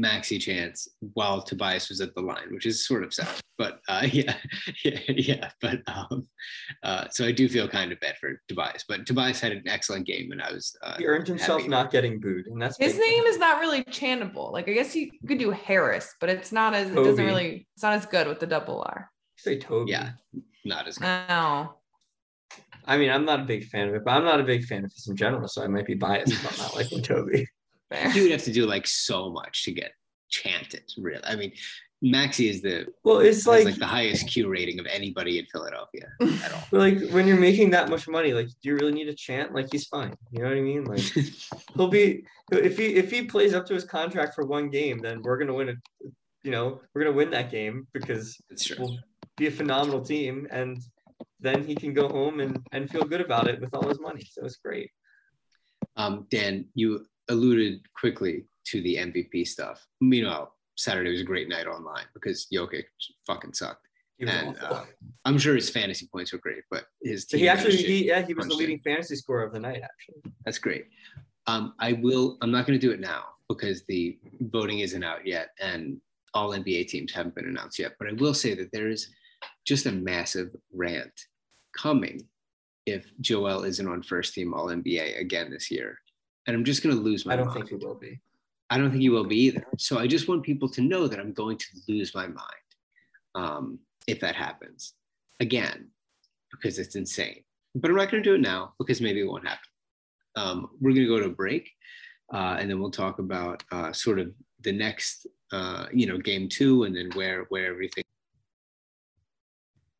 Maxey 0.00 0.38
chance 0.38 0.88
while 1.14 1.42
Tobias 1.42 1.88
was 1.90 2.00
at 2.00 2.14
the 2.14 2.20
line, 2.22 2.48
which 2.52 2.66
is 2.66 2.86
sort 2.86 3.04
of 3.04 3.12
sad. 3.12 3.28
But 3.58 3.80
uh 3.88 4.06
yeah, 4.12 4.36
yeah, 4.84 4.98
yeah. 5.08 5.50
But 5.60 5.80
um 5.86 6.26
uh 6.82 7.08
so 7.10 7.26
I 7.26 7.32
do 7.32 7.48
feel 7.48 7.68
kind 7.68 7.92
of 7.92 8.00
bad 8.00 8.16
for 8.18 8.40
Tobias. 8.48 8.84
But 8.88 9.06
Tobias 9.06 9.40
had 9.40 9.52
an 9.52 9.62
excellent 9.66 10.06
game 10.06 10.32
and 10.32 10.40
I 10.40 10.50
was 10.52 10.74
uh 10.82 10.96
He 10.98 11.06
earned 11.06 11.28
himself 11.28 11.60
happy. 11.60 11.70
not 11.70 11.90
getting 11.90 12.18
booed, 12.20 12.46
and 12.46 12.60
that's 12.60 12.78
His 12.78 12.94
big. 12.94 13.02
name 13.06 13.24
is 13.24 13.38
not 13.38 13.60
really 13.60 13.84
chantable. 13.84 14.50
Like 14.52 14.68
I 14.68 14.72
guess 14.72 14.96
you 14.96 15.10
could 15.28 15.38
do 15.38 15.50
Harris, 15.50 16.14
but 16.20 16.30
it's 16.30 16.50
not 16.52 16.72
as 16.74 16.90
it 16.90 16.94
doesn't 16.94 17.24
really 17.24 17.68
it's 17.74 17.82
not 17.82 17.92
as 17.92 18.06
good 18.06 18.26
with 18.26 18.40
the 18.40 18.46
double 18.46 18.82
R. 18.86 19.10
say 19.36 19.58
Toby. 19.58 19.92
yeah, 19.92 20.10
not 20.64 20.88
as 20.88 20.96
good. 20.98 21.04
No. 21.28 21.74
I 22.86 22.96
mean, 22.96 23.10
I'm 23.10 23.26
not 23.26 23.40
a 23.40 23.44
big 23.44 23.66
fan 23.66 23.88
of 23.88 23.94
it, 23.94 24.04
but 24.04 24.12
I'm 24.12 24.24
not 24.24 24.40
a 24.40 24.42
big 24.42 24.64
fan 24.64 24.84
of 24.84 24.90
this 24.90 25.06
in 25.06 25.14
general, 25.14 25.46
so 25.48 25.62
I 25.62 25.68
might 25.68 25.86
be 25.86 25.94
biased 25.94 26.32
about 26.40 26.58
not 26.58 26.74
liking 26.74 27.02
Toby. 27.02 27.46
Fair. 27.90 28.10
You 28.10 28.22
would 28.22 28.32
have 28.32 28.44
to 28.44 28.52
do 28.52 28.66
like 28.66 28.86
so 28.86 29.30
much 29.30 29.64
to 29.64 29.72
get 29.72 29.92
chanted, 30.28 30.84
really. 30.96 31.24
I 31.24 31.36
mean, 31.36 31.52
Maxey 32.02 32.48
is 32.48 32.62
the 32.62 32.86
Well, 33.04 33.18
it's 33.18 33.46
like, 33.46 33.64
like 33.64 33.76
the 33.76 33.86
highest 33.86 34.28
Q 34.28 34.48
rating 34.48 34.78
of 34.80 34.86
anybody 34.86 35.38
in 35.38 35.46
Philadelphia 35.46 36.08
at 36.44 36.52
all. 36.52 36.62
like 36.72 36.98
when 37.10 37.26
you're 37.26 37.38
making 37.38 37.70
that 37.70 37.90
much 37.90 38.08
money, 38.08 38.32
like, 38.32 38.46
do 38.46 38.70
you 38.70 38.74
really 38.74 38.92
need 38.92 39.08
a 39.08 39.14
chant? 39.14 39.52
Like, 39.54 39.68
he's 39.70 39.86
fine. 39.86 40.14
You 40.30 40.42
know 40.42 40.48
what 40.48 40.56
I 40.56 40.60
mean? 40.62 40.84
Like, 40.84 41.02
he'll 41.76 41.88
be 41.88 42.24
if 42.52 42.78
he 42.78 42.94
if 42.94 43.10
he 43.10 43.24
plays 43.24 43.52
up 43.54 43.66
to 43.66 43.74
his 43.74 43.84
contract 43.84 44.34
for 44.34 44.46
one 44.46 44.70
game, 44.70 44.98
then 44.98 45.20
we're 45.22 45.36
gonna 45.36 45.54
win 45.54 45.68
it. 45.70 45.76
You 46.42 46.52
know, 46.52 46.80
we're 46.94 47.04
gonna 47.04 47.16
win 47.16 47.30
that 47.30 47.50
game 47.50 47.86
because 47.92 48.40
That's 48.48 48.64
true. 48.64 48.76
we'll 48.78 48.98
be 49.36 49.48
a 49.48 49.50
phenomenal 49.50 50.02
team, 50.02 50.46
and 50.50 50.78
then 51.38 51.66
he 51.66 51.74
can 51.74 51.92
go 51.92 52.08
home 52.08 52.40
and 52.40 52.64
and 52.72 52.88
feel 52.88 53.04
good 53.04 53.20
about 53.20 53.46
it 53.46 53.60
with 53.60 53.74
all 53.74 53.86
his 53.88 54.00
money. 54.00 54.26
So 54.30 54.44
it's 54.46 54.56
great. 54.56 54.90
Um, 55.96 56.26
Dan, 56.30 56.66
you 56.74 57.04
alluded 57.30 57.80
quickly 57.98 58.44
to 58.66 58.82
the 58.82 58.96
MVP 58.96 59.46
stuff. 59.48 59.86
Meanwhile, 60.00 60.54
Saturday 60.76 61.10
was 61.10 61.22
a 61.22 61.24
great 61.24 61.48
night 61.48 61.66
online 61.66 62.04
because 62.14 62.46
Jokic 62.52 62.84
fucking 63.26 63.54
sucked. 63.54 63.86
And 64.20 64.56
uh, 64.60 64.84
I'm 65.24 65.38
sure 65.38 65.54
his 65.54 65.70
fantasy 65.70 66.06
points 66.12 66.32
were 66.32 66.38
great, 66.38 66.62
but 66.70 66.84
his 67.02 67.26
So 67.26 67.38
team 67.38 67.44
he 67.44 67.48
actually 67.48 67.76
he 67.78 68.06
yeah 68.08 68.20
he 68.20 68.34
was 68.34 68.46
the 68.46 68.52
in. 68.52 68.58
leading 68.58 68.80
fantasy 68.80 69.16
scorer 69.16 69.44
of 69.44 69.52
the 69.54 69.60
night 69.60 69.80
actually. 69.82 70.20
That's 70.44 70.58
great. 70.58 70.84
Um, 71.46 71.72
I 71.78 71.94
will. 71.94 72.36
I'm 72.42 72.50
not 72.50 72.66
going 72.66 72.78
to 72.78 72.86
do 72.86 72.92
it 72.92 73.00
now 73.00 73.24
because 73.48 73.82
the 73.86 74.18
voting 74.40 74.80
isn't 74.80 75.02
out 75.02 75.26
yet, 75.26 75.48
and 75.58 75.98
all 76.34 76.50
NBA 76.50 76.88
teams 76.88 77.12
haven't 77.12 77.34
been 77.34 77.46
announced 77.46 77.78
yet. 77.78 77.94
But 77.98 78.08
I 78.08 78.12
will 78.12 78.34
say 78.34 78.54
that 78.54 78.70
there 78.72 78.88
is 78.88 79.08
just 79.66 79.86
a 79.86 79.92
massive 79.92 80.54
rant 80.72 81.12
coming 81.76 82.28
if 82.86 83.10
Joel 83.20 83.64
isn't 83.64 83.88
on 83.88 84.02
first 84.02 84.34
team 84.34 84.52
All 84.54 84.66
NBA 84.66 85.18
again 85.20 85.50
this 85.50 85.70
year, 85.70 85.98
and 86.50 86.58
I'm 86.58 86.64
just 86.64 86.82
going 86.82 86.96
to 86.96 87.00
lose 87.00 87.24
my. 87.24 87.34
I 87.34 87.36
don't 87.36 87.46
mind. 87.46 87.68
think 87.68 87.70
you 87.70 87.86
will 87.86 87.94
be. 87.94 88.20
I 88.70 88.76
don't 88.76 88.90
think 88.90 89.02
you 89.04 89.12
will 89.12 89.24
be 89.24 89.36
either. 89.36 89.64
So 89.78 89.98
I 89.98 90.08
just 90.08 90.26
want 90.26 90.42
people 90.42 90.68
to 90.70 90.80
know 90.80 91.06
that 91.06 91.20
I'm 91.20 91.32
going 91.32 91.56
to 91.58 91.66
lose 91.88 92.12
my 92.12 92.26
mind 92.26 92.68
um, 93.36 93.78
if 94.08 94.18
that 94.20 94.34
happens 94.34 94.94
again, 95.38 95.90
because 96.50 96.80
it's 96.80 96.96
insane. 96.96 97.44
But 97.76 97.90
I'm 97.90 97.96
not 97.96 98.10
going 98.10 98.22
to 98.22 98.28
do 98.28 98.34
it 98.34 98.40
now 98.40 98.74
because 98.78 99.00
maybe 99.00 99.20
it 99.20 99.28
won't 99.28 99.46
happen. 99.46 99.68
Um, 100.34 100.70
we're 100.80 100.90
going 100.90 101.06
to 101.06 101.08
go 101.08 101.20
to 101.20 101.26
a 101.26 101.30
break, 101.30 101.70
uh, 102.34 102.56
and 102.58 102.68
then 102.68 102.80
we'll 102.80 102.90
talk 102.90 103.20
about 103.20 103.62
uh, 103.70 103.92
sort 103.92 104.18
of 104.18 104.32
the 104.62 104.72
next, 104.72 105.28
uh, 105.52 105.86
you 105.92 106.06
know, 106.06 106.18
game 106.18 106.48
two, 106.48 106.82
and 106.82 106.96
then 106.96 107.10
where 107.14 107.46
where 107.50 107.66
everything. 107.66 108.04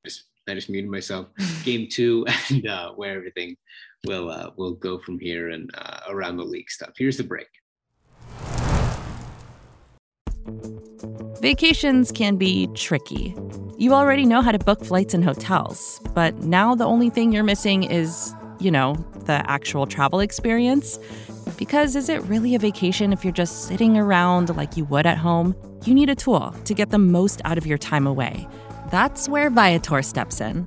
Just, 0.05 0.25
I 0.49 0.55
just 0.55 0.69
muted 0.69 0.91
myself. 0.91 1.29
Game 1.65 1.87
two, 1.89 2.27
and 2.51 2.67
uh, 2.67 2.91
where 2.93 3.17
everything 3.17 3.57
will 4.05 4.31
uh, 4.31 4.51
will 4.57 4.75
go 4.75 4.99
from 4.99 5.19
here 5.19 5.51
and 5.51 5.71
uh, 5.75 6.01
around 6.09 6.37
the 6.37 6.45
league 6.45 6.71
stuff. 6.71 6.91
Here's 6.97 7.17
the 7.17 7.25
break. 7.25 7.49
Vacations 11.41 12.13
can 12.13 12.37
be 12.37 12.69
tricky. 12.75 13.35
You 13.79 13.95
already 13.95 14.27
know 14.27 14.43
how 14.43 14.53
to 14.53 14.59
book 14.59 14.85
flights 14.85 15.15
and 15.15 15.25
hotels, 15.25 16.01
but 16.15 16.35
now 16.43 16.75
the 16.75 16.85
only 16.85 17.09
thing 17.09 17.33
you're 17.33 17.45
missing 17.45 17.85
is, 17.85 18.35
you 18.59 18.71
know, 18.71 18.95
the 19.25 19.43
actual 19.51 19.87
travel 19.87 20.21
experience. 20.21 20.99
Because 21.57 21.97
is 21.97 22.09
it 22.09 22.23
really 22.25 22.55
a 22.55 22.59
vacation 22.59 23.13
if 23.13 23.25
you're 23.25 23.33
just 23.33 23.67
sitting 23.67 23.97
around 23.97 24.55
like 24.57 24.77
you 24.77 24.85
would 24.87 25.07
at 25.07 25.17
home? 25.17 25.55
You 25.85 25.95
need 25.95 26.11
a 26.11 26.15
tool 26.15 26.55
to 26.65 26.75
get 26.75 26.91
the 26.91 26.99
most 26.99 27.41
out 27.47 27.57
of 27.57 27.67
your 27.67 27.79
time 27.79 28.07
away. 28.07 28.47
That's 28.91 29.29
where 29.29 29.49
Viator 29.49 30.03
steps 30.03 30.41
in. 30.41 30.67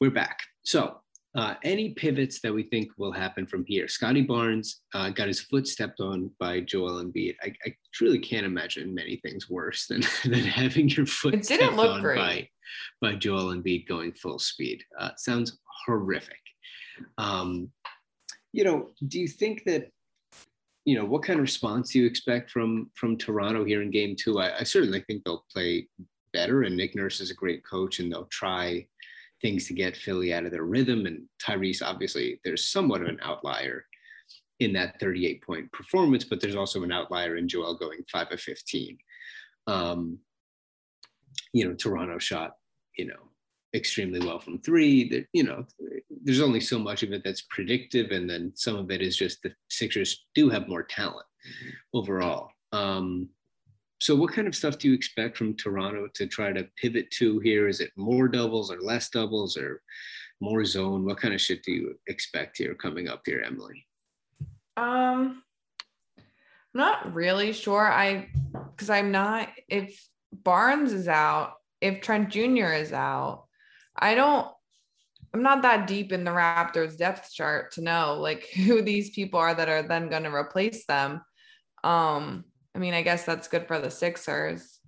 We're 0.00 0.10
back. 0.12 0.38
So, 0.62 1.00
uh, 1.36 1.54
any 1.64 1.90
pivots 1.90 2.40
that 2.40 2.54
we 2.54 2.62
think 2.62 2.90
will 2.98 3.10
happen 3.12 3.46
from 3.46 3.64
here? 3.66 3.88
Scottie 3.88 4.22
Barnes 4.22 4.82
uh, 4.94 5.10
got 5.10 5.26
his 5.26 5.40
foot 5.40 5.66
stepped 5.66 6.00
on 6.00 6.30
by 6.38 6.60
Joel 6.60 7.02
Embiid. 7.02 7.34
I, 7.42 7.52
I 7.66 7.74
truly 7.92 8.20
can't 8.20 8.46
imagine 8.46 8.94
many 8.94 9.16
things 9.16 9.50
worse 9.50 9.86
than, 9.88 10.02
than 10.24 10.44
having 10.44 10.88
your 10.88 11.04
foot 11.04 11.34
It 11.34 11.42
didn't 11.42 11.64
stepped 11.66 11.76
look 11.76 11.96
on 11.96 12.02
great. 12.02 12.16
by 12.16 12.48
by 13.00 13.14
Joel 13.16 13.54
Embiid 13.54 13.88
going 13.88 14.12
full 14.12 14.38
speed. 14.38 14.84
Uh, 14.98 15.10
sounds 15.16 15.58
horrific. 15.84 16.38
Um, 17.18 17.70
you 18.52 18.62
know, 18.62 18.90
do 19.06 19.18
you 19.20 19.28
think 19.28 19.64
that? 19.64 19.90
You 20.84 20.96
know, 20.96 21.04
what 21.04 21.22
kind 21.22 21.38
of 21.38 21.42
response 21.42 21.90
do 21.90 21.98
you 21.98 22.06
expect 22.06 22.50
from 22.50 22.90
from 22.94 23.16
Toronto 23.18 23.64
here 23.64 23.82
in 23.82 23.90
Game 23.90 24.14
Two? 24.16 24.38
I, 24.38 24.60
I 24.60 24.62
certainly 24.62 25.00
think 25.06 25.24
they'll 25.24 25.44
play 25.52 25.88
better, 26.32 26.62
and 26.62 26.76
Nick 26.76 26.94
Nurse 26.94 27.20
is 27.20 27.30
a 27.30 27.34
great 27.34 27.64
coach, 27.66 27.98
and 27.98 28.10
they'll 28.10 28.26
try 28.26 28.86
things 29.40 29.66
to 29.66 29.74
get 29.74 29.96
Philly 29.96 30.32
out 30.32 30.44
of 30.44 30.50
their 30.50 30.64
rhythm. 30.64 31.06
And 31.06 31.26
Tyrese, 31.42 31.82
obviously, 31.82 32.40
there's 32.44 32.66
somewhat 32.66 33.02
of 33.02 33.08
an 33.08 33.20
outlier 33.22 33.84
in 34.60 34.72
that 34.72 34.98
38 35.00 35.42
point 35.42 35.72
performance, 35.72 36.24
but 36.24 36.40
there's 36.40 36.56
also 36.56 36.82
an 36.82 36.92
outlier 36.92 37.36
in 37.36 37.48
Joel 37.48 37.76
going 37.76 38.00
five 38.10 38.28
of 38.32 38.40
15. 38.40 38.98
Um, 39.66 40.18
you 41.52 41.66
know, 41.66 41.74
Toronto 41.74 42.18
shot, 42.18 42.52
you 42.96 43.06
know, 43.06 43.30
extremely 43.74 44.20
well 44.20 44.40
from 44.40 44.58
three. 44.58 45.08
That 45.08 45.26
you 45.32 45.44
know, 45.44 45.66
there's 46.22 46.40
only 46.40 46.60
so 46.60 46.78
much 46.78 47.02
of 47.02 47.12
it 47.12 47.22
that's 47.24 47.42
predictive, 47.42 48.10
and 48.10 48.28
then 48.28 48.52
some 48.54 48.76
of 48.76 48.90
it 48.90 49.02
is 49.02 49.16
just 49.16 49.42
the 49.42 49.52
Sixers 49.68 50.24
do 50.34 50.48
have 50.48 50.68
more 50.68 50.82
talent 50.82 51.26
overall. 51.94 52.50
Um, 52.72 53.28
so, 54.00 54.14
what 54.14 54.32
kind 54.32 54.46
of 54.46 54.54
stuff 54.54 54.78
do 54.78 54.88
you 54.88 54.94
expect 54.94 55.36
from 55.36 55.56
Toronto 55.56 56.08
to 56.14 56.26
try 56.26 56.52
to 56.52 56.68
pivot 56.76 57.10
to 57.12 57.40
here? 57.40 57.66
Is 57.66 57.80
it 57.80 57.90
more 57.96 58.28
doubles 58.28 58.70
or 58.70 58.80
less 58.80 59.10
doubles 59.10 59.56
or 59.56 59.82
more 60.40 60.64
zone? 60.64 61.04
What 61.04 61.18
kind 61.18 61.34
of 61.34 61.40
shit 61.40 61.64
do 61.64 61.72
you 61.72 61.98
expect 62.06 62.58
here 62.58 62.74
coming 62.74 63.08
up 63.08 63.22
here, 63.26 63.42
Emily? 63.44 63.86
Um, 64.76 65.42
not 66.74 67.12
really 67.12 67.52
sure. 67.52 67.90
I 67.90 68.28
because 68.70 68.88
I'm 68.88 69.10
not 69.10 69.48
if 69.68 70.00
Barnes 70.32 70.92
is 70.92 71.08
out, 71.08 71.54
if 71.80 72.00
Trent 72.00 72.30
Jr. 72.30 72.72
is 72.72 72.92
out, 72.92 73.46
I 73.96 74.14
don't. 74.14 74.46
I'm 75.34 75.42
not 75.42 75.62
that 75.62 75.86
deep 75.88 76.12
in 76.12 76.24
the 76.24 76.30
Raptors 76.30 76.96
depth 76.96 77.32
chart 77.32 77.72
to 77.72 77.82
know 77.82 78.16
like 78.20 78.46
who 78.54 78.80
these 78.80 79.10
people 79.10 79.40
are 79.40 79.54
that 79.54 79.68
are 79.68 79.82
then 79.82 80.08
going 80.08 80.22
to 80.22 80.32
replace 80.32 80.86
them. 80.86 81.20
Um, 81.82 82.44
I 82.74 82.78
mean, 82.78 82.94
I 82.94 83.02
guess 83.02 83.24
that's 83.24 83.48
good 83.48 83.66
for 83.66 83.78
the 83.78 83.90
Sixers. 83.90 84.78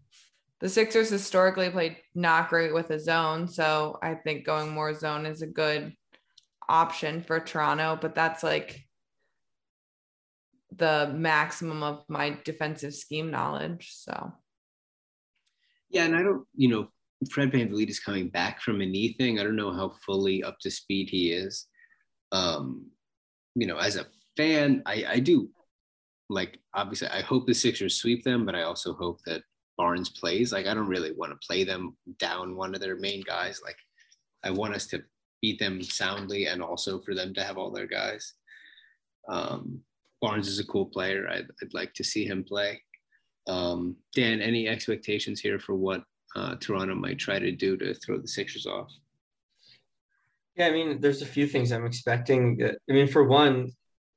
The 0.61 0.69
Sixers 0.69 1.09
historically 1.09 1.71
played 1.71 1.97
not 2.15 2.51
great 2.51 2.75
with 2.75 2.91
a 2.91 3.01
zone, 3.01 3.49
so 3.49 3.99
I 4.03 4.15
think 4.15 4.45
going 4.45 4.71
more 4.71 4.95
zone 4.95 5.25
is 5.25 5.43
a 5.43 5.47
good 5.47 5.95
option 6.69 7.23
for 7.23 7.41
Toronto, 7.41 7.99
but 8.01 8.15
that's 8.15 8.43
like 8.43 8.85
the 10.77 11.13
maximum 11.15 11.83
of 11.83 12.05
my 12.09 12.39
defensive 12.45 12.95
scheme 12.95 13.31
knowledge. 13.31 13.91
So 13.93 14.33
Yeah, 15.89 16.05
and 16.05 16.15
I 16.15 16.23
don't, 16.23 16.47
you 16.55 16.69
know, 16.69 16.89
Fred 17.31 17.51
VanVleet 17.51 17.91
is 17.91 18.01
coming 18.01 18.29
back 18.29 18.61
from 18.61 18.81
a 18.81 18.87
knee 18.87 19.15
thing. 19.15 19.39
I 19.39 19.43
don't 19.43 19.57
know 19.57 19.73
how 19.73 19.91
fully 20.07 20.43
up 20.43 20.59
to 20.61 20.71
speed 20.71 21.09
he 21.11 21.33
is. 21.33 21.67
Um, 22.33 22.87
you 23.55 23.67
know, 23.67 23.79
as 23.79 23.97
a 23.97 24.07
fan, 24.37 24.83
I, 24.87 25.05
I 25.09 25.19
do 25.19 25.51
like 26.31 26.61
obviously 26.75 27.09
I 27.09 27.21
hope 27.21 27.47
the 27.47 27.55
Sixers 27.55 27.97
sweep 27.97 28.23
them, 28.23 28.47
but 28.47 28.55
I 28.55 28.63
also 28.63 28.95
hope 28.95 29.21
that 29.27 29.43
Barnes 29.77 30.09
plays. 30.09 30.53
Like 30.53 30.67
I 30.67 30.75
don't 30.75 30.87
really 30.87 31.13
want 31.13 31.33
to 31.33 31.47
play 31.47 31.65
them 31.65 31.97
down 32.19 32.57
one 32.57 32.75
of 32.75 32.81
their 32.81 32.97
main 32.97 33.23
guys. 33.27 33.61
Like 33.63 33.77
I 34.45 34.51
want 34.51 34.75
us 34.75 34.87
to 34.89 35.03
beat 35.43 35.59
them 35.59 35.83
soundly 35.83 36.47
and 36.47 36.63
also 36.63 37.01
for 37.01 37.15
them 37.15 37.35
to 37.35 37.43
have 37.43 37.59
all 37.59 37.71
their 37.71 37.87
guys. 37.87 38.35
Um, 39.29 39.81
Barnes 40.21 40.49
is 40.49 40.61
a 40.61 40.67
cool 40.67 40.87
player. 40.87 41.29
I'd, 41.29 41.49
I'd 41.63 41.75
like 41.75 41.95
to 41.95 42.05
see 42.05 42.25
him 42.25 42.45
play. 42.45 42.81
Um, 43.49 43.97
Dan, 44.15 44.41
any 44.41 44.69
expectations 44.69 45.41
here 45.41 45.59
for 45.59 45.75
what 45.75 46.05
uh, 46.37 46.55
Toronto 46.61 46.95
might 46.95 47.19
try 47.19 47.39
to 47.39 47.51
do 47.51 47.77
to 47.79 47.95
throw 47.95 48.19
the 48.19 48.29
Sixers 48.29 48.67
off? 48.67 48.93
Yeah, 50.57 50.67
I 50.67 50.73
mean, 50.73 51.01
there's 51.01 51.23
a 51.23 51.27
few 51.27 51.47
things 51.47 51.73
I'm 51.73 51.87
expecting. 51.87 52.63
I 52.63 52.93
mean, 52.93 53.09
for 53.09 53.25
one, 53.25 53.73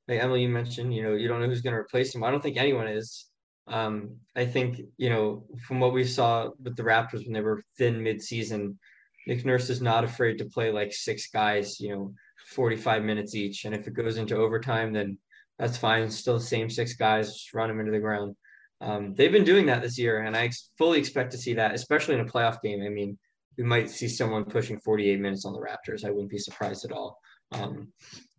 like 0.08 0.20
Emily, 0.20 0.42
you 0.42 0.48
mentioned, 0.48 0.94
you 0.94 1.02
know, 1.02 1.14
you 1.14 1.28
don't 1.28 1.40
know 1.40 1.46
who's 1.46 1.62
going 1.62 1.72
to 1.72 1.80
replace 1.80 2.14
him. 2.14 2.24
I 2.24 2.30
don't 2.30 2.42
think 2.42 2.56
anyone 2.56 2.88
is. 2.88 3.26
Um, 3.66 4.16
I 4.36 4.44
think, 4.44 4.80
you 4.98 5.08
know, 5.08 5.44
from 5.66 5.80
what 5.80 5.94
we 5.94 6.04
saw 6.04 6.50
with 6.62 6.76
the 6.76 6.82
Raptors 6.82 7.24
when 7.24 7.32
they 7.32 7.40
were 7.40 7.64
thin 7.78 8.02
mid-season, 8.02 8.78
Nick 9.26 9.44
Nurse 9.44 9.70
is 9.70 9.80
not 9.80 10.04
afraid 10.04 10.36
to 10.38 10.44
play 10.44 10.70
like 10.70 10.92
six 10.92 11.28
guys, 11.28 11.80
you 11.80 11.90
know, 11.90 12.14
45 12.48 13.02
minutes 13.02 13.34
each. 13.34 13.64
And 13.64 13.74
if 13.74 13.86
it 13.86 13.94
goes 13.94 14.18
into 14.18 14.36
overtime, 14.36 14.92
then 14.92 15.16
that's 15.58 15.78
fine. 15.78 16.10
Still 16.10 16.38
the 16.38 16.44
same 16.44 16.68
six 16.68 16.94
guys, 16.94 17.32
just 17.32 17.54
run 17.54 17.68
them 17.68 17.80
into 17.80 17.92
the 17.92 17.98
ground. 17.98 18.36
Um, 18.80 19.14
they've 19.14 19.32
been 19.32 19.44
doing 19.44 19.66
that 19.66 19.80
this 19.80 19.98
year, 19.98 20.22
and 20.22 20.36
I 20.36 20.44
ex- 20.44 20.70
fully 20.76 20.98
expect 20.98 21.32
to 21.32 21.38
see 21.38 21.54
that, 21.54 21.74
especially 21.74 22.16
in 22.16 22.20
a 22.20 22.24
playoff 22.26 22.60
game. 22.60 22.82
I 22.82 22.90
mean, 22.90 23.16
we 23.56 23.64
might 23.64 23.88
see 23.88 24.08
someone 24.08 24.44
pushing 24.44 24.78
48 24.80 25.20
minutes 25.20 25.44
on 25.44 25.52
the 25.52 25.60
Raptors. 25.60 26.04
I 26.04 26.10
wouldn't 26.10 26.30
be 26.30 26.38
surprised 26.38 26.84
at 26.84 26.92
all. 26.92 27.18
Um, 27.52 27.92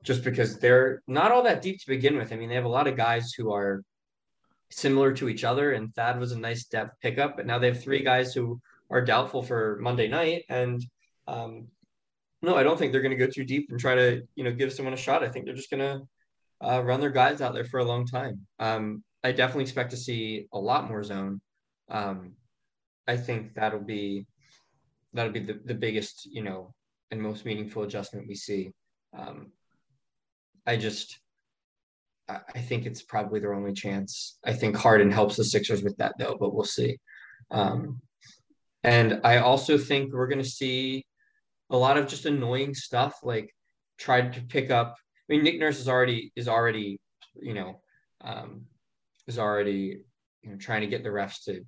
just 0.06 0.24
because 0.24 0.60
they're 0.60 1.01
not 1.08 1.32
all 1.32 1.43
that 1.43 1.62
deep 1.62 1.80
to 1.80 1.88
begin 1.88 2.16
with. 2.16 2.32
I 2.32 2.36
mean, 2.36 2.47
they 2.47 2.56
have 2.56 2.66
a 2.66 2.70
lot 2.70 2.88
of 2.88 2.95
guys 2.95 3.34
who 3.34 3.51
are 3.51 3.84
similar 4.70 5.12
to 5.14 5.28
each 5.28 5.43
other, 5.43 5.74
and 5.74 5.93
Thad 5.95 6.20
was 6.20 6.32
a 6.32 6.39
nice 6.39 6.66
depth 6.66 6.99
pickup, 7.01 7.36
but 7.36 7.45
now 7.45 7.58
they 7.58 7.68
have 7.68 7.84
three 7.84 8.03
guys 8.03 8.34
who 8.34 8.62
are 8.89 9.03
doubtful 9.03 9.41
for 9.41 9.80
Monday 9.82 10.08
night. 10.08 10.43
And 10.47 10.86
um, 11.28 11.68
no, 12.41 12.56
I 12.56 12.64
don't 12.64 12.78
think 12.78 12.91
they're 12.91 13.01
going 13.01 13.18
to 13.18 13.26
go 13.26 13.32
too 13.32 13.43
deep 13.43 13.68
and 13.72 13.80
try 13.80 13.95
to, 13.95 14.22
you 14.36 14.43
know, 14.43 14.51
give 14.51 14.72
someone 14.72 14.93
a 14.93 14.97
shot. 14.97 15.24
I 15.24 15.30
think 15.30 15.45
they're 15.45 15.56
just 15.56 15.72
going 15.72 15.80
to 15.80 16.08
uh, 16.62 16.84
run 16.84 16.99
their 16.99 17.10
guys 17.10 17.41
out 17.41 17.53
there 17.53 17.66
for 17.66 17.80
a 17.80 17.86
long 17.86 18.06
time. 18.06 18.45
Um, 18.60 19.03
I 19.24 19.32
definitely 19.32 19.64
expect 19.64 19.89
to 19.91 19.97
see 19.97 20.47
a 20.53 20.60
lot 20.60 20.88
more 20.88 21.03
zone. 21.03 21.41
Um, 21.89 22.34
I 23.08 23.18
think 23.18 23.56
that'll 23.56 23.80
be 23.80 24.28
that'll 25.14 25.32
be 25.32 25.39
the, 25.39 25.60
the 25.66 25.74
biggest, 25.74 26.28
you 26.32 26.43
know, 26.43 26.74
and 27.10 27.22
most 27.22 27.45
meaningful 27.45 27.84
adjustment 27.84 28.28
we 28.28 28.36
see. 28.36 28.72
Um, 29.18 29.51
I 30.66 30.78
just 30.78 31.20
I 32.28 32.59
think 32.59 32.86
it's 32.86 33.03
probably 33.03 33.39
their 33.39 33.53
only 33.53 33.74
chance. 33.74 34.39
I 34.43 34.53
think 34.53 34.76
Harden 34.76 35.11
helps 35.11 35.36
the 35.36 35.43
Sixers 35.43 35.84
with 35.84 35.95
that 35.97 36.16
though, 36.18 36.38
but 36.39 36.55
we'll 36.55 36.63
see. 36.63 36.97
Um, 37.51 38.01
and 38.84 39.22
I 39.24 39.38
also 39.38 39.78
think 39.78 40.11
we're 40.11 40.28
going 40.28 40.41
to 40.41 40.49
see 40.49 41.05
a 41.70 41.78
lot 41.78 41.97
of 41.97 42.07
just 42.07 42.26
annoying 42.26 42.74
stuff, 42.74 43.20
like 43.22 43.53
tried 43.99 44.34
to 44.34 44.41
pick 44.41 44.72
up. 44.72 44.95
I 44.97 45.34
mean, 45.34 45.43
Nick 45.43 45.59
Nurse 45.59 45.80
is 45.80 45.88
already 45.88 46.32
is 46.36 46.47
already, 46.47 46.99
you 47.39 47.53
know, 47.53 47.82
um, 48.22 48.66
is 49.28 49.38
already 49.38 50.01
you 50.41 50.51
know 50.51 50.57
trying 50.57 50.82
to 50.82 50.88
get 50.88 51.03
the 51.03 51.09
refs 51.09 51.43
to 51.45 51.63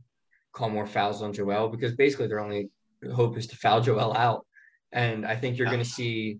call 0.54 0.70
more 0.70 0.88
fouls 0.88 1.22
on 1.22 1.34
Joel 1.34 1.70
because 1.70 1.96
basically 1.96 2.28
their 2.28 2.40
only 2.40 2.70
hope 3.14 3.38
is 3.38 3.48
to 3.48 3.56
foul 3.56 3.82
Joel 3.82 4.16
out. 4.18 4.46
And 4.92 5.26
I 5.26 5.36
think 5.36 5.58
you're 5.58 5.68
going 5.68 5.80
to 5.80 5.86
see, 5.86 6.40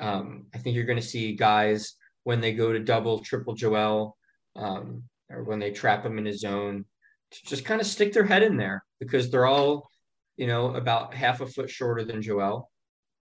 um, 0.00 0.46
I 0.54 0.58
think 0.58 0.76
you're 0.76 0.84
going 0.84 1.00
to 1.00 1.06
see 1.06 1.34
guys 1.34 1.94
when 2.24 2.40
they 2.40 2.52
go 2.52 2.72
to 2.72 2.78
double, 2.78 3.20
triple 3.20 3.54
Joel, 3.54 4.16
um, 4.56 5.04
or 5.30 5.44
when 5.44 5.58
they 5.58 5.70
trap 5.70 6.04
him 6.04 6.18
in 6.18 6.26
his 6.26 6.40
zone, 6.40 6.84
to 7.30 7.44
just 7.44 7.64
kind 7.64 7.80
of 7.80 7.86
stick 7.86 8.12
their 8.12 8.24
head 8.24 8.42
in 8.42 8.56
there 8.56 8.84
because 9.00 9.30
they're 9.30 9.46
all, 9.46 9.88
you 10.36 10.46
know, 10.46 10.74
about 10.74 11.14
half 11.14 11.40
a 11.40 11.46
foot 11.46 11.70
shorter 11.70 12.04
than 12.04 12.22
Joel. 12.22 12.70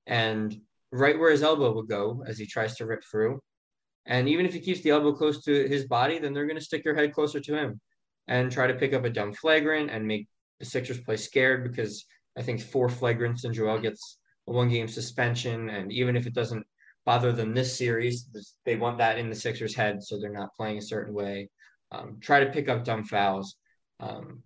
And 0.07 0.55
right 0.91 1.17
where 1.17 1.31
his 1.31 1.43
elbow 1.43 1.71
will 1.71 1.83
go 1.83 2.23
as 2.27 2.37
he 2.37 2.45
tries 2.45 2.75
to 2.77 2.85
rip 2.85 3.03
through. 3.03 3.41
And 4.05 4.29
even 4.29 4.45
if 4.45 4.53
he 4.53 4.59
keeps 4.59 4.81
the 4.81 4.91
elbow 4.91 5.13
close 5.13 5.43
to 5.45 5.67
his 5.67 5.85
body, 5.85 6.19
then 6.19 6.33
they're 6.33 6.45
going 6.45 6.59
to 6.59 6.65
stick 6.65 6.83
their 6.83 6.95
head 6.95 7.13
closer 7.13 7.39
to 7.39 7.55
him 7.55 7.81
and 8.27 8.51
try 8.51 8.67
to 8.67 8.75
pick 8.75 8.93
up 8.93 9.03
a 9.03 9.09
dumb 9.09 9.33
flagrant 9.33 9.89
and 9.89 10.07
make 10.07 10.27
the 10.59 10.65
Sixers 10.65 11.01
play 11.01 11.17
scared 11.17 11.63
because 11.63 12.05
I 12.37 12.41
think 12.41 12.61
four 12.61 12.87
flagrants 12.87 13.43
and 13.43 13.53
Joel 13.53 13.79
gets 13.79 14.19
a 14.47 14.51
one 14.51 14.69
game 14.69 14.87
suspension. 14.87 15.69
And 15.69 15.91
even 15.91 16.15
if 16.15 16.27
it 16.27 16.33
doesn't 16.33 16.65
bother 17.05 17.31
them 17.31 17.53
this 17.53 17.77
series. 17.77 18.27
They 18.65 18.75
want 18.75 18.97
that 18.97 19.17
in 19.17 19.29
the 19.29 19.35
Sixers' 19.35 19.75
head, 19.75 20.03
so 20.03 20.19
they're 20.19 20.31
not 20.31 20.55
playing 20.55 20.79
a 20.79 20.81
certain 20.81 21.13
way. 21.13 21.49
Um, 21.91 22.17
try 22.19 22.43
to 22.43 22.51
pick 22.51 22.67
up 22.67 22.83
dumb 22.83 23.05
fouls. 23.05 23.55
Um, 23.99 24.41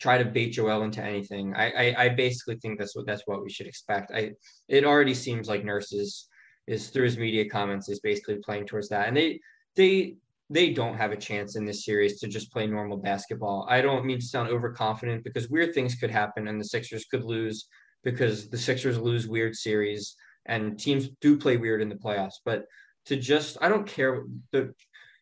try 0.00 0.18
to 0.18 0.24
bait 0.24 0.50
Joel 0.50 0.82
into 0.82 1.02
anything. 1.02 1.54
I, 1.54 1.70
I, 1.70 2.04
I 2.04 2.08
basically 2.10 2.56
think 2.56 2.78
that's 2.78 2.94
what 2.94 3.06
that's 3.06 3.22
what 3.26 3.42
we 3.42 3.50
should 3.50 3.66
expect. 3.66 4.10
I 4.12 4.32
it 4.68 4.84
already 4.84 5.14
seems 5.14 5.48
like 5.48 5.64
nurses 5.64 6.28
is 6.66 6.90
through 6.90 7.04
his 7.04 7.16
media 7.16 7.48
comments 7.48 7.88
is 7.88 8.00
basically 8.00 8.36
playing 8.44 8.66
towards 8.66 8.88
that, 8.90 9.08
and 9.08 9.16
they 9.16 9.40
they 9.76 10.16
they 10.50 10.72
don't 10.72 10.96
have 10.96 11.12
a 11.12 11.16
chance 11.16 11.56
in 11.56 11.64
this 11.64 11.84
series 11.84 12.18
to 12.20 12.26
just 12.26 12.52
play 12.52 12.66
normal 12.66 12.96
basketball. 12.96 13.66
I 13.70 13.80
don't 13.82 14.04
mean 14.04 14.18
to 14.18 14.26
sound 14.26 14.48
overconfident 14.48 15.22
because 15.22 15.48
weird 15.48 15.74
things 15.74 15.94
could 15.94 16.10
happen 16.10 16.48
and 16.48 16.58
the 16.58 16.64
Sixers 16.64 17.04
could 17.04 17.22
lose 17.22 17.68
because 18.04 18.48
the 18.48 18.58
Sixers 18.58 18.98
lose 18.98 19.26
weird 19.26 19.54
series 19.54 20.16
and 20.46 20.78
teams 20.78 21.10
do 21.20 21.36
play 21.36 21.56
weird 21.56 21.82
in 21.82 21.88
the 21.88 21.94
playoffs. 21.94 22.36
But 22.44 22.64
to 23.06 23.16
just, 23.16 23.58
I 23.60 23.68
don't 23.68 23.86
care 23.86 24.24
the 24.52 24.72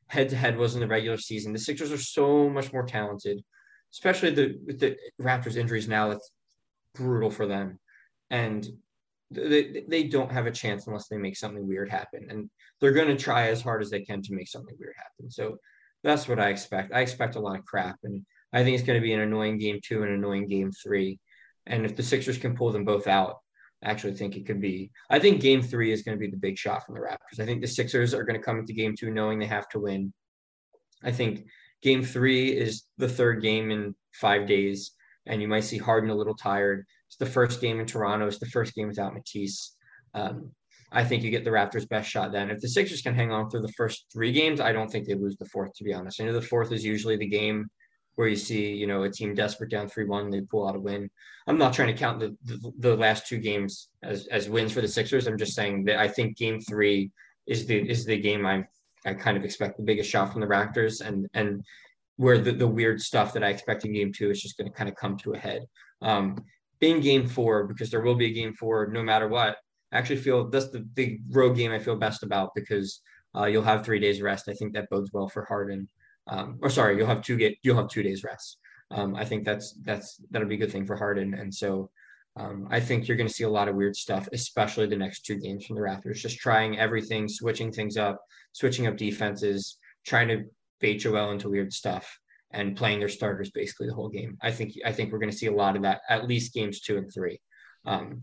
head 0.09 0.29
to 0.31 0.37
head 0.37 0.57
was 0.57 0.75
in 0.75 0.81
the 0.81 0.87
regular 0.87 1.19
season. 1.19 1.53
The 1.53 1.59
Sixers 1.59 1.93
are 1.93 1.99
so 1.99 2.49
much 2.49 2.73
more 2.73 2.85
talented, 2.85 3.43
especially 3.93 4.31
the 4.31 4.59
with 4.65 4.79
the 4.81 4.97
Raptors 5.21 5.57
injuries 5.57 5.89
now. 5.89 6.09
That's 6.09 6.31
brutal 6.95 7.31
for 7.31 7.47
them, 7.47 7.79
and 8.31 8.67
they 9.31 9.85
they 9.89 10.05
don't 10.05 10.31
have 10.31 10.47
a 10.47 10.53
chance 10.53 10.87
unless 10.87 11.09
they 11.09 11.19
make 11.19 11.37
something 11.37 11.67
weird 11.67 11.91
happen, 11.91 12.27
and 12.31 12.51
they're 12.81 12.93
going 12.93 13.09
to 13.09 13.23
try 13.23 13.49
as 13.49 13.63
hard 13.63 13.83
as 13.83 13.91
they 13.91 14.03
can 14.03 14.23
to 14.23 14.35
make 14.35 14.49
something 14.49 14.77
weird 14.79 14.95
happen. 14.97 15.31
So 15.31 15.59
that's 16.05 16.29
what 16.29 16.39
I 16.39 16.51
expect. 16.51 16.93
I 16.93 17.01
expect 17.01 17.37
a 17.37 17.41
lot 17.41 17.59
of 17.59 17.65
crap, 17.65 17.97
and 18.05 18.25
I 18.53 18.63
think 18.63 18.77
it's 18.77 18.87
going 18.87 19.01
to 19.01 19.05
be 19.05 19.13
an 19.13 19.21
annoying 19.21 19.59
game 19.59 19.81
two 19.83 20.03
and 20.03 20.13
an 20.13 20.19
annoying 20.19 20.47
game 20.47 20.71
three. 20.73 21.19
And 21.67 21.85
if 21.85 21.97
the 21.97 22.03
Sixers 22.03 22.39
can 22.39 22.57
pull 22.57 22.71
them 22.71 22.85
both 22.85 23.07
out, 23.07 23.39
I 23.83 23.91
actually 23.91 24.15
think 24.15 24.37
it 24.37 24.47
could 24.47 24.61
be. 24.61 24.91
I 25.11 25.19
think 25.19 25.41
game 25.41 25.63
three 25.63 25.93
is 25.93 26.03
going 26.03 26.17
to 26.17 26.21
be 26.21 26.31
the 26.31 26.37
big 26.37 26.57
shot 26.57 26.85
from 26.85 26.95
the 26.95 27.01
Raptors. 27.01 27.41
I 27.41 27.45
think 27.45 27.61
the 27.61 27.69
Sixers 27.69 28.15
are 28.15 28.25
going 28.25 28.39
to 28.39 28.45
come 28.45 28.59
into 28.59 28.73
game 28.73 28.95
two 28.97 29.11
knowing 29.11 29.39
they 29.39 29.47
have 29.47 29.69
to 29.71 29.81
win. 29.81 30.13
I 31.03 31.13
think 31.13 31.47
game 31.83 32.03
three 32.03 32.49
is 32.49 32.85
the 32.97 33.09
third 33.09 33.43
game 33.43 33.71
in 33.71 33.95
five 34.15 34.47
days, 34.47 34.93
and 35.27 35.43
you 35.43 35.49
might 35.49 35.65
see 35.65 35.79
Harden 35.79 36.11
a 36.11 36.15
little 36.15 36.35
tired. 36.35 36.87
It's 37.09 37.17
the 37.17 37.27
first 37.27 37.61
game 37.61 37.81
in 37.81 37.87
Toronto. 37.87 38.27
It's 38.27 38.39
the 38.39 38.47
first 38.47 38.75
game 38.75 38.89
without 38.89 39.15
Matisse. 39.15 39.77
Um, 40.15 40.53
I 40.91 41.05
think 41.05 41.23
you 41.23 41.31
get 41.31 41.45
the 41.45 41.51
Raptors' 41.51 41.89
best 41.89 42.09
shot 42.09 42.33
then. 42.33 42.51
If 42.51 42.61
the 42.61 42.69
Sixers 42.69 43.03
can 43.03 43.15
hang 43.15 43.33
on 43.33 43.51
through 43.51 43.63
the 43.63 43.73
first 43.73 44.07
three 44.13 44.33
games, 44.33 44.61
I 44.61 44.73
don't 44.73 44.91
think 44.91 45.07
they 45.07 45.15
lose 45.15 45.37
the 45.37 45.45
fourth, 45.47 45.75
to 45.75 45.85
be 45.85 45.93
honest. 45.93 46.21
I 46.21 46.25
know 46.25 46.33
the 46.33 46.41
fourth 46.41 46.73
is 46.73 46.85
usually 46.85 47.17
the 47.17 47.27
game 47.27 47.69
where 48.17 48.29
you 48.29 48.37
see, 48.37 48.73
you 48.73 48.87
know, 48.87 49.05
a 49.05 49.11
team 49.11 49.35
desperate 49.35 49.71
down 49.71 49.89
3-1, 49.89 50.31
they 50.33 50.41
pull 50.41 50.67
out 50.67 50.75
a 50.75 50.81
win. 50.81 51.09
I'm 51.47 51.59
not 51.59 51.73
trying 51.73 51.89
to 51.89 51.99
count 51.99 52.19
the, 52.19 52.37
the, 52.45 52.73
the 52.79 52.97
last 52.97 53.27
two 53.27 53.39
games 53.39 53.91
as, 54.03 54.27
as 54.27 54.49
wins 54.49 54.73
for 54.73 54.81
the 54.81 54.89
Sixers. 54.89 55.27
I'm 55.27 55.39
just 55.39 55.55
saying 55.55 55.85
that 55.85 55.99
I 55.99 56.09
think 56.09 56.37
game 56.37 56.61
three 56.61 57.13
is 57.47 57.67
the 57.67 57.89
is 57.89 58.05
the 58.05 58.19
game 58.19 58.45
I 58.45 58.65
I 59.05 59.15
kind 59.15 59.37
of 59.37 59.45
expect 59.45 59.77
the 59.77 59.85
biggest 59.85 60.11
shot 60.11 60.33
from 60.33 60.41
the 60.41 60.47
Raptors 60.49 61.01
and 61.01 61.29
and 61.35 61.63
where 62.17 62.39
the, 62.39 62.51
the 62.53 62.67
weird 62.67 63.01
stuff 63.01 63.33
that 63.35 63.45
I 63.45 63.51
expect 63.51 63.85
in 63.85 63.93
game 63.93 64.13
two 64.13 64.31
is 64.31 64.43
just 64.43 64.57
going 64.57 64.71
to 64.71 64.77
kind 64.77 64.89
of 64.89 64.97
come 64.97 65.17
to 65.19 65.35
a 65.35 65.39
head. 65.39 65.67
Um, 66.01 66.43
in 66.81 67.01
game 67.01 67.29
four, 67.29 67.65
because 67.65 67.91
there 67.91 68.01
will 68.01 68.15
be 68.15 68.27
a 68.27 68.33
game 68.33 68.55
four 68.55 68.89
no 68.89 69.03
matter 69.03 69.29
what, 69.29 69.59
I 69.93 69.99
actually 69.99 70.17
feel 70.17 70.49
that's 70.49 70.71
the 70.71 70.81
big 70.81 71.21
road 71.31 71.57
game 71.57 71.73
I 71.73 71.79
feel 71.79 71.97
best 71.97 72.23
about 72.23 72.51
because 72.55 73.01
uh, 73.37 73.45
you'll 73.45 73.63
have 73.63 73.85
three 73.85 74.01
days 74.01 74.23
rest. 74.23 74.49
I 74.49 74.55
think 74.55 74.73
that 74.73 74.91
bodes 74.91 75.13
well 75.13 75.29
for 75.29 75.45
Harden 75.45 75.89
um, 76.29 76.59
or 76.63 76.71
sorry, 76.71 76.97
you'll 76.97 77.07
have 77.07 77.23
two 77.23 77.37
get 77.37 77.57
you'll 77.63 77.77
have 77.77 77.89
two 77.89 78.03
days 78.03 78.25
rest. 78.25 78.59
Um, 78.91 79.15
I 79.17 79.25
think 79.25 79.45
that's 79.45 79.73
that's 79.83 80.21
that'll 80.31 80.49
be 80.49 80.55
a 80.55 80.59
good 80.59 80.73
thing 80.73 80.87
for 80.87 80.97
Harden, 80.97 81.35
and 81.35 81.53
so 81.53 81.91
um, 82.37 82.69
I 82.71 82.81
think 82.81 83.09
you're 83.09 83.17
going 83.17 83.29
to 83.29 83.33
see 83.35 83.45
a 83.45 83.49
lot 83.49 83.69
of 83.69 83.75
weird 83.75 83.97
stuff, 83.97 84.29
especially 84.33 84.87
the 84.87 84.97
next 84.97 85.25
two 85.25 85.39
games 85.39 85.65
from 85.65 85.77
the 85.77 85.83
Raptors. 85.83 86.17
Just 86.17 86.39
trying 86.39 86.79
everything, 86.79 87.29
switching 87.29 87.73
things 87.73 87.97
up, 87.97 88.21
switching 88.53 88.87
up 88.87 88.97
defenses, 88.97 89.79
trying 90.07 90.29
to 90.29 90.45
bait 90.81 90.99
Joel 90.99 91.33
into 91.33 91.49
weird 91.49 91.73
stuff, 91.73 92.19
and 92.53 92.77
playing 92.77 92.99
their 92.99 93.09
starters 93.09 93.51
basically 93.51 93.87
the 93.87 93.95
whole 93.95 94.09
game. 94.09 94.37
I 94.43 94.51
think 94.51 94.75
I 94.85 94.93
think 94.93 95.13
we're 95.13 95.19
going 95.19 95.31
to 95.31 95.37
see 95.37 95.47
a 95.47 95.53
lot 95.53 95.77
of 95.77 95.83
that 95.83 96.03
at 96.09 96.29
least 96.29 96.55
games 96.55 96.81
two 96.81 96.99
and 96.99 97.13
three. 97.13 97.41
Um, 97.87 98.23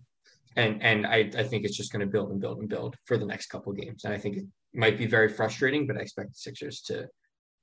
and 0.55 0.81
and 0.83 1.07
I, 1.07 1.31
I 1.37 1.43
think 1.43 1.65
it's 1.65 1.77
just 1.77 1.91
going 1.91 2.05
to 2.05 2.11
build 2.11 2.31
and 2.31 2.39
build 2.39 2.59
and 2.59 2.69
build 2.69 2.95
for 3.05 3.17
the 3.17 3.25
next 3.25 3.47
couple 3.47 3.73
games. 3.73 4.05
And 4.05 4.13
I 4.13 4.17
think 4.17 4.37
it 4.37 4.45
might 4.73 4.97
be 4.97 5.07
very 5.07 5.29
frustrating, 5.29 5.87
but 5.87 5.97
I 5.97 6.01
expect 6.01 6.29
the 6.29 6.37
Sixers 6.37 6.81
to 6.83 7.07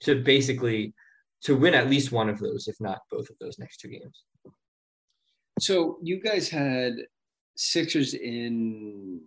to 0.03 0.23
basically 0.23 0.95
to 1.43 1.57
win 1.57 1.75
at 1.75 1.89
least 1.89 2.13
one 2.13 2.29
of 2.29 2.39
those, 2.39 2.69
if 2.69 2.77
not 2.81 3.01
both 3.11 3.31
of 3.31 3.37
those 3.41 3.59
next 3.59 3.79
two 3.79 3.89
games. 3.89 4.25
So 5.59 5.99
you 6.03 6.21
guys 6.21 6.49
had 6.49 6.95
Sixers 7.57 8.15
in 8.15 9.21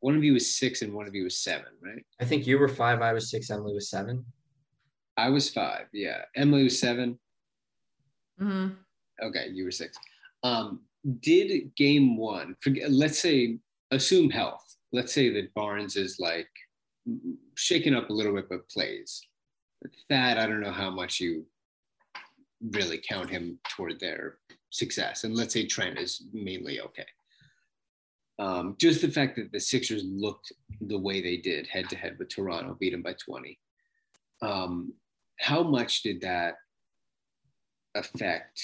one 0.00 0.16
of 0.16 0.24
you 0.24 0.32
was 0.34 0.56
six 0.56 0.82
and 0.82 0.92
one 0.92 1.06
of 1.06 1.14
you 1.14 1.24
was 1.24 1.38
seven, 1.38 1.72
right? 1.80 2.04
I 2.20 2.24
think 2.24 2.46
you 2.46 2.58
were 2.58 2.68
five, 2.68 3.00
I 3.00 3.12
was 3.12 3.30
six, 3.30 3.50
Emily 3.50 3.74
was 3.74 3.90
seven. 3.90 4.24
I 5.16 5.30
was 5.30 5.50
five. 5.50 5.86
Yeah. 5.92 6.22
Emily 6.34 6.64
was 6.64 6.78
seven. 6.80 7.18
Mhm. 8.40 8.76
Okay, 9.22 9.48
you 9.52 9.64
were 9.64 9.70
six. 9.70 9.96
Um, 10.42 10.84
did 11.20 11.74
game 11.76 12.16
one, 12.16 12.56
forget, 12.60 12.90
let's 12.90 13.18
say, 13.18 13.58
assume 13.90 14.30
health. 14.30 14.64
Let's 14.92 15.12
say 15.12 15.30
that 15.30 15.54
Barnes 15.54 15.96
is 15.96 16.18
like 16.18 16.48
shaking 17.54 17.94
up 17.94 18.10
a 18.10 18.12
little 18.12 18.34
bit, 18.34 18.48
but 18.48 18.68
plays. 18.68 19.22
That 20.08 20.38
I 20.38 20.46
don't 20.46 20.60
know 20.60 20.72
how 20.72 20.90
much 20.90 21.20
you 21.20 21.46
really 22.72 23.00
count 23.08 23.30
him 23.30 23.58
toward 23.68 24.00
their 24.00 24.38
success. 24.70 25.24
And 25.24 25.34
let's 25.34 25.54
say 25.54 25.66
Trent 25.66 25.98
is 25.98 26.24
mainly 26.32 26.80
okay. 26.80 27.06
Um, 28.38 28.76
just 28.78 29.00
the 29.00 29.10
fact 29.10 29.36
that 29.36 29.50
the 29.52 29.60
Sixers 29.60 30.04
looked 30.04 30.52
the 30.80 30.98
way 30.98 31.22
they 31.22 31.38
did 31.38 31.66
head 31.68 31.88
to 31.88 31.96
head 31.96 32.16
with 32.18 32.28
Toronto, 32.28 32.76
beat 32.78 32.90
them 32.90 33.02
by 33.02 33.14
20. 33.14 33.58
Um, 34.42 34.92
how 35.38 35.62
much 35.62 36.02
did 36.02 36.20
that 36.20 36.56
affect 37.94 38.60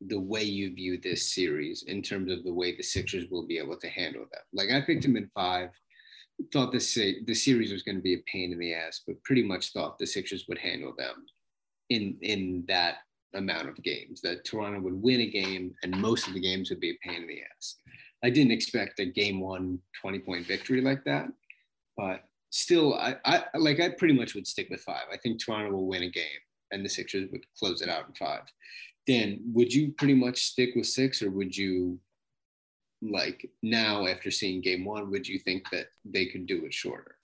the 0.00 0.18
way 0.18 0.42
you 0.42 0.74
view 0.74 0.98
this 1.00 1.34
series 1.34 1.84
in 1.84 2.02
terms 2.02 2.32
of 2.32 2.44
the 2.44 2.52
way 2.52 2.76
the 2.76 2.82
Sixers 2.82 3.28
will 3.30 3.46
be 3.46 3.58
able 3.58 3.76
to 3.76 3.88
handle 3.88 4.22
them? 4.32 4.42
Like 4.52 4.70
I 4.70 4.80
picked 4.80 5.02
them 5.02 5.16
in 5.16 5.28
five, 5.28 5.70
thought 6.52 6.72
the 6.72 7.16
the 7.26 7.34
series 7.34 7.72
was 7.72 7.82
going 7.82 7.96
to 7.96 8.02
be 8.02 8.14
a 8.14 8.22
pain 8.32 8.52
in 8.52 8.58
the 8.58 8.74
ass, 8.74 9.02
but 9.06 9.22
pretty 9.24 9.42
much 9.42 9.72
thought 9.72 9.98
the 9.98 10.06
Sixers 10.06 10.46
would 10.48 10.58
handle 10.58 10.94
them 10.96 11.26
in 11.90 12.16
in 12.22 12.64
that 12.68 12.98
amount 13.34 13.68
of 13.68 13.82
games. 13.82 14.20
That 14.20 14.44
Toronto 14.44 14.80
would 14.80 15.02
win 15.02 15.20
a 15.20 15.30
game, 15.30 15.74
and 15.82 16.00
most 16.00 16.28
of 16.28 16.34
the 16.34 16.40
games 16.40 16.70
would 16.70 16.80
be 16.80 16.90
a 16.90 17.08
pain 17.08 17.22
in 17.22 17.28
the 17.28 17.42
ass. 17.42 17.76
I 18.24 18.30
didn't 18.30 18.52
expect 18.52 19.00
a 19.00 19.06
game 19.06 19.40
one 19.40 19.78
20 20.00 20.18
point 20.20 20.46
victory 20.46 20.80
like 20.80 21.04
that, 21.04 21.28
but 21.96 22.24
still, 22.50 22.94
I, 22.94 23.16
I 23.24 23.44
like 23.56 23.80
I 23.80 23.90
pretty 23.90 24.14
much 24.14 24.34
would 24.34 24.46
stick 24.46 24.68
with 24.70 24.80
five. 24.80 25.04
I 25.12 25.16
think 25.16 25.42
Toronto 25.42 25.72
will 25.72 25.86
win 25.86 26.04
a 26.04 26.10
game, 26.10 26.24
and 26.70 26.84
the 26.84 26.88
Sixers 26.88 27.30
would 27.30 27.44
close 27.58 27.82
it 27.82 27.88
out 27.88 28.08
in 28.08 28.14
five. 28.14 28.42
Dan, 29.06 29.40
would 29.52 29.72
you 29.72 29.92
pretty 29.92 30.14
much 30.14 30.42
stick 30.42 30.70
with 30.76 30.86
six, 30.86 31.22
or 31.22 31.30
would 31.30 31.56
you 31.56 31.98
like 33.02 33.48
now 33.62 34.06
after 34.06 34.30
seeing 34.30 34.60
game 34.60 34.84
one, 34.84 35.10
would 35.10 35.26
you 35.26 35.38
think 35.38 35.68
that 35.70 35.86
they 36.04 36.26
could 36.26 36.46
do 36.46 36.64
it 36.64 36.74
shorter? 36.74 37.16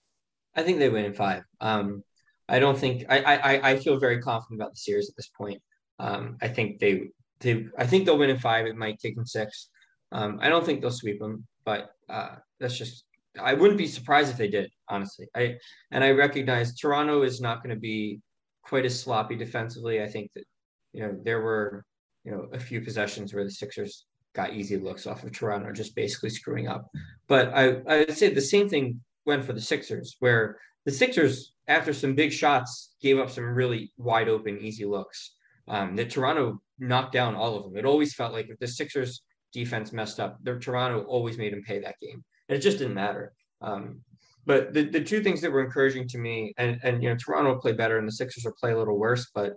I 0.55 0.63
think 0.63 0.79
they 0.79 0.89
win 0.89 1.05
in 1.05 1.13
five. 1.13 1.43
Um, 1.59 2.03
I 2.47 2.59
don't 2.59 2.77
think 2.77 3.05
I, 3.09 3.19
I 3.19 3.71
I 3.71 3.79
feel 3.79 3.99
very 3.99 4.21
confident 4.21 4.61
about 4.61 4.73
the 4.73 4.79
series 4.79 5.09
at 5.09 5.15
this 5.15 5.29
point. 5.35 5.61
Um, 5.99 6.37
I 6.41 6.47
think 6.47 6.79
they 6.79 7.09
they 7.39 7.65
I 7.77 7.85
think 7.85 8.05
they'll 8.05 8.17
win 8.17 8.29
in 8.29 8.39
five. 8.39 8.65
It 8.65 8.75
might 8.75 8.99
take 8.99 9.15
them 9.15 9.25
six. 9.25 9.69
Um, 10.11 10.39
I 10.41 10.49
don't 10.49 10.65
think 10.65 10.81
they'll 10.81 10.91
sweep 10.91 11.19
them, 11.19 11.45
but 11.65 11.89
uh, 12.09 12.35
that's 12.59 12.77
just 12.77 13.05
I 13.39 13.53
wouldn't 13.53 13.77
be 13.77 13.87
surprised 13.87 14.31
if 14.31 14.37
they 14.37 14.47
did. 14.47 14.71
Honestly, 14.89 15.27
I 15.35 15.55
and 15.91 16.03
I 16.03 16.11
recognize 16.11 16.75
Toronto 16.75 17.23
is 17.23 17.41
not 17.41 17.63
going 17.63 17.75
to 17.75 17.79
be 17.79 18.21
quite 18.63 18.85
as 18.85 18.99
sloppy 18.99 19.35
defensively. 19.35 20.01
I 20.01 20.07
think 20.07 20.31
that 20.35 20.45
you 20.93 21.01
know 21.01 21.17
there 21.23 21.41
were 21.41 21.83
you 22.23 22.31
know 22.31 22.47
a 22.53 22.59
few 22.59 22.81
possessions 22.81 23.33
where 23.33 23.43
the 23.43 23.51
Sixers 23.51 24.05
got 24.35 24.53
easy 24.53 24.77
looks 24.77 25.07
off 25.07 25.23
of 25.23 25.31
Toronto, 25.31 25.71
just 25.71 25.95
basically 25.95 26.29
screwing 26.29 26.67
up. 26.67 26.89
But 27.27 27.53
I 27.53 27.81
I'd 27.87 28.17
say 28.17 28.33
the 28.33 28.41
same 28.41 28.69
thing 28.69 29.01
went 29.25 29.43
for 29.43 29.53
the 29.53 29.61
Sixers, 29.61 30.17
where 30.19 30.59
the 30.85 30.91
Sixers 30.91 31.53
after 31.67 31.93
some 31.93 32.13
big 32.13 32.31
shots 32.31 32.95
gave 33.01 33.17
up 33.17 33.29
some 33.31 33.45
really 33.45 33.91
wide 33.97 34.29
open 34.29 34.59
easy 34.59 34.85
looks. 34.85 35.33
Um, 35.67 35.95
that 35.95 36.11
Toronto 36.11 36.61
knocked 36.77 37.13
down 37.13 37.33
all 37.33 37.57
of 37.57 37.63
them. 37.63 37.75
It 37.75 37.85
always 37.85 38.13
felt 38.13 38.33
like 38.33 38.49
if 38.49 38.59
the 38.59 38.67
Sixers 38.67 39.23
defense 39.51 39.91
messed 39.91 40.19
up, 40.19 40.37
their 40.43 40.59
Toronto 40.59 41.03
always 41.05 41.39
made 41.39 41.53
them 41.53 41.63
pay 41.63 41.79
that 41.79 41.99
game, 41.99 42.23
and 42.47 42.57
it 42.57 42.61
just 42.61 42.77
didn't 42.77 42.93
matter. 42.93 43.33
Um, 43.61 44.01
but 44.45 44.73
the, 44.73 44.83
the 44.83 45.01
two 45.01 45.23
things 45.23 45.41
that 45.41 45.51
were 45.51 45.63
encouraging 45.63 46.07
to 46.09 46.17
me, 46.19 46.53
and 46.57 46.79
and 46.83 47.01
you 47.01 47.09
know 47.09 47.15
Toronto 47.15 47.53
will 47.53 47.61
play 47.61 47.73
better, 47.73 47.97
and 47.97 48.07
the 48.07 48.11
Sixers 48.11 48.43
will 48.45 48.53
play 48.59 48.73
a 48.73 48.77
little 48.77 48.99
worse, 48.99 49.31
but 49.33 49.53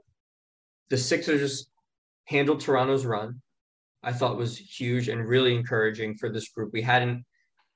the 0.89 0.97
Sixers 0.97 1.71
handled 2.25 2.61
Toronto's 2.61 3.05
run. 3.05 3.41
I 4.03 4.13
thought 4.13 4.37
was 4.37 4.57
huge 4.57 5.09
and 5.09 5.29
really 5.29 5.55
encouraging 5.55 6.17
for 6.17 6.31
this 6.31 6.49
group. 6.49 6.71
We 6.73 6.83
hadn't 6.83 7.25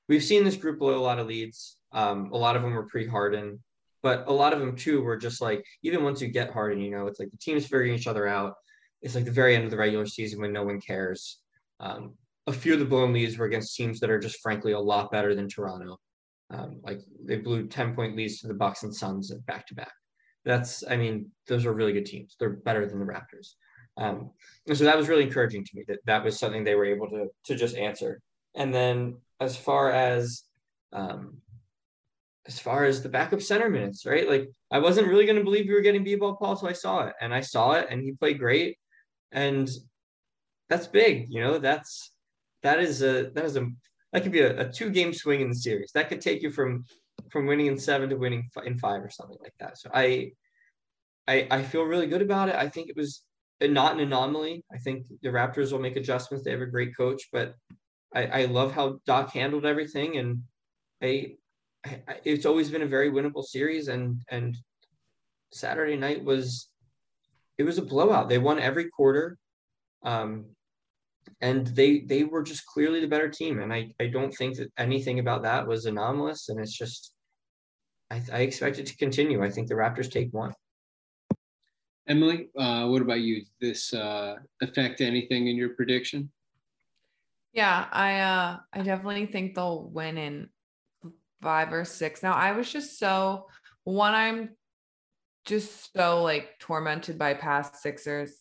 we've 0.07 0.23
seen 0.23 0.43
this 0.43 0.55
group 0.55 0.79
blow 0.79 0.97
a 0.97 1.01
lot 1.01 1.19
of 1.19 1.27
leads. 1.27 1.77
Um, 1.91 2.31
a 2.31 2.37
lot 2.37 2.55
of 2.55 2.61
them 2.61 2.73
were 2.73 2.87
pre-Harden, 2.87 3.61
but 4.01 4.27
a 4.27 4.33
lot 4.33 4.53
of 4.53 4.59
them 4.59 4.75
too 4.75 5.01
were 5.01 5.17
just 5.17 5.41
like 5.41 5.65
even 5.83 6.03
once 6.03 6.21
you 6.21 6.27
get 6.27 6.51
Harden, 6.51 6.81
you 6.81 6.91
know, 6.91 7.07
it's 7.07 7.19
like 7.19 7.31
the 7.31 7.37
teams 7.37 7.63
figuring 7.63 7.93
each 7.93 8.07
other 8.07 8.27
out. 8.27 8.53
It's 9.01 9.15
like 9.15 9.25
the 9.25 9.31
very 9.31 9.55
end 9.55 9.65
of 9.65 9.71
the 9.71 9.77
regular 9.77 10.05
season 10.05 10.39
when 10.39 10.53
no 10.53 10.63
one 10.63 10.79
cares. 10.79 11.39
Um, 11.79 12.15
a 12.47 12.53
few 12.53 12.73
of 12.73 12.79
the 12.79 12.85
blown 12.85 13.13
leads 13.13 13.37
were 13.37 13.45
against 13.45 13.75
teams 13.75 13.99
that 13.99 14.09
are 14.09 14.19
just 14.19 14.41
frankly 14.41 14.73
a 14.73 14.79
lot 14.79 15.11
better 15.11 15.35
than 15.35 15.49
Toronto. 15.49 15.97
Um, 16.49 16.81
like 16.83 16.99
they 17.23 17.37
blew 17.37 17.67
10 17.67 17.95
point 17.95 18.15
leads 18.15 18.39
to 18.41 18.47
the 18.47 18.53
Bucks 18.53 18.83
and 18.83 18.95
Suns 18.95 19.33
back 19.47 19.65
to 19.67 19.75
back. 19.75 19.91
That's, 20.45 20.83
I 20.89 20.97
mean, 20.97 21.31
those 21.47 21.65
are 21.65 21.73
really 21.73 21.93
good 21.93 22.05
teams. 22.05 22.35
They're 22.39 22.49
better 22.49 22.85
than 22.85 22.99
the 22.99 23.05
Raptors. 23.05 23.53
Um, 23.97 24.31
and 24.67 24.77
so 24.77 24.85
that 24.85 24.97
was 24.97 25.07
really 25.07 25.23
encouraging 25.23 25.63
to 25.63 25.75
me 25.75 25.83
that 25.87 25.99
that 26.05 26.23
was 26.23 26.39
something 26.39 26.63
they 26.63 26.75
were 26.75 26.85
able 26.85 27.09
to, 27.09 27.27
to 27.45 27.55
just 27.55 27.75
answer. 27.75 28.21
And 28.55 28.73
then 28.73 29.17
as 29.39 29.55
far 29.55 29.91
as, 29.91 30.43
um, 30.91 31.37
as 32.45 32.59
far 32.59 32.85
as 32.85 33.01
the 33.01 33.09
backup 33.09 33.41
center 33.41 33.69
minutes, 33.69 34.05
right? 34.05 34.27
Like 34.27 34.49
I 34.71 34.79
wasn't 34.79 35.07
really 35.07 35.25
going 35.25 35.37
to 35.37 35.43
believe 35.43 35.67
we 35.67 35.73
were 35.73 35.81
getting 35.81 36.03
B-ball 36.03 36.35
Paul 36.35 36.53
until 36.53 36.69
I 36.69 36.73
saw 36.73 37.05
it 37.07 37.13
and 37.21 37.33
I 37.33 37.41
saw 37.41 37.73
it 37.73 37.87
and 37.89 38.01
he 38.01 38.11
played 38.13 38.39
great. 38.39 38.77
And 39.31 39.69
that's 40.69 40.87
big, 40.87 41.27
you 41.29 41.41
know, 41.41 41.57
that's, 41.57 42.11
that 42.63 42.79
is 42.79 43.01
a, 43.01 43.29
that 43.33 43.45
is 43.45 43.57
a, 43.57 43.67
that 44.11 44.23
could 44.23 44.31
be 44.31 44.41
a, 44.41 44.67
a 44.67 44.71
two 44.71 44.89
game 44.89 45.13
swing 45.13 45.41
in 45.41 45.49
the 45.49 45.55
series. 45.55 45.91
That 45.93 46.09
could 46.09 46.21
take 46.21 46.41
you 46.41 46.51
from, 46.51 46.85
from 47.29 47.45
winning 47.45 47.67
in 47.67 47.77
seven 47.77 48.09
to 48.09 48.15
winning 48.15 48.49
in 48.65 48.77
five 48.77 49.01
or 49.01 49.09
something 49.09 49.37
like 49.41 49.53
that. 49.59 49.77
So 49.77 49.89
I, 49.93 50.31
I, 51.27 51.47
I 51.49 51.63
feel 51.63 51.83
really 51.83 52.07
good 52.07 52.21
about 52.21 52.49
it. 52.49 52.55
I 52.55 52.67
think 52.67 52.89
it 52.89 52.97
was 52.97 53.23
not 53.61 53.93
an 53.93 54.01
anomaly. 54.01 54.63
I 54.73 54.77
think 54.77 55.05
the 55.21 55.29
Raptors 55.29 55.71
will 55.71 55.79
make 55.79 55.95
adjustments. 55.95 56.43
They 56.43 56.51
have 56.51 56.61
a 56.61 56.65
great 56.65 56.95
coach, 56.97 57.29
but 57.31 57.55
I, 58.13 58.25
I 58.25 58.45
love 58.45 58.73
how 58.73 58.99
Doc 59.05 59.31
handled 59.31 59.65
everything. 59.65 60.17
And 60.17 60.43
I, 61.01 61.35
I, 61.85 61.99
it's 62.23 62.45
always 62.45 62.69
been 62.69 62.81
a 62.81 62.87
very 62.87 63.09
winnable 63.11 63.43
series. 63.43 63.87
And, 63.87 64.21
and 64.29 64.57
Saturday 65.51 65.95
night 65.95 66.23
was, 66.23 66.69
it 67.57 67.63
was 67.63 67.77
a 67.77 67.83
blowout. 67.83 68.29
They 68.29 68.37
won 68.37 68.59
every 68.59 68.89
quarter. 68.89 69.37
Um, 70.03 70.45
and 71.39 71.67
they, 71.67 71.99
they 72.01 72.23
were 72.23 72.43
just 72.43 72.65
clearly 72.65 72.99
the 72.99 73.07
better 73.07 73.29
team. 73.29 73.59
And 73.61 73.73
I, 73.73 73.93
I 73.99 74.07
don't 74.07 74.31
think 74.31 74.57
that 74.57 74.71
anything 74.77 75.19
about 75.19 75.43
that 75.43 75.67
was 75.67 75.85
anomalous. 75.85 76.49
And 76.49 76.59
it's 76.59 76.77
just, 76.77 77.13
I, 78.11 78.21
I 78.31 78.39
expect 78.39 78.79
it 78.79 78.87
to 78.87 78.97
continue. 78.97 79.43
I 79.43 79.49
think 79.49 79.67
the 79.67 79.75
Raptors 79.75 80.11
take 80.11 80.33
one. 80.33 80.53
Emily, 82.07 82.49
uh, 82.57 82.87
what 82.87 83.01
about 83.01 83.21
you? 83.21 83.43
This 83.61 83.93
uh, 83.93 84.35
affect 84.61 85.01
anything 85.01 85.47
in 85.47 85.55
your 85.55 85.69
prediction? 85.69 86.31
Yeah, 87.53 87.85
I 87.91 88.19
uh 88.19 88.57
I 88.73 88.81
definitely 88.81 89.27
think 89.27 89.53
they'll 89.53 89.83
win 89.83 90.17
in 90.17 90.49
five 91.41 91.71
or 91.71 91.85
six. 91.85 92.23
Now 92.23 92.33
I 92.33 92.53
was 92.53 92.71
just 92.71 92.97
so 92.97 93.47
one, 93.83 94.13
I'm 94.13 94.49
just 95.45 95.93
so 95.93 96.23
like 96.23 96.57
tormented 96.59 97.19
by 97.19 97.35
past 97.35 97.75
Sixers 97.81 98.35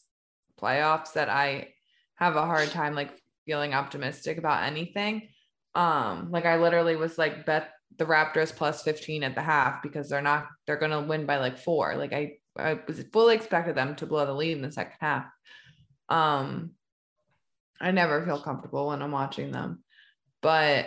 playoffs 0.60 1.12
that 1.12 1.28
I 1.28 1.74
have 2.14 2.36
a 2.36 2.46
hard 2.46 2.70
time 2.70 2.94
like 2.94 3.10
feeling 3.44 3.74
optimistic 3.74 4.38
about 4.38 4.64
anything. 4.64 5.28
Um, 5.74 6.30
like 6.30 6.46
I 6.46 6.56
literally 6.56 6.96
was 6.96 7.18
like 7.18 7.44
bet 7.44 7.70
the 7.98 8.06
Raptors 8.06 8.54
plus 8.54 8.82
15 8.82 9.24
at 9.24 9.34
the 9.34 9.42
half 9.42 9.82
because 9.82 10.08
they're 10.08 10.22
not 10.22 10.46
they're 10.66 10.76
gonna 10.76 11.02
win 11.02 11.26
by 11.26 11.36
like 11.36 11.58
four. 11.58 11.96
Like 11.96 12.14
I 12.14 12.38
I 12.56 12.78
was 12.86 13.02
fully 13.12 13.34
expected 13.34 13.74
them 13.76 13.96
to 13.96 14.06
blow 14.06 14.26
the 14.26 14.34
lead 14.34 14.56
in 14.56 14.62
the 14.62 14.72
second 14.72 14.96
half. 15.00 15.24
Um, 16.08 16.72
I 17.80 17.90
never 17.90 18.24
feel 18.24 18.40
comfortable 18.40 18.88
when 18.88 19.02
I'm 19.02 19.12
watching 19.12 19.50
them, 19.52 19.82
but 20.40 20.86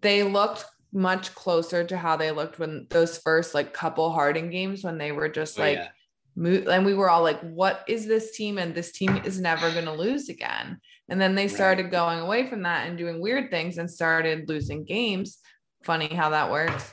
they 0.00 0.22
looked 0.22 0.64
much 0.92 1.34
closer 1.34 1.84
to 1.84 1.96
how 1.96 2.16
they 2.16 2.30
looked 2.30 2.58
when 2.58 2.86
those 2.90 3.18
first 3.18 3.54
like 3.54 3.72
couple 3.72 4.10
Harden 4.10 4.50
games 4.50 4.82
when 4.82 4.98
they 4.98 5.12
were 5.12 5.28
just 5.28 5.58
Oh, 5.58 5.62
like, 5.62 5.78
yeah. 5.78 5.88
and 6.36 6.86
we 6.86 6.94
were 6.94 7.10
all 7.10 7.22
like, 7.22 7.40
what 7.40 7.84
is 7.86 8.06
this 8.06 8.36
team? 8.36 8.58
And 8.58 8.74
this 8.74 8.92
team 8.92 9.20
is 9.24 9.40
never 9.40 9.70
going 9.70 9.84
to 9.84 9.92
lose 9.92 10.28
again. 10.28 10.78
And 11.08 11.20
then 11.20 11.34
they 11.34 11.44
Right. 11.44 11.50
started 11.50 11.90
going 11.90 12.20
away 12.20 12.48
from 12.48 12.62
that 12.62 12.86
and 12.88 12.98
doing 12.98 13.20
weird 13.20 13.50
things 13.50 13.78
and 13.78 13.90
started 13.90 14.48
losing 14.48 14.84
games. 14.84 15.38
Funny 15.84 16.08
how 16.08 16.30
that 16.30 16.50
works. 16.50 16.92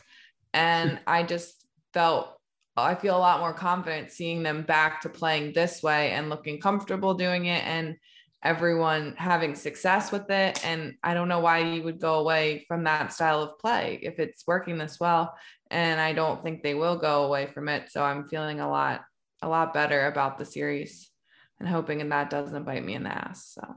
And 0.54 1.00
I 1.08 1.24
just 1.24 1.66
felt 1.94 2.33
I 2.82 2.96
feel 2.96 3.16
a 3.16 3.20
lot 3.20 3.40
more 3.40 3.54
confident 3.54 4.12
seeing 4.12 4.42
them 4.42 4.64
back 4.64 5.02
to 5.02 5.10
playing 5.10 5.54
this 5.54 5.84
way 5.84 6.12
and 6.12 6.30
looking 6.30 6.60
comfortable 6.60 7.14
doing 7.14 7.46
it 7.46 7.64
and 7.66 7.98
everyone 8.44 9.14
having 9.18 9.56
success 9.56 10.12
with 10.12 10.30
it. 10.30 10.66
And 10.66 10.96
I 11.04 11.14
don't 11.14 11.30
know 11.30 11.40
why 11.40 11.60
you 11.60 11.84
would 11.84 12.00
go 12.00 12.16
away 12.16 12.66
from 12.68 12.84
that 12.84 13.14
style 13.14 13.42
of 13.42 13.60
play 13.60 14.00
if 14.02 14.20
it's 14.20 14.46
working 14.48 14.78
this 14.78 15.00
well. 15.00 15.36
And 15.72 16.02
I 16.02 16.14
don't 16.14 16.44
think 16.44 16.62
they 16.62 16.74
will 16.74 16.98
go 16.98 17.24
away 17.24 17.48
from 17.48 17.70
it. 17.70 17.92
So 17.92 18.04
I'm 18.04 18.26
feeling 18.26 18.60
a 18.60 18.70
lot, 18.70 19.02
a 19.42 19.48
lot 19.48 19.74
better 19.74 20.08
about 20.08 20.38
the 20.38 20.46
series 20.46 21.10
and 21.60 21.70
hoping 21.70 22.02
and 22.02 22.12
that 22.12 22.30
doesn't 22.30 22.66
bite 22.66 22.84
me 22.84 22.96
in 22.96 23.04
the 23.04 23.14
ass. 23.14 23.54
So 23.54 23.76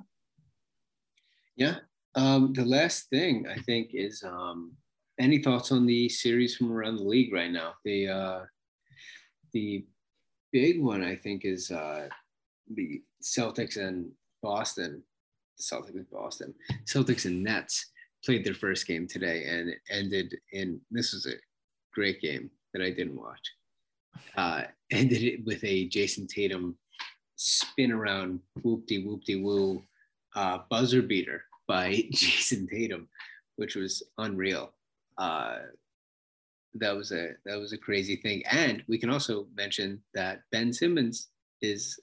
Yeah. 1.57 1.77
Um, 2.15 2.55
the 2.55 2.65
last 2.65 3.11
thing 3.11 3.47
I 3.47 3.61
think 3.61 3.91
is 3.93 4.25
um, 4.25 4.73
any 5.21 5.43
thoughts 5.43 5.71
on 5.71 5.87
the 5.87 6.09
series 6.09 6.57
from 6.57 6.73
around 6.73 6.97
the 6.97 7.03
league 7.03 7.33
right 7.33 7.51
now? 7.51 7.75
The 7.85 8.09
uh, 8.09 8.41
the 9.57 9.87
big 10.53 10.83
one 10.83 11.03
I 11.03 11.17
think 11.17 11.47
is 11.47 11.71
uh, 11.71 12.09
the 12.75 13.01
Celtics 13.23 13.79
and 13.79 14.11
Boston. 14.43 15.03
Celtics 15.59 15.95
and 15.95 16.11
Boston. 16.11 16.53
Celtics 16.85 17.25
and 17.25 17.43
Nets 17.43 17.87
played 18.23 18.45
their 18.45 18.53
first 18.55 18.87
game 18.87 19.07
today 19.09 19.47
and 19.49 19.71
it 19.71 19.79
ended 19.89 20.37
in 20.53 20.79
this 20.91 21.15
was 21.15 21.25
a 21.25 21.37
great 21.95 22.21
game 22.21 22.51
that 22.75 22.83
I 22.83 22.91
didn't 22.91 23.17
watch. 23.17 23.47
Uh, 24.37 24.65
ended 24.91 25.23
it 25.23 25.47
with 25.47 25.65
a 25.65 25.89
Jayson 25.89 26.27
Tatum 26.27 26.77
spin 27.37 27.93
around 27.93 28.41
whoop 28.63 28.87
de 28.87 28.99
whoop 29.05 29.25
de 29.25 29.37
woo 29.37 29.83
uh, 30.35 30.59
buzzer 30.69 31.01
beater 31.01 31.45
by 31.67 32.05
Jayson 32.13 32.69
Tatum, 32.69 33.09
which 33.57 33.75
was 33.75 34.03
unreal. 34.19 34.75
Uh, 35.17 35.61
that 36.79 36.95
was 36.95 37.12
a 37.12 37.33
that 37.45 37.59
was 37.59 37.72
a 37.72 37.79
crazy 37.79 38.16
thing. 38.16 38.43
And 38.51 38.83
we 38.89 38.99
can 38.99 39.11
also 39.11 39.47
mention 39.57 40.03
that 40.14 40.43
Ben 40.53 40.72
Simmons 40.72 41.29
is 41.62 41.99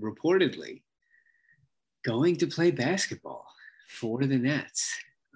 reportedly 0.00 0.82
going 2.04 2.36
to 2.36 2.46
play 2.46 2.70
basketball 2.70 3.46
for 3.88 4.24
the 4.24 4.38
Nets 4.38 4.92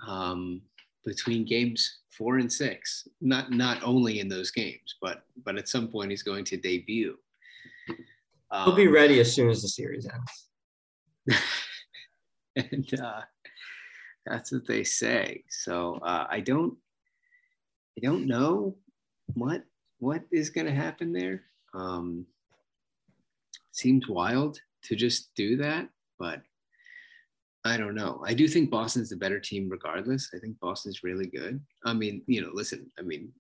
um, 0.07 0.63
between 1.05 1.45
games 1.45 1.99
four 2.11 2.39
and 2.39 2.53
six. 2.53 3.09
Not 3.21 3.51
not 3.51 3.83
only 3.83 4.21
in 4.21 4.29
those 4.29 4.51
games, 4.51 4.97
but 5.01 5.25
but 5.45 5.57
at 5.57 5.69
some 5.69 5.89
point 5.89 6.11
he's 6.11 6.23
going 6.23 6.45
to 6.47 6.57
debut. 6.57 7.17
He'll 8.65 8.77
be 8.77 8.87
Um, 8.87 8.93
ready 8.93 9.19
as 9.21 9.35
soon 9.35 9.49
as 9.49 9.63
the 9.63 9.69
series 9.69 10.07
ends. 10.07 11.43
and 12.57 13.01
uh, 13.01 13.23
that's 14.27 14.53
what 14.53 14.67
they 14.67 14.85
say. 14.85 15.45
So 15.49 15.95
uh, 16.03 16.27
I 16.29 16.41
don't, 16.41 16.77
I 17.97 18.01
don't 18.03 18.27
know 18.27 18.77
what 19.35 19.65
what 19.99 20.23
is 20.33 20.51
going 20.51 20.67
to 20.67 20.75
happen 20.75 21.13
there. 21.13 21.43
Um, 21.75 22.27
seems 23.73 24.09
wild 24.09 24.59
to 24.85 24.97
just 24.97 25.35
do 25.35 25.57
that, 25.57 25.89
but 26.19 26.43
I 27.65 27.77
don't 27.77 27.95
know. 27.95 28.23
I 28.27 28.35
do 28.35 28.49
think 28.49 28.71
Boston's 28.71 29.11
the 29.11 29.17
better 29.17 29.39
team, 29.39 29.69
regardless. 29.69 30.31
I 30.35 30.39
think 30.39 30.59
Boston's 30.59 31.05
really 31.05 31.27
good. 31.27 31.61
I 31.85 31.93
mean, 31.93 32.23
you 32.27 32.43
know, 32.43 32.51
listen. 32.53 32.91
I 32.99 33.03
mean, 33.03 33.33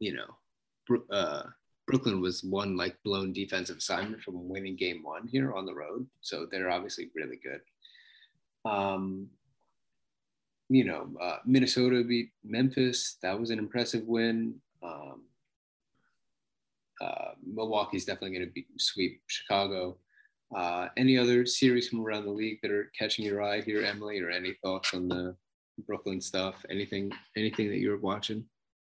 you 0.00 0.16
know, 0.16 1.04
uh, 1.10 1.42
Brooklyn 1.86 2.20
was 2.20 2.42
one 2.42 2.76
like 2.76 2.96
blown 3.04 3.32
defensive 3.32 3.78
assignment 3.78 4.22
from 4.22 4.48
winning 4.48 4.76
game 4.76 5.02
one 5.02 5.26
here 5.26 5.52
on 5.52 5.66
the 5.66 5.74
road. 5.74 6.06
So 6.20 6.46
they're 6.50 6.70
obviously 6.70 7.10
really 7.14 7.38
good. 7.42 7.60
Um, 8.64 9.28
you 10.68 10.84
know, 10.84 11.08
uh, 11.20 11.38
Minnesota 11.46 12.04
beat 12.04 12.30
Memphis. 12.44 13.16
That 13.22 13.38
was 13.38 13.50
an 13.50 13.58
impressive 13.58 14.04
win. 14.06 14.54
Um, 14.82 15.22
uh, 17.00 17.32
Milwaukee's 17.44 18.04
definitely 18.04 18.38
going 18.38 18.52
to 18.52 18.62
sweep 18.78 19.22
Chicago. 19.26 19.96
Uh, 20.54 20.88
any 20.96 21.18
other 21.18 21.44
series 21.46 21.88
from 21.88 22.00
around 22.00 22.24
the 22.24 22.30
league 22.30 22.58
that 22.62 22.70
are 22.70 22.90
catching 22.98 23.24
your 23.24 23.42
eye 23.42 23.60
here, 23.60 23.84
Emily, 23.84 24.20
or 24.20 24.30
any 24.30 24.54
thoughts 24.62 24.94
on 24.94 25.08
the 25.08 25.36
Brooklyn 25.86 26.20
stuff? 26.20 26.64
Anything, 26.70 27.12
anything 27.36 27.68
that 27.68 27.78
you're 27.78 27.98
watching? 27.98 28.44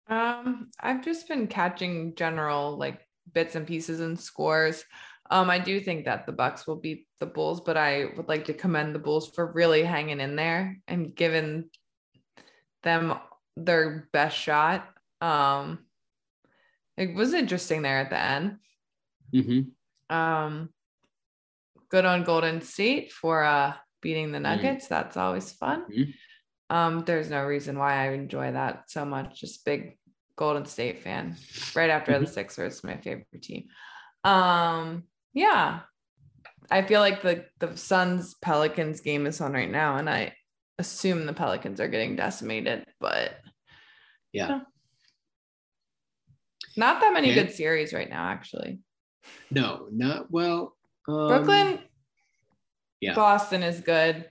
Um, 0.09 0.71
I've 0.81 1.05
just 1.05 1.29
been 1.29 1.47
catching 1.47 2.15
general 2.15 2.77
like 2.77 3.01
bits 3.33 3.55
and 3.55 3.67
pieces 3.67 4.01
and 4.01 4.19
scores. 4.19 4.85
Um, 5.33 5.49
I 5.49 5.59
do 5.61 5.79
think 5.81 6.05
that 6.07 6.27
the 6.27 6.33
Bucks 6.33 6.67
will 6.67 6.77
beat 6.77 7.07
the 7.21 7.27
Bulls, 7.27 7.61
but 7.61 7.77
I 7.77 8.07
would 8.17 8.27
like 8.29 8.47
to 8.47 8.55
commend 8.55 8.95
the 8.95 8.99
Bulls 8.99 9.31
for 9.31 9.53
really 9.53 9.85
hanging 9.85 10.19
in 10.21 10.35
there 10.35 10.79
and 10.89 11.15
giving 11.15 11.71
them 12.83 13.15
their 13.57 14.09
best 14.13 14.37
shot. 14.37 14.89
Um, 15.21 15.87
it 16.97 17.15
was 17.15 17.33
interesting 17.33 17.83
there 17.83 17.99
at 18.01 18.11
the 18.11 18.19
end. 18.19 18.57
Mm-hmm. 19.33 20.15
Um, 20.17 20.71
good 21.91 22.05
on 22.05 22.25
Golden 22.25 22.61
State 22.61 23.13
for 23.13 23.45
uh 23.45 23.75
beating 24.03 24.33
the 24.33 24.39
Mhm. 24.39 24.43
Nuggets. 24.43 24.89
That's 24.89 25.17
always 25.17 25.53
fun. 25.53 25.85
Mhm. 25.91 26.15
Um, 26.71 27.05
there's 27.05 27.31
no 27.31 27.45
reason 27.45 27.79
why 27.79 28.05
I 28.09 28.13
enjoy 28.13 28.53
that 28.53 28.91
so 28.91 29.05
much. 29.05 29.41
Just 29.41 29.65
big 29.65 29.99
Golden 30.37 30.65
State 30.65 31.01
fan. 31.03 31.37
Right 31.77 31.91
after 31.91 32.19
the 32.19 32.27
Sixers, 32.27 32.83
my 32.83 32.97
favorite 32.97 33.43
team. 33.43 33.69
Um, 34.25 35.05
yeah. 35.33 35.81
I 36.71 36.83
feel 36.83 37.01
like 37.01 37.23
the 37.23 37.47
the 37.59 37.77
Suns 37.77 38.35
Pelicans 38.35 39.01
game 39.01 39.27
is 39.27 39.41
on 39.41 39.53
right 39.53 39.71
now, 39.71 39.97
and 39.97 40.09
I 40.09 40.35
assume 40.79 41.27
the 41.27 41.33
Pelicans 41.33 41.81
are 41.81 41.89
getting 41.89 42.17
decimated, 42.17 42.87
but 43.01 43.41
Yeah. 44.33 44.61
not 46.77 47.01
that 47.01 47.13
many 47.13 47.29
Yeah. 47.29 47.35
good 47.43 47.53
series 47.53 47.93
right 47.93 48.09
now, 48.09 48.29
actually. 48.29 48.81
No, 49.51 49.89
not 49.91 50.31
well. 50.31 50.77
Um, 51.09 51.27
Brooklyn, 51.29 51.81
yeah. 53.01 53.15
Boston 53.15 53.63
is 53.63 53.81
good. 53.81 54.31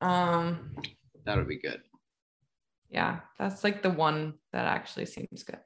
Um, 0.00 0.74
that 1.24 1.36
would 1.36 1.46
be 1.48 1.58
good. 1.60 1.82
yeah, 2.88 3.20
that's 3.38 3.62
like 3.62 3.82
the 3.82 3.90
one 3.90 4.38
that 4.52 4.64
actually 4.66 5.06
seems 5.06 5.42
good. 5.44 5.60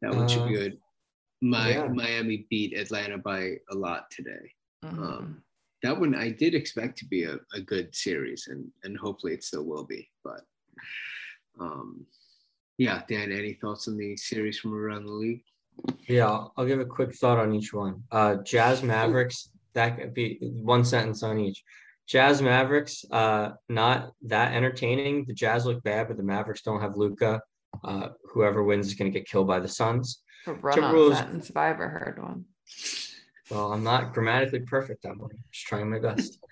That 0.00 0.14
one 0.14 0.28
should 0.28 0.46
be 0.48 0.56
Uh, 0.56 0.60
good. 0.60 0.80
My 1.40 1.70
yeah. 1.70 1.88
Miami 1.88 2.46
beat 2.50 2.76
Atlanta 2.76 3.18
by 3.18 3.56
a 3.70 3.74
lot 3.74 4.10
today. 4.10 4.52
Mhm. 4.84 4.98
Um, 4.98 5.42
that 5.82 5.98
one 5.98 6.14
I 6.14 6.30
did 6.30 6.54
expect 6.54 6.98
to 6.98 7.06
be 7.06 7.24
a, 7.24 7.38
a 7.54 7.60
good 7.60 7.94
series, 7.94 8.48
and 8.48 8.70
and 8.82 8.96
hopefully 8.96 9.34
it 9.34 9.44
still 9.44 9.64
will 9.64 9.84
be. 9.84 10.08
But 10.24 10.44
um, 11.60 12.06
yeah, 12.78 13.02
Dan, 13.08 13.32
any 13.32 13.54
thoughts 13.54 13.88
on 13.88 13.96
the 13.96 14.16
series 14.16 14.58
from 14.58 14.74
around 14.74 15.04
the 15.04 15.12
league? 15.12 15.42
Yeah, 16.08 16.26
I'll, 16.26 16.52
I'll 16.56 16.66
give 16.66 16.80
a 16.80 16.84
quick 16.84 17.14
thought 17.14 17.38
on 17.38 17.54
each 17.54 17.72
one. 17.72 18.02
Uh, 18.10 18.36
Jazz 18.36 18.82
Mavericks, 18.82 19.50
that 19.74 19.96
could 19.98 20.14
be 20.14 20.38
one 20.40 20.84
sentence 20.84 21.22
on 21.22 21.38
each. 21.38 21.62
Jazz 22.08 22.40
Mavericks, 22.40 23.04
uh, 23.10 23.50
not 23.68 24.12
that 24.22 24.54
entertaining. 24.54 25.24
The 25.26 25.34
Jazz 25.34 25.66
look 25.66 25.82
bad, 25.82 26.08
but 26.08 26.16
the 26.16 26.22
Mavericks 26.22 26.62
don't 26.62 26.80
have 26.80 26.96
Luka. 26.96 27.40
Uh, 27.84 28.08
whoever 28.32 28.62
wins 28.64 28.86
is 28.86 28.94
going 28.94 29.10
to 29.10 29.18
get 29.18 29.28
killed 29.28 29.46
by 29.46 29.58
the 29.60 29.68
Suns. 29.68 30.22
A 30.46 30.52
run 30.54 30.78
on 30.78 30.94
Timberwolves- 30.94 31.16
sentence 31.16 31.50
if 31.50 31.56
I 31.56 31.70
ever 31.70 31.88
heard 31.88 32.18
one. 32.20 32.44
Well, 33.50 33.72
I'm 33.72 33.82
not 33.84 34.12
grammatically 34.12 34.60
perfect, 34.60 35.04
Emily. 35.04 35.36
Just 35.52 35.66
trying 35.66 35.90
my 35.90 35.98
best. 35.98 36.38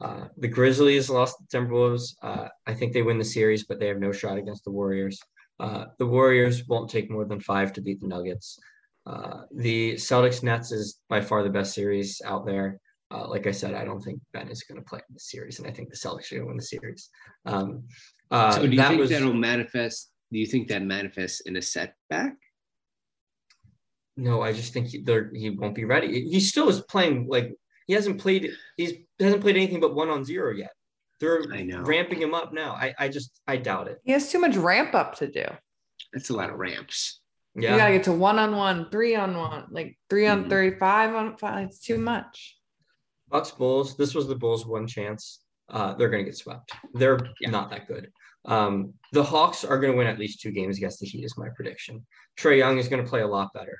Uh, 0.00 0.26
the 0.36 0.48
Grizzlies 0.48 1.08
lost 1.08 1.36
the 1.38 1.46
Timberwolves. 1.56 2.16
Uh, 2.24 2.48
I 2.66 2.74
think 2.74 2.92
they 2.92 3.02
win 3.02 3.18
the 3.18 3.24
series, 3.24 3.62
but 3.66 3.78
they 3.78 3.86
have 3.86 4.00
no 4.00 4.10
shot 4.10 4.36
against 4.36 4.64
the 4.64 4.70
Warriors. 4.72 5.20
Uh, 5.60 5.84
the 6.00 6.06
Warriors 6.06 6.66
won't 6.66 6.90
take 6.90 7.08
more 7.08 7.24
than 7.24 7.38
five 7.38 7.72
to 7.74 7.80
beat 7.80 8.00
the 8.00 8.08
Nuggets. 8.08 8.58
Uh, 9.06 9.42
the 9.54 9.92
Celtics 9.92 10.42
Nets 10.42 10.72
is 10.72 10.98
by 11.08 11.20
far 11.20 11.44
the 11.44 11.50
best 11.50 11.72
series 11.72 12.20
out 12.24 12.44
there. 12.46 12.80
Uh, 13.12 13.28
like 13.28 13.46
I 13.46 13.52
said, 13.52 13.74
I 13.74 13.84
don't 13.84 14.00
think 14.00 14.20
Ben 14.32 14.48
is 14.48 14.64
going 14.64 14.80
to 14.80 14.84
play 14.84 14.98
in 15.08 15.14
the 15.14 15.20
series, 15.20 15.60
and 15.60 15.68
I 15.68 15.70
think 15.70 15.88
the 15.90 15.96
Celtics 15.96 16.32
are 16.32 16.36
going 16.36 16.40
to 16.40 16.46
win 16.48 16.56
the 16.56 16.62
series. 16.64 17.08
Um, 17.46 17.84
uh, 18.32 18.50
so 18.50 18.62
do 18.62 18.70
you 18.72 18.78
that 18.78 18.88
think 18.88 19.00
was- 19.02 19.10
that'll 19.10 19.32
manifest? 19.34 20.10
Do 20.32 20.38
you 20.38 20.46
think 20.46 20.68
that 20.68 20.82
manifests 20.82 21.40
in 21.40 21.56
a 21.56 21.62
setback? 21.62 22.34
No, 24.16 24.40
I 24.42 24.52
just 24.52 24.72
think 24.72 24.88
he, 24.88 25.04
he 25.34 25.50
won't 25.50 25.74
be 25.74 25.84
ready. 25.84 26.28
He 26.28 26.40
still 26.40 26.68
is 26.70 26.80
playing 26.82 27.26
like 27.28 27.52
he 27.86 27.92
hasn't 27.92 28.18
played. 28.20 28.50
He's 28.76 28.92
hasn't 29.20 29.42
played 29.42 29.56
anything 29.56 29.80
but 29.80 29.94
one 29.94 30.08
on 30.08 30.24
zero 30.24 30.52
yet. 30.52 30.72
They're 31.20 31.44
I 31.52 31.62
know. 31.62 31.82
ramping 31.82 32.20
him 32.20 32.34
up 32.34 32.52
now. 32.52 32.72
I, 32.72 32.94
I 32.98 33.08
just 33.08 33.40
I 33.46 33.56
doubt 33.58 33.88
it. 33.88 33.98
He 34.04 34.12
has 34.12 34.30
too 34.32 34.38
much 34.40 34.56
ramp 34.56 34.94
up 34.94 35.16
to 35.18 35.30
do. 35.30 35.44
That's 36.12 36.30
a 36.30 36.34
lot 36.36 36.50
of 36.50 36.56
ramps. 36.58 37.20
Yeah. 37.54 37.72
You 37.72 37.78
gotta 37.78 37.92
get 37.92 38.04
to 38.04 38.12
one 38.12 38.38
on 38.38 38.56
one, 38.56 38.90
three 38.90 39.14
on 39.14 39.36
one, 39.36 39.66
like 39.70 39.98
three 40.08 40.26
on 40.26 40.44
Mhm. 40.46 40.48
35 40.50 41.14
on 41.14 41.36
five. 41.36 41.66
It's 41.68 41.78
too 41.80 41.98
much. 41.98 42.56
Bucks 43.28 43.50
Bulls. 43.50 43.96
This 43.96 44.14
was 44.14 44.26
the 44.28 44.34
Bulls' 44.34 44.66
one 44.66 44.86
chance. 44.86 45.40
Uh, 45.68 45.94
they're 45.94 46.08
gonna 46.10 46.24
get 46.24 46.36
swept. 46.36 46.72
They're 46.94 47.18
Yeah. 47.40 47.50
not 47.50 47.70
that 47.70 47.86
good. 47.86 48.10
Um, 48.44 48.94
the 49.12 49.22
Hawks 49.22 49.64
are 49.64 49.78
gonna 49.78 49.96
win 49.96 50.06
at 50.06 50.18
least 50.18 50.40
two 50.40 50.50
games 50.50 50.76
against 50.76 51.00
the 51.00 51.06
Heat. 51.06 51.24
Is 51.24 51.38
my 51.38 51.48
prediction. 51.54 52.04
Trae 52.38 52.58
Young 52.58 52.78
is 52.78 52.88
gonna 52.88 53.04
play 53.04 53.20
a 53.20 53.26
lot 53.26 53.52
better. 53.52 53.78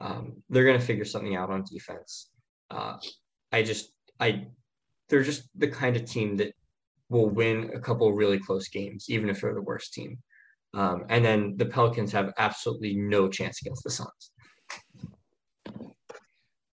Um, 0.00 0.42
they're 0.50 0.64
gonna 0.64 0.80
figure 0.80 1.04
something 1.04 1.36
out 1.36 1.50
on 1.50 1.64
defense. 1.70 2.30
Uh, 2.70 2.96
I 3.52 3.62
just 3.62 3.92
I 4.20 4.46
they're 5.08 5.22
just 5.22 5.48
the 5.56 5.68
kind 5.68 5.96
of 5.96 6.04
team 6.04 6.36
that 6.38 6.54
will 7.08 7.28
win 7.28 7.70
a 7.74 7.80
couple 7.80 8.12
really 8.12 8.38
close 8.38 8.68
games, 8.68 9.06
even 9.08 9.28
if 9.28 9.40
they're 9.40 9.54
the 9.54 9.62
worst 9.62 9.92
team. 9.92 10.18
Um, 10.74 11.04
and 11.10 11.24
then 11.24 11.54
the 11.58 11.66
Pelicans 11.66 12.12
have 12.12 12.32
absolutely 12.38 12.96
no 12.96 13.28
chance 13.28 13.60
against 13.60 13.84
the 13.84 13.90
Suns. 13.90 14.30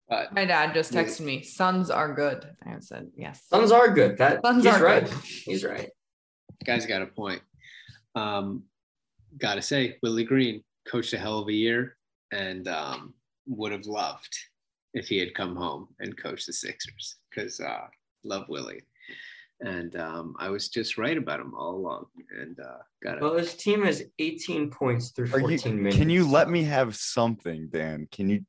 But 0.09 0.33
My 0.33 0.45
dad 0.45 0.73
just 0.73 0.93
texted 0.93 1.21
me, 1.21 1.43
Suns 1.43 1.91
are 1.91 2.15
good. 2.15 2.49
I 2.65 2.77
said, 2.81 3.09
yes. 3.17 3.43
Suns 3.49 3.73
are 3.73 3.93
good. 3.93 4.17
That 4.19 4.41
Suns 4.45 4.65
he's 4.65 4.73
are 4.73 4.83
right. 4.83 5.05
good. 5.05 5.19
He's 5.23 5.65
right. 5.65 5.91
Guy's 6.65 6.87
got 6.87 7.03
a 7.03 7.07
point. 7.07 7.43
Um, 8.15 8.65
gotta 9.39 9.63
say, 9.63 9.99
Willie 10.03 10.25
Green 10.25 10.63
coached 10.87 11.13
a 11.13 11.19
hell 11.19 11.39
of 11.41 11.49
a 11.49 11.53
year, 11.53 11.97
and 12.33 12.67
um, 12.69 13.15
would 13.47 13.73
have 13.73 13.87
loved 13.87 14.37
if 14.95 15.07
he 15.09 15.19
had 15.19 15.35
come 15.35 15.55
home 15.55 15.89
and 16.01 16.17
coached 16.17 16.47
the 16.47 16.53
Sixers 16.53 17.17
because 17.31 17.61
uh, 17.61 17.87
love 18.25 18.49
Willie. 18.49 18.83
and 19.61 19.97
um, 19.97 20.37
I 20.39 20.49
was 20.51 20.69
just 20.69 20.99
right 20.99 21.17
about 21.17 21.41
him 21.41 21.55
all 21.55 21.75
along. 21.77 22.07
And 22.39 22.59
uh, 22.61 22.79
got 23.03 23.17
it. 23.17 23.23
Well, 23.23 23.35
this 23.35 23.55
team 23.55 23.85
has 23.85 24.05
18 24.19 24.71
points 24.71 25.11
through 25.11 25.29
14 25.29 25.73
you, 25.73 25.79
minutes. 25.79 25.97
can 25.97 26.11
you 26.11 26.29
let 26.29 26.49
me 26.49 26.63
have 26.65 26.97
something, 26.97 27.69
Dan? 27.69 28.09
Can 28.13 28.29
you? 28.29 28.45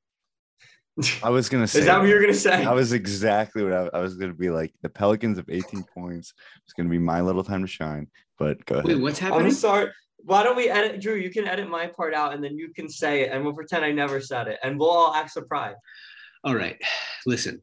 I 1.23 1.29
was 1.29 1.49
gonna 1.49 1.67
say. 1.67 1.79
Is 1.79 1.85
that 1.85 1.99
what 1.99 2.07
you're 2.07 2.21
gonna 2.21 2.33
say? 2.33 2.63
That 2.63 2.73
was 2.75 2.93
exactly 2.93 3.63
what 3.63 3.73
I, 3.73 3.89
I 3.97 4.01
was 4.01 4.15
gonna 4.15 4.33
be 4.33 4.49
like. 4.49 4.73
The 4.81 4.89
Pelicans 4.89 5.37
of 5.37 5.49
18 5.49 5.83
points. 5.83 6.33
It's 6.63 6.73
gonna 6.73 6.89
be 6.89 6.97
my 6.97 7.21
little 7.21 7.43
time 7.43 7.61
to 7.61 7.67
shine. 7.67 8.07
But 8.37 8.65
go 8.65 8.75
ahead. 8.75 8.85
Wait, 8.85 9.01
what's 9.01 9.21
I'm 9.21 9.31
happening? 9.31 9.51
sorry. 9.51 9.91
Why 10.17 10.43
don't 10.43 10.55
we 10.57 10.69
edit, 10.69 10.99
Drew? 11.01 11.15
You 11.15 11.29
can 11.29 11.47
edit 11.47 11.69
my 11.69 11.87
part 11.87 12.13
out, 12.13 12.33
and 12.33 12.43
then 12.43 12.57
you 12.57 12.73
can 12.73 12.89
say 12.89 13.21
it, 13.21 13.31
and 13.31 13.43
we'll 13.43 13.53
pretend 13.53 13.85
I 13.85 13.91
never 13.91 14.19
said 14.19 14.47
it, 14.47 14.59
and 14.63 14.77
we'll 14.77 14.89
all 14.89 15.13
act 15.13 15.31
surprised. 15.31 15.77
All 16.43 16.55
right, 16.55 16.77
listen, 17.25 17.61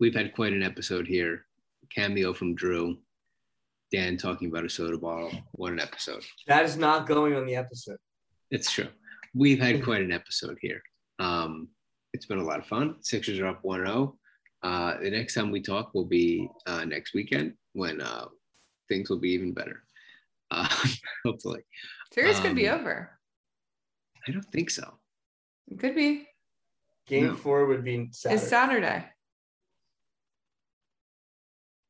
we've 0.00 0.14
had 0.14 0.34
quite 0.34 0.52
an 0.52 0.62
episode 0.62 1.06
here. 1.06 1.46
Cameo 1.94 2.32
from 2.32 2.54
Drew, 2.54 2.98
Dan 3.90 4.16
talking 4.16 4.48
about 4.48 4.64
a 4.64 4.68
soda 4.68 4.98
bottle. 4.98 5.30
What 5.52 5.72
an 5.72 5.80
episode! 5.80 6.22
That 6.46 6.64
is 6.64 6.76
not 6.76 7.06
going 7.06 7.34
on 7.34 7.46
the 7.46 7.56
episode. 7.56 7.98
It's 8.50 8.70
true. 8.70 8.88
We've 9.34 9.60
had 9.60 9.82
quite 9.82 10.02
an 10.02 10.12
episode 10.12 10.58
here. 10.60 10.82
Um, 11.18 11.68
it's 12.12 12.26
been 12.26 12.38
a 12.38 12.44
lot 12.44 12.58
of 12.58 12.66
fun. 12.66 12.96
Sixers 13.00 13.38
are 13.38 13.46
up 13.46 13.60
1 13.62 13.80
0. 13.86 14.16
Uh, 14.62 14.98
the 15.00 15.10
next 15.10 15.34
time 15.34 15.50
we 15.50 15.60
talk 15.60 15.92
will 15.94 16.04
be 16.04 16.48
uh, 16.66 16.84
next 16.84 17.14
weekend 17.14 17.54
when 17.72 18.00
uh, 18.00 18.26
things 18.88 19.10
will 19.10 19.18
be 19.18 19.30
even 19.30 19.52
better. 19.52 19.82
Uh, 20.50 20.68
hopefully. 21.24 21.60
Series 22.12 22.38
could 22.40 22.54
be 22.54 22.68
Um, 22.68 22.80
over. 22.80 23.18
I 24.28 24.30
don't 24.30 24.50
think 24.52 24.70
so. 24.70 24.98
It 25.68 25.78
could 25.80 25.94
be. 25.96 26.26
Game 27.06 27.26
No. 27.28 27.34
four 27.36 27.66
would 27.66 27.82
be 27.82 28.08
Saturday. 28.12 28.40
It's 28.40 28.48
Saturday. 28.48 29.04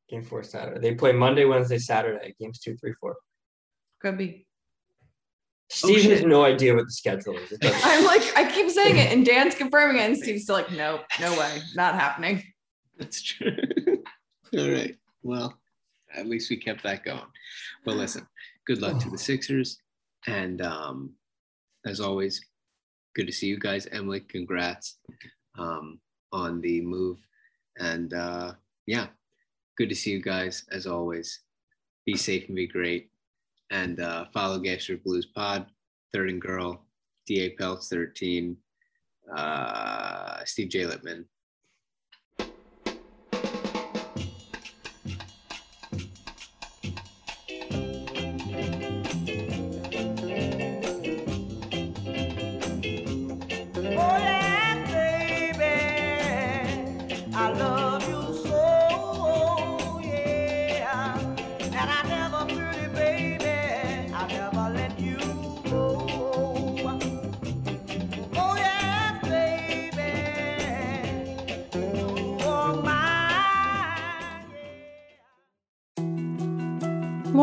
Game 0.09 0.23
four 0.23 0.43
Saturday. 0.43 0.79
They 0.79 0.95
play 0.95 1.11
Monday, 1.11 1.45
Wednesday, 1.45 1.77
Saturday. 1.77 2.33
Games 2.39 2.59
two, 2.59 2.75
three, 2.77 2.93
four. 2.99 3.15
Could 4.01 4.17
be. 4.17 4.47
Steve 5.73 6.11
has 6.11 6.23
no 6.23 6.43
idea 6.45 6.75
what 6.75 6.85
the 6.85 6.91
schedule 6.91 7.35
is. 7.35 7.57
I'm 7.61 8.05
like, 8.05 8.21
I 8.37 8.49
keep 8.49 8.69
saying 8.69 8.97
it, 8.97 9.11
and 9.11 9.25
Dan's 9.25 9.55
confirming 9.55 9.97
it, 9.97 10.05
and 10.05 10.17
Steve's 10.17 10.43
still 10.43 10.55
like, 10.55 10.71
nope, 10.71 11.01
no 11.19 11.37
way, 11.37 11.61
not 11.75 11.95
happening. 11.95 12.43
That's 12.97 13.21
true. 13.21 13.57
All 14.57 14.69
right. 14.69 14.95
Well, 15.23 15.57
at 16.13 16.27
least 16.27 16.49
we 16.49 16.57
kept 16.57 16.83
that 16.83 17.03
going. 17.03 17.21
But 17.85 17.95
listen, 17.95 18.27
good 18.67 18.81
luck 18.81 19.01
to 19.01 19.09
the 19.09 19.17
Sixers. 19.29 19.79
And 20.27 20.61
um, 20.61 21.13
as 21.85 21.99
always, 21.99 22.39
good 23.15 23.25
to 23.25 23.33
see 23.33 23.47
you 23.47 23.57
guys. 23.57 23.87
Emily, 23.91 24.19
congrats 24.19 24.99
um, 25.57 25.99
on 26.31 26.61
the 26.61 26.81
move. 26.81 27.17
And 27.79 28.13
uh, 28.13 28.53
yeah, 28.85 29.07
good 29.77 29.89
to 29.89 29.95
see 29.95 30.11
you 30.11 30.21
guys 30.21 30.65
as 30.71 30.85
always. 30.85 31.39
Be 32.05 32.15
safe 32.15 32.47
and 32.47 32.55
be 32.55 32.67
great. 32.67 33.09
And 33.73 33.99
uh, 33.99 34.25
follow 34.31 34.59
Gangster 34.59 34.97
Blues 34.97 35.25
Pod, 35.25 35.65
Third 36.13 36.29
and 36.29 36.39
Girl, 36.39 36.85
DA 37.25 37.49
Pelts 37.55 37.89
13, 37.89 38.55
uh, 39.35 40.45
Steve 40.45 40.69
J. 40.69 40.85
Lippman. 40.85 41.25